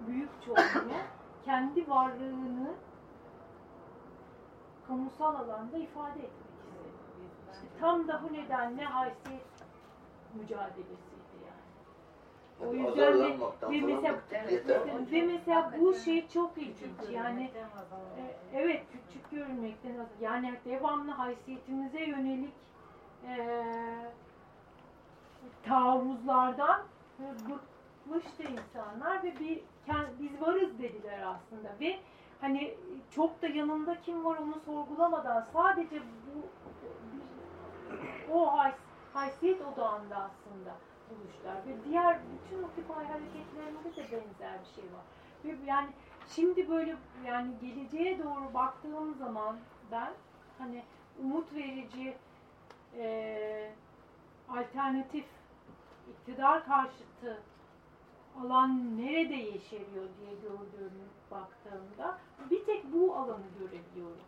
[0.06, 1.02] büyük çoğunluğu
[1.44, 2.74] kendi varlığını
[4.86, 7.26] kamusal alanda ifade etmek istedi.
[7.52, 9.46] İşte tam da bu nedenle haysiyet
[10.34, 11.11] mücadelesiydi yani.
[12.68, 13.38] O yüzden de
[13.70, 14.18] ve mesela,
[15.12, 17.50] ve mesela bu şey çok ilginç yani
[18.18, 22.54] e, evet küçük görünmekten yani devamlı haysiyetimize yönelik
[23.28, 23.64] e,
[25.64, 26.82] taarruzlardan
[27.20, 29.60] e, bıkmıştı insanlar ve bir
[30.20, 31.68] biz varız dediler aslında.
[31.80, 31.98] Ve
[32.40, 32.74] hani
[33.10, 36.42] çok da yanında kim var onu sorgulamadan sadece bu
[38.32, 38.74] o hays
[39.12, 40.74] haysiyet odağında aslında
[41.18, 45.04] buluşlar ve diğer bütün Occupy hareketlerinde de benzer bir şey var.
[45.44, 45.88] Ve yani
[46.28, 49.56] şimdi böyle yani geleceğe doğru baktığım zaman
[49.90, 50.12] ben
[50.58, 50.82] hani
[51.22, 52.16] umut verici
[52.96, 53.74] e,
[54.48, 55.24] alternatif
[56.10, 57.42] iktidar karşıtı
[58.40, 62.18] alan nerede yeşeriyor diye gördüğümü baktığımda
[62.50, 64.24] bir tek bu alanı görebiliyorum.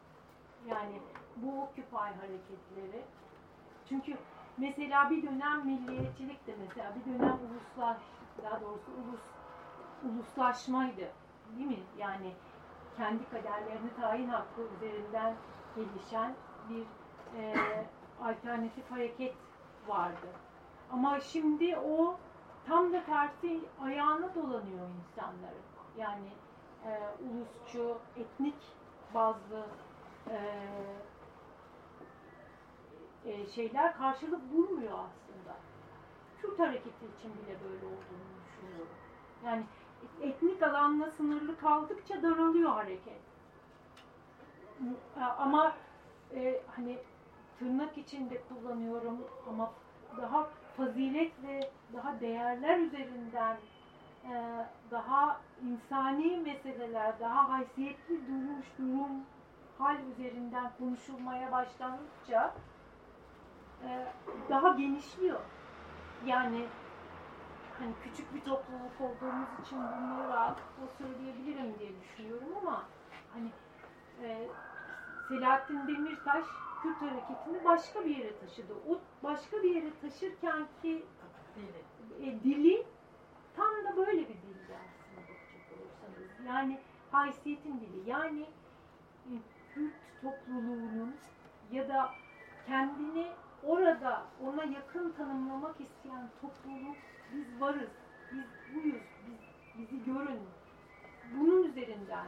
[0.68, 1.00] Yani
[1.36, 3.02] bu Occupy hareketleri.
[3.88, 4.16] Çünkü
[4.58, 7.96] mesela bir dönem milliyetçilik de mesela bir dönem uluslar
[8.42, 9.20] daha doğrusu ulus
[10.04, 11.08] uluslaşmaydı.
[11.56, 11.82] Değil mi?
[11.98, 12.32] Yani
[12.96, 15.34] kendi kaderlerini tayin hakkı üzerinden
[15.76, 16.34] gelişen
[16.70, 16.84] bir
[17.38, 17.54] e,
[18.22, 19.34] alternatif hareket
[19.86, 20.26] vardı.
[20.92, 22.16] Ama şimdi o
[22.66, 25.64] tam da tersi ayağına dolanıyor insanların.
[25.98, 26.28] Yani
[26.86, 26.90] e,
[27.24, 28.54] ulusçu, etnik
[29.14, 29.66] bazı
[30.30, 30.38] e,
[33.24, 35.56] e, şeyler karşılık bulmuyor aslında.
[36.40, 38.94] Kürt hareketi için bile böyle olduğunu düşünüyorum.
[39.44, 39.64] Yani
[40.20, 43.20] etnik alanla sınırlı kaldıkça daralıyor hareket.
[45.16, 45.76] E, Ama
[46.34, 46.98] e, hani
[47.58, 49.18] tırnak içinde kullanıyorum
[49.48, 49.70] ama
[50.16, 53.56] daha fazilet ve daha değerler üzerinden
[54.30, 59.10] e, daha insani meseleler, daha haysiyetli duruş, durum,
[59.78, 62.54] hal üzerinden konuşulmaya başlandıkça
[64.50, 65.40] daha genişliyor.
[66.26, 66.66] Yani
[67.78, 72.84] hani küçük bir topluluk olduğumuz için bunları rahatlıkla söyleyebilirim diye düşünüyorum ama
[73.32, 73.50] hani
[74.22, 74.48] e,
[75.28, 76.44] Selahattin Demirtaş
[76.82, 78.74] Kürt hareketini başka bir yere taşıdı.
[78.88, 81.04] O başka bir yere taşırken ki
[82.20, 82.86] e, dili
[83.56, 86.46] tam da böyle bir dildi aslında bakacak olursanız.
[86.46, 86.80] Yani
[87.10, 88.10] haysiyetin dili.
[88.10, 88.42] Yani
[89.26, 89.32] e,
[89.74, 91.14] Kürt topluluğunun
[91.72, 92.10] ya da
[92.66, 93.26] kendini
[93.66, 96.96] orada ona yakın tanımlamak isteyen topluluk
[97.32, 97.90] biz varız,
[98.32, 99.38] biz buyuz, biz,
[99.78, 100.40] bizi görün.
[101.36, 102.26] Bunun üzerinden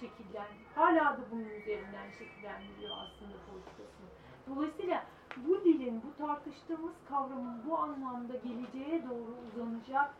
[0.00, 4.08] şekillen, hala da bunun üzerinden şekillendiriyor aslında politikasını.
[4.48, 5.04] Dolayısıyla
[5.36, 10.14] bu dilin, bu tartıştığımız kavramın bu anlamda geleceğe doğru uzanacak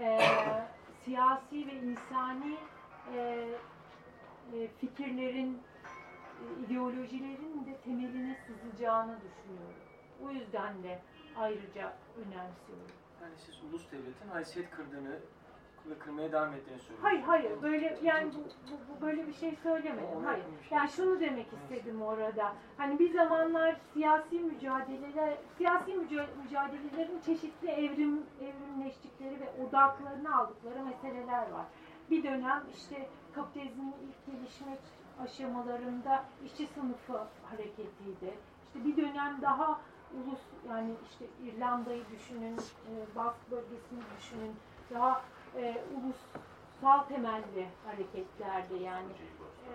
[0.00, 0.18] e,
[1.04, 2.56] siyasi ve insani
[3.14, 3.48] e,
[4.52, 9.91] e, fikirlerin, e, ideolojilerin de temeline sızacağını düşünüyorum.
[10.26, 10.98] O yüzden de
[11.36, 12.92] ayrıca önemsiyorum.
[13.22, 15.18] Yani siz ulus devletin haysiyet kırdığını
[15.86, 17.02] ve kırmaya devam ettiğini söylüyorsunuz.
[17.02, 20.24] Hayır hayır böyle yani bu, bu, bu böyle bir şey söylemedim.
[20.24, 20.44] Hayır.
[20.70, 22.52] Yani şunu demek istedim orada.
[22.76, 31.50] Hani bir zamanlar siyasi mücadeleler, siyasi müca- mücadelelerin çeşitli evrim evrimleştikleri ve odaklarını aldıkları meseleler
[31.50, 31.66] var.
[32.10, 34.78] Bir dönem işte kapitalizmin ilk gelişme
[35.22, 37.20] aşamalarında işçi sınıfı
[37.50, 38.34] hareketiydi.
[38.66, 39.80] İşte bir dönem daha
[40.14, 44.56] ulus yani işte İrlanda'yı düşünün, e, Bask bölgesini düşünün.
[44.94, 45.22] Daha
[45.56, 49.12] e, ulusal temelli hareketlerdi yani.
[49.68, 49.72] E,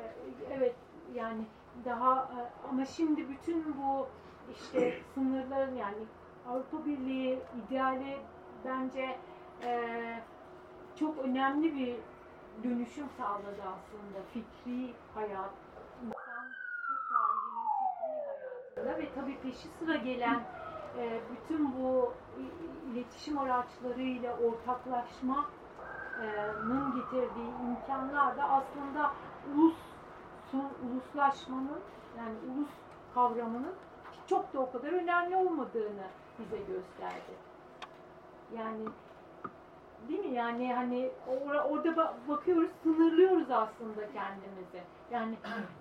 [0.54, 0.76] evet
[1.14, 1.46] yani
[1.86, 4.08] daha e, ama şimdi bütün bu
[4.54, 6.06] işte sınırların yani
[6.50, 8.18] Avrupa Birliği ideali
[8.66, 9.18] bence
[9.64, 9.84] e,
[10.96, 11.96] çok önemli bir
[12.64, 15.54] dönüşüm sağladı aslında fikri hayat,
[16.02, 20.44] insanlık tarihinin fikri hayatında ve tabii peşi sıra gelen
[20.98, 22.14] e, bütün bu
[22.92, 25.46] iletişim araçlarıyla ortaklaşmanın
[26.96, 29.12] getirdiği imkanlar da aslında
[29.56, 29.76] ulus
[30.84, 31.80] uluslaşmanın
[32.18, 32.70] yani ulus
[33.14, 33.74] kavramının
[34.28, 36.08] çok da o kadar önemli olmadığını
[36.40, 37.34] bize gösterdi.
[38.58, 38.86] Yani
[40.10, 40.36] değil mi?
[40.36, 44.82] Yani hani or- orada ba- bakıyoruz, sınırlıyoruz aslında kendimizi.
[45.12, 45.36] Yani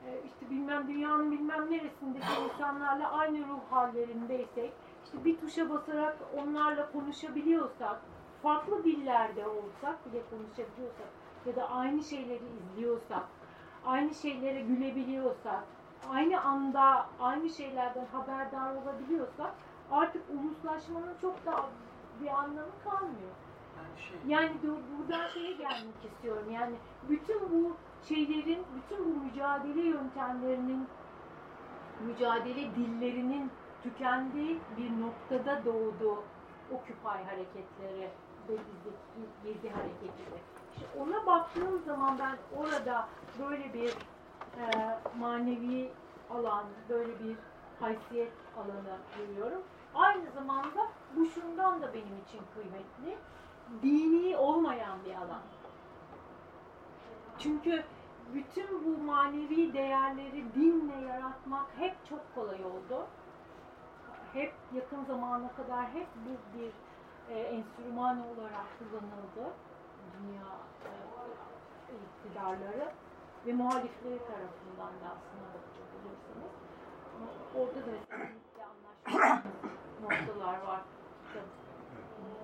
[0.06, 4.70] e, işte bilmem dünyanın bilmem neresindeki insanlarla aynı ruh hallerindeyse
[5.04, 8.00] işte bir tuşa basarak onlarla konuşabiliyorsak,
[8.42, 11.08] farklı dillerde olsak bile konuşabiliyorsak
[11.46, 13.24] ya da aynı şeyleri izliyorsak,
[13.86, 15.64] aynı şeylere gülebiliyorsak,
[16.10, 19.54] aynı anda aynı şeylerden haberdar olabiliyorsak
[19.90, 21.64] artık uluslaşmanın çok da
[22.22, 23.34] bir anlamı kalmıyor.
[24.26, 26.50] Yani buradan şeye gelmek istiyorum.
[26.50, 26.76] Yani
[27.08, 27.76] bütün bu
[28.08, 30.86] şeylerin, bütün bu mücadele yöntemlerinin,
[32.00, 33.50] mücadele dillerinin
[33.82, 36.22] tükendiği bir noktada doğdu
[36.72, 38.10] Occupy hareketleri
[38.48, 38.56] ve
[39.44, 40.40] gezi hareketleri.
[40.74, 43.08] İşte ona baktığım zaman ben orada
[43.38, 43.88] böyle bir
[44.58, 45.90] e, manevi
[46.30, 47.36] alan, böyle bir
[47.80, 49.62] haysiyet alanı görüyorum.
[49.94, 53.18] Aynı zamanda bu şundan da benim için kıymetli.
[53.82, 55.42] Dini olmayan bir alan.
[57.38, 57.84] Çünkü
[58.34, 63.06] bütün bu manevi değerleri dinle yaratmak hep çok kolay oldu.
[64.32, 66.72] Hep yakın zamana kadar hep bu bir
[67.34, 69.52] e, enstrüman olarak kullanıldı
[70.18, 70.48] dünya
[70.84, 72.92] e, iktidarları
[73.46, 76.52] ve muhalifleri tarafından da aslında bakacak olursanız.
[77.54, 79.44] Orada da kesinlikle anlaşmadığımız
[80.02, 80.80] noktalar var
[81.26, 81.50] kitabın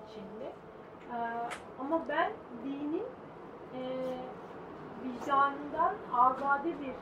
[0.08, 0.52] içinde.
[1.12, 1.48] Ee,
[1.80, 2.32] ama ben
[2.64, 3.06] dinin
[3.74, 3.82] e,
[5.04, 6.94] vicdanından azade bir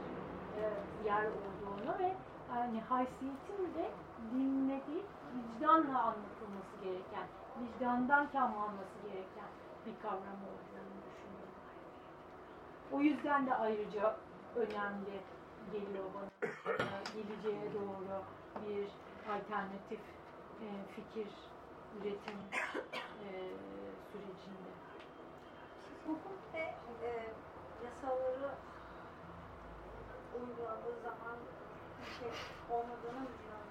[0.61, 0.63] e,
[1.05, 2.15] yer olduğunu ve
[2.55, 3.91] yani haysiyetin de
[4.33, 5.05] dinle değil,
[5.35, 7.27] vicdanla anlatılması gereken,
[7.61, 9.51] vicdandan kalmanması gereken
[9.87, 11.55] bir kavram olduğunu düşünüyorum.
[12.93, 14.17] O yüzden de ayrıca
[14.57, 15.21] önemli
[15.73, 18.23] geliyor bana e, geleceğe doğru
[18.67, 18.89] bir
[19.33, 20.01] alternatif
[20.61, 21.29] e, fikir
[21.99, 22.39] üretim
[23.25, 23.31] e,
[24.13, 24.71] sürecinde.
[26.07, 27.11] Hukuk ve e,
[27.85, 28.51] yasaları
[30.35, 31.37] uyguladığı zaman
[32.01, 32.29] bir şey
[32.77, 33.71] olmadığını düşünüyorum.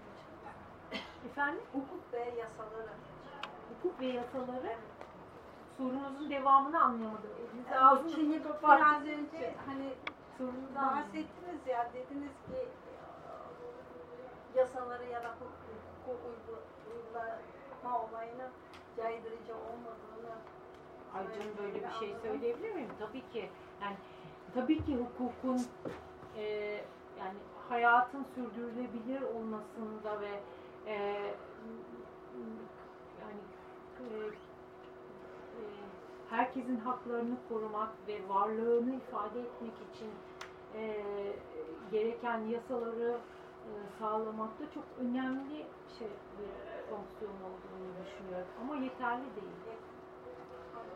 [1.31, 1.61] Efendim?
[1.73, 2.93] Hukuk ve yasaları.
[3.69, 4.75] Hukuk ve yasaları
[5.77, 7.29] sorunuzun devamını anlayamadım.
[7.39, 8.77] Elinize Yani ağzınızı kapatın.
[8.77, 9.89] biraz önce hani
[10.37, 12.67] Sorunuzu bahsettiniz ya dediniz ki
[14.55, 16.63] yasaları ya da hukuk uygu-
[16.95, 18.47] uygulama olayını
[18.97, 20.35] caydırıcı olmadığını
[21.13, 22.89] Ay canım böyle bir şey söyleyebilir miyim?
[22.99, 23.49] Tabii ki.
[23.81, 23.95] Yani
[24.53, 25.67] tabii ki hukukun
[26.37, 26.43] e,
[27.19, 27.37] yani
[27.69, 30.39] hayatın sürdürülebilir olmasında ve
[30.85, 30.95] e,
[33.21, 33.41] yani
[33.99, 35.61] e, e,
[36.29, 40.09] herkesin haklarını korumak ve varlığını ifade etmek için
[40.75, 41.03] e,
[41.91, 43.17] gereken yasaları
[43.65, 45.65] e, sağlamakta çok önemli
[45.99, 46.49] şey bir
[46.89, 48.47] fonksiyon olduğunu düşünüyorum.
[48.61, 49.79] Ama yeterli değil.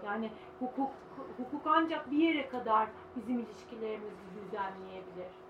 [0.05, 0.91] Yani hukuk
[1.37, 5.42] hukuk ancak bir yere kadar bizim ilişkilerimizi düzenleyebilir.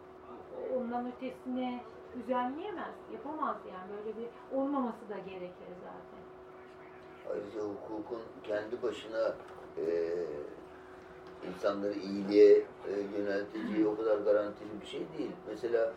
[0.77, 1.83] Ondan ötesine
[2.15, 6.23] düzenleyemez, yapamaz yani böyle bir olmaması da gerekir zaten.
[7.31, 9.35] Ayrıca hukukun kendi başına
[9.77, 10.13] e,
[11.49, 12.53] insanları iyiliğe
[12.87, 15.31] e, yönelteceği o kadar garantili bir şey değil.
[15.47, 15.93] Mesela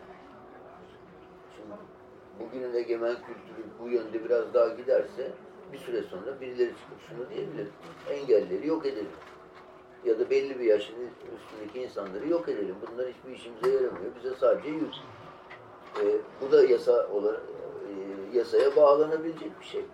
[1.57, 1.75] şimdi
[2.41, 5.33] bugünün egemen kültürü bu yönde biraz daha giderse
[5.73, 7.69] bir süre sonra birileri çıkıp şunu diyebilir.
[8.11, 9.11] Engelleri yok edelim.
[10.07, 10.95] Ya da belli bir yaşın
[11.37, 12.75] üstündeki insanları yok edelim.
[12.93, 14.13] Bunlar hiçbir işimize yaramıyor.
[14.17, 14.95] Bize sadece yük.
[16.01, 16.05] E,
[16.41, 17.43] bu da yasa olarak
[18.33, 19.85] e, yasaya bağlanabilecek bir şey.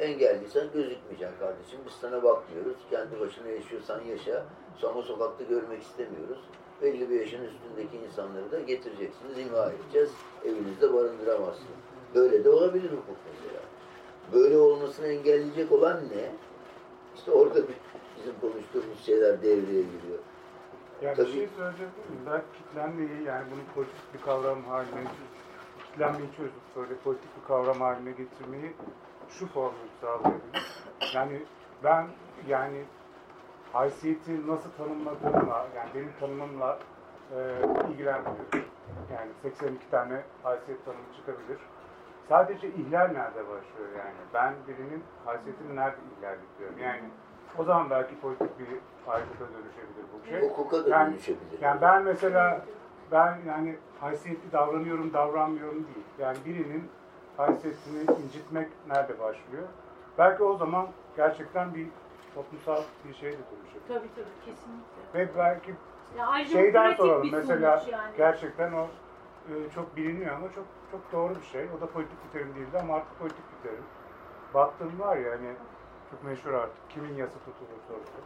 [0.00, 1.80] Engelliysen gözükmeyeceksin kardeşim.
[1.86, 2.76] Biz sana bakmıyoruz.
[2.90, 4.46] Kendi başına yaşıyorsan yaşa.
[4.76, 6.38] Sonra sokakta görmek istemiyoruz.
[6.82, 10.10] Belli bir yaşın üstündeki insanları da getireceksiniz, imha edeceğiz.
[10.44, 11.80] Evinizde barındıramazsınız.
[12.14, 13.60] Böyle de olabilir hukuk mesela.
[14.32, 16.32] Böyle olmasını engelleyecek olan ne?
[17.16, 17.74] İşte orada bir,
[18.20, 20.18] bizim konuştuğumuz şeyler devreye giriyor.
[21.02, 21.26] Yani Tabii.
[21.26, 22.04] bir şey söyleyecektim.
[22.26, 25.04] Belki kitlenmeyi yani bunu politik bir kavram haline
[25.84, 28.72] kitlenmeyi çözüp böyle politik bir kavram haline getirmeyi
[29.28, 30.84] şu formül sağlayabilir.
[31.14, 31.42] Yani
[31.84, 32.06] ben
[32.48, 32.84] yani
[33.72, 36.78] haysiyeti nasıl tanımladığımla yani benim tanımımla
[37.36, 37.38] e,
[37.90, 38.64] ilgilenmiyorum.
[39.12, 41.58] Yani 82 tane haysiyet tanımı çıkabilir.
[42.28, 44.14] Sadece ihlal nerede başlıyor yani?
[44.34, 46.78] Ben birinin haysiyetini nerede ihlal ediyorum?
[46.78, 47.10] Yani
[47.58, 48.66] o zaman belki politik bir
[49.12, 50.48] aygıta dönüşebilir bu şey.
[50.48, 51.60] Hukuka da yani, dönüşebilir.
[51.60, 52.60] Yani ben mesela
[53.12, 56.06] ben yani haysiyetli davranıyorum, davranmıyorum değil.
[56.18, 56.88] Yani birinin
[57.36, 59.68] haysiyetini incitmek nerede başlıyor?
[60.18, 61.86] Belki o zaman gerçekten bir
[62.34, 63.88] toplumsal bir şeye de dönüşebilir.
[63.88, 65.00] Tabii tabii kesinlikle.
[65.14, 65.74] Ve belki
[66.18, 68.16] Ya şeyden soralım mesela yani.
[68.16, 68.86] gerçekten o
[69.48, 71.68] e, çok biliniyor ama çok çok doğru bir şey.
[71.78, 73.84] O da politik bir terim değildi ama artık politik bir terim.
[74.54, 75.48] Baktığım var ya hani
[76.10, 78.20] çok meşhur artık kimin yasa tutulur sorusu.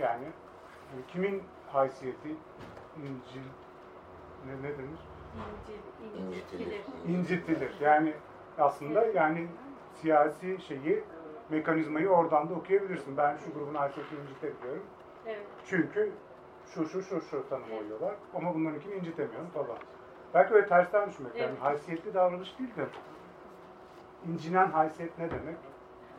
[0.00, 1.42] Yani e, kimin
[1.72, 2.36] haysiyeti
[2.96, 3.48] incil
[4.46, 5.00] ne, ne denir?
[6.18, 6.80] İncitilir.
[7.08, 7.72] incitilir.
[7.80, 8.14] Yani
[8.58, 9.48] aslında yani
[9.94, 11.04] siyasi şeyi
[11.50, 13.16] mekanizmayı oradan da okuyabilirsin.
[13.16, 14.84] Ben şu grubun haysiyetini incitebiliyorum.
[15.26, 15.46] Evet.
[15.66, 16.12] Çünkü
[16.66, 18.14] şu şu şu şu tanım oluyorlar.
[18.34, 19.78] Ama bunlarınkini incitemiyorum falan.
[20.34, 21.48] Belki öyle tersten düşünmek Evet.
[21.48, 22.86] yani haysiyetli davranış değil de
[24.28, 25.56] incinen haysiyet ne demek?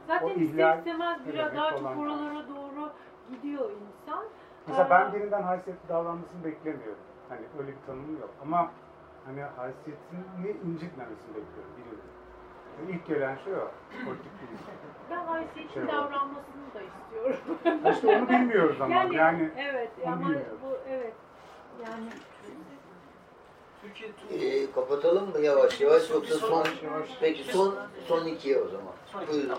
[0.07, 2.91] Zaten O ister istemez biraz daha çok oralara doğru
[3.31, 4.23] gidiyor insan.
[4.67, 7.03] Mesela ben birinden haysiyetli davranmasını beklemiyorum.
[7.29, 8.29] Hani öyle bir tanımım yok.
[8.41, 8.71] Ama
[9.25, 12.13] hani haysiyetini incitmemesini bekliyorum birinin.
[12.79, 13.71] Yani ilk gelen şey o.
[14.05, 14.47] Politik bir
[15.11, 17.59] Ben haysiyetli şey davranmasını da istiyorum.
[17.83, 20.57] Ha işte onu bilmiyoruz ama yani, yani evet ama bilmiyoruz.
[20.63, 21.13] bu evet
[21.85, 22.09] yani
[24.31, 27.17] Ee, kapatalım mı yavaş yavaş yoksa son Yavaş.
[27.19, 27.75] peki son
[28.07, 29.27] son ikiye o zaman.
[29.31, 29.57] Buyurun.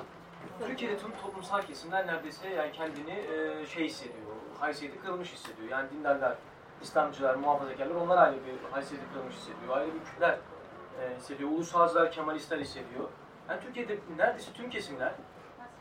[0.67, 5.69] Türkiye'de tüm toplumsal kesimler neredeyse yani kendini e, şey hissediyor, haysiyeti kırılmış hissediyor.
[5.69, 6.37] Yani dindarlar,
[6.83, 9.77] İslamcılar, muhafazakarlar onlar ayrı bir haysiyeti kırılmış hissediyor.
[9.77, 10.39] Ayrı bir Kürtler
[11.01, 11.51] e, hissediyor.
[11.51, 13.09] Ulusalcılar, Kemalistler hissediyor.
[13.49, 15.13] Yani Türkiye'de neredeyse tüm kesimler,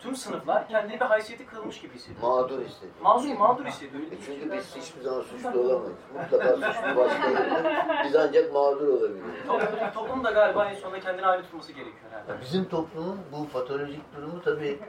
[0.03, 2.21] tüm sınıflar kendini bir haysiyeti kırılmış gibi hissediyor.
[2.21, 2.93] Mağdur hissediyor.
[3.01, 4.03] Mağdur, mağdur hissediyor.
[4.03, 5.97] E çünkü biz hiçbir zaman suçlu olamayız.
[6.13, 8.03] Mutlaka suçlu başkalarıdır.
[8.05, 9.45] Biz ancak mağdur olabiliriz.
[9.47, 12.41] Toplum, toplum da galiba en sonunda kendini ayrı tutması gerekiyor herhalde.
[12.41, 14.79] Bizim toplumun bu patolojik durumu tabii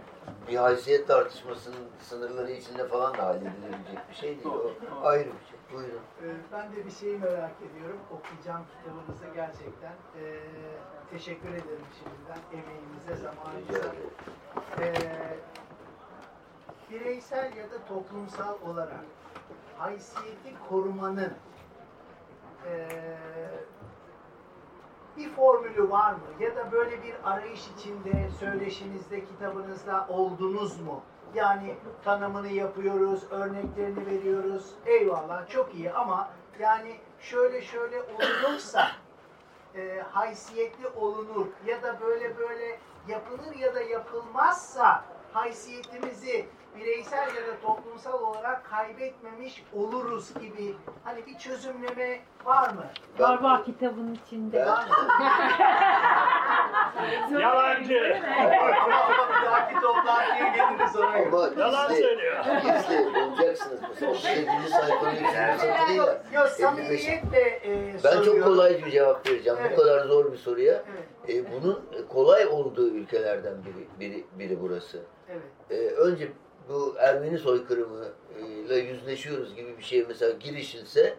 [0.49, 4.55] bir haysiyet tartışmasının sınırları içinde falan da halledilebilecek bir şey değil.
[5.03, 5.54] O ayrı bir şey.
[5.75, 6.01] Buyurun.
[6.23, 7.99] Ee, Ben de bir şeyi merak ediyorum.
[8.11, 9.93] Okuyacağım kitabınızı gerçekten.
[9.93, 10.41] Ee,
[11.11, 13.95] teşekkür ederim şimdiden emeğinize, zamanınıza.
[14.81, 14.95] Ee,
[16.91, 19.05] bireysel ya da toplumsal olarak
[19.79, 21.33] haysiyeti korumanın
[25.17, 26.21] bir formülü var mı?
[26.41, 31.03] Ya da böyle bir arayış içinde söyleşinizde, kitabınızda oldunuz mu?
[31.35, 31.75] Yani
[32.05, 34.71] tanımını yapıyoruz, örneklerini veriyoruz.
[34.87, 36.29] Eyvallah çok iyi ama
[36.59, 38.89] yani şöyle şöyle olunursa
[39.75, 42.79] e, haysiyetli olunur ya da böyle böyle
[43.09, 46.47] yapılır ya da yapılmazsa haysiyetimizi
[46.77, 52.85] bireysel ya da toplumsal olarak kaybetmemiş oluruz gibi hani bir çözümleme var mı?
[53.19, 54.67] var var kitabın içinde.
[54.67, 54.95] Var mı?
[57.41, 57.89] Yalancı.
[57.89, 58.21] bir
[59.45, 61.29] dahaki toplantıya geliriz ona göre.
[61.33, 62.45] Ama Yalan gizli, söylüyor.
[62.63, 63.81] gizli olacaksınız.
[63.89, 64.47] Mesela 37.
[64.71, 66.41] sayfanın Mesela değil yok, ya.
[66.41, 67.03] yok 55.
[67.03, 69.59] samimiyetle e, Ben çok kolay bir cevap vereceğim.
[69.63, 69.73] Evet.
[69.73, 70.83] Bu kadar zor bir soruya.
[71.29, 74.99] Evet, E, bunun kolay olduğu ülkelerden biri, biri, biri burası.
[75.29, 75.43] evet.
[75.71, 76.29] E, önce
[76.69, 78.05] bu Ermeni soykırımı
[78.67, 81.15] ile yüzleşiyoruz gibi bir şeye mesela girişilse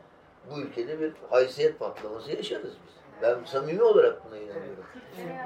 [0.51, 2.95] bu ülkede bir haysiyet patlaması yaşarız biz.
[3.21, 4.83] Ben samimi olarak buna inanıyorum.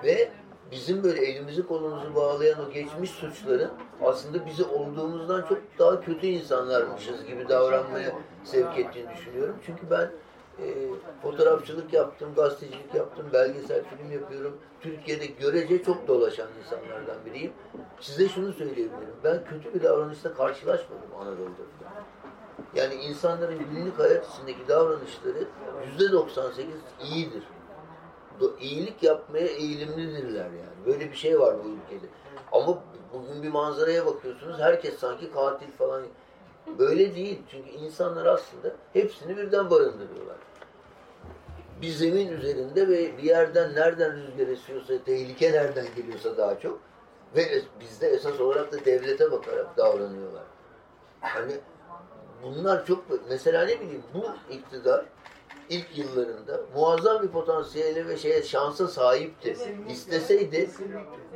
[0.03, 0.31] Ve
[0.71, 3.71] bizim böyle elimizi kolumuzu bağlayan o geçmiş suçların
[4.03, 8.11] aslında bizi olduğumuzdan çok daha kötü insanlarmışız gibi davranmaya
[8.43, 9.55] sevk ettiğini düşünüyorum.
[9.65, 10.11] Çünkü ben
[10.61, 10.65] e,
[11.21, 14.57] fotoğrafçılık yaptım, gazetecilik yaptım, belgesel film yapıyorum.
[14.81, 17.51] Türkiye'de görece çok dolaşan insanlardan biriyim.
[17.99, 19.15] Size şunu söyleyebilirim.
[19.23, 21.63] Ben kötü bir davranışla karşılaşmadım Anadolu'da.
[22.75, 25.47] Yani insanların günlük hayat içindeki davranışları
[25.85, 27.43] yüzde 98 iyidir.
[28.59, 30.85] İyilik yapmaya eğilimlidirler yani.
[30.85, 32.11] Böyle bir şey var bu ülkede.
[32.51, 32.83] Ama
[33.13, 36.03] bugün bir manzaraya bakıyorsunuz herkes sanki katil falan.
[36.79, 37.41] Böyle değil.
[37.51, 40.37] Çünkü insanlar aslında hepsini birden barındırıyorlar.
[41.81, 46.79] Bir zemin üzerinde ve bir yerden nereden rüzgar esiyorsa, tehlike nereden geliyorsa daha çok
[47.35, 50.43] ve bizde esas olarak da devlete bakarak davranıyorlar.
[51.21, 51.53] Hani
[52.43, 55.05] bunlar çok mesela ne bileyim bu iktidar
[55.69, 59.57] ilk yıllarında muazzam bir potansiyele ve şeye şansa sahipti.
[59.89, 60.69] İsteseydi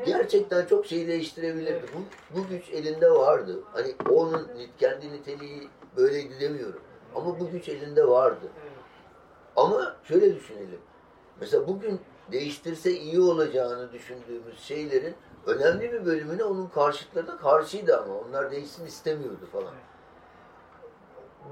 [0.06, 1.86] gerçekten çok şey değiştirebilirdi.
[1.96, 3.60] Bu, bu güç elinde vardı.
[3.74, 4.48] Hani onun
[4.80, 6.82] kendi niteliği böyleydi demiyorum.
[7.16, 8.46] Ama bu güç elinde vardı.
[9.56, 10.80] Ama şöyle düşünelim.
[11.40, 12.00] Mesela bugün
[12.32, 15.16] değiştirse iyi olacağını düşündüğümüz şeylerin
[15.46, 18.14] önemli bir bölümüne onun karşıtları da karşıydı ama.
[18.20, 19.74] Onlar değişsin istemiyordu falan.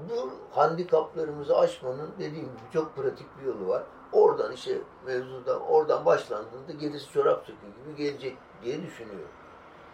[0.08, 3.82] Bu handikaplarımızı aşmanın dediğim gibi çok pratik bir yolu var.
[4.12, 9.28] Oradan işte mevzuda, oradan başlandığında gerisi çorap söküğü gibi gelecek diye düşünüyorum.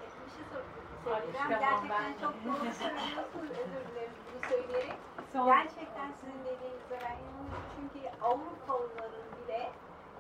[0.00, 0.44] Bir şey
[1.04, 1.48] soracağım.
[1.48, 3.50] Gerçekten çok doğru söylüyorsunuz.
[3.50, 4.98] Özür dilerim bunu söyleyerek.
[5.34, 7.64] Gerçekten sizin dediğinize ben inanıyorum.
[7.76, 9.72] Çünkü Avrupalıların bile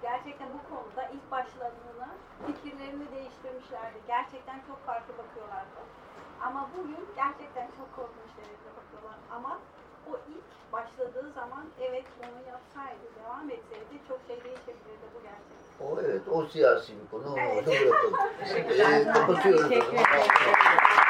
[0.02, 2.08] gerçekten bu konuda ilk başladığını
[2.46, 3.98] fikirlerini değiştirmişlerdi.
[4.06, 5.80] Gerçekten çok farklı bakıyorlardı.
[6.46, 9.18] Ama bugün gerçekten çok korkunç derecede bakıyorlar.
[9.36, 9.58] Ama
[10.10, 15.86] o ilk başladığı zaman evet onu yapsaydı, devam etseydi çok şey değişebilirdi bu gerçekten.
[15.86, 17.32] O evet, o siyasi bir konu.
[17.32, 17.68] Onu Evet.
[17.68, 18.14] orada bırakalım.
[18.78, 19.64] Ee, kapatıyoruz.
[19.64, 21.07] o Teşekkür ederim.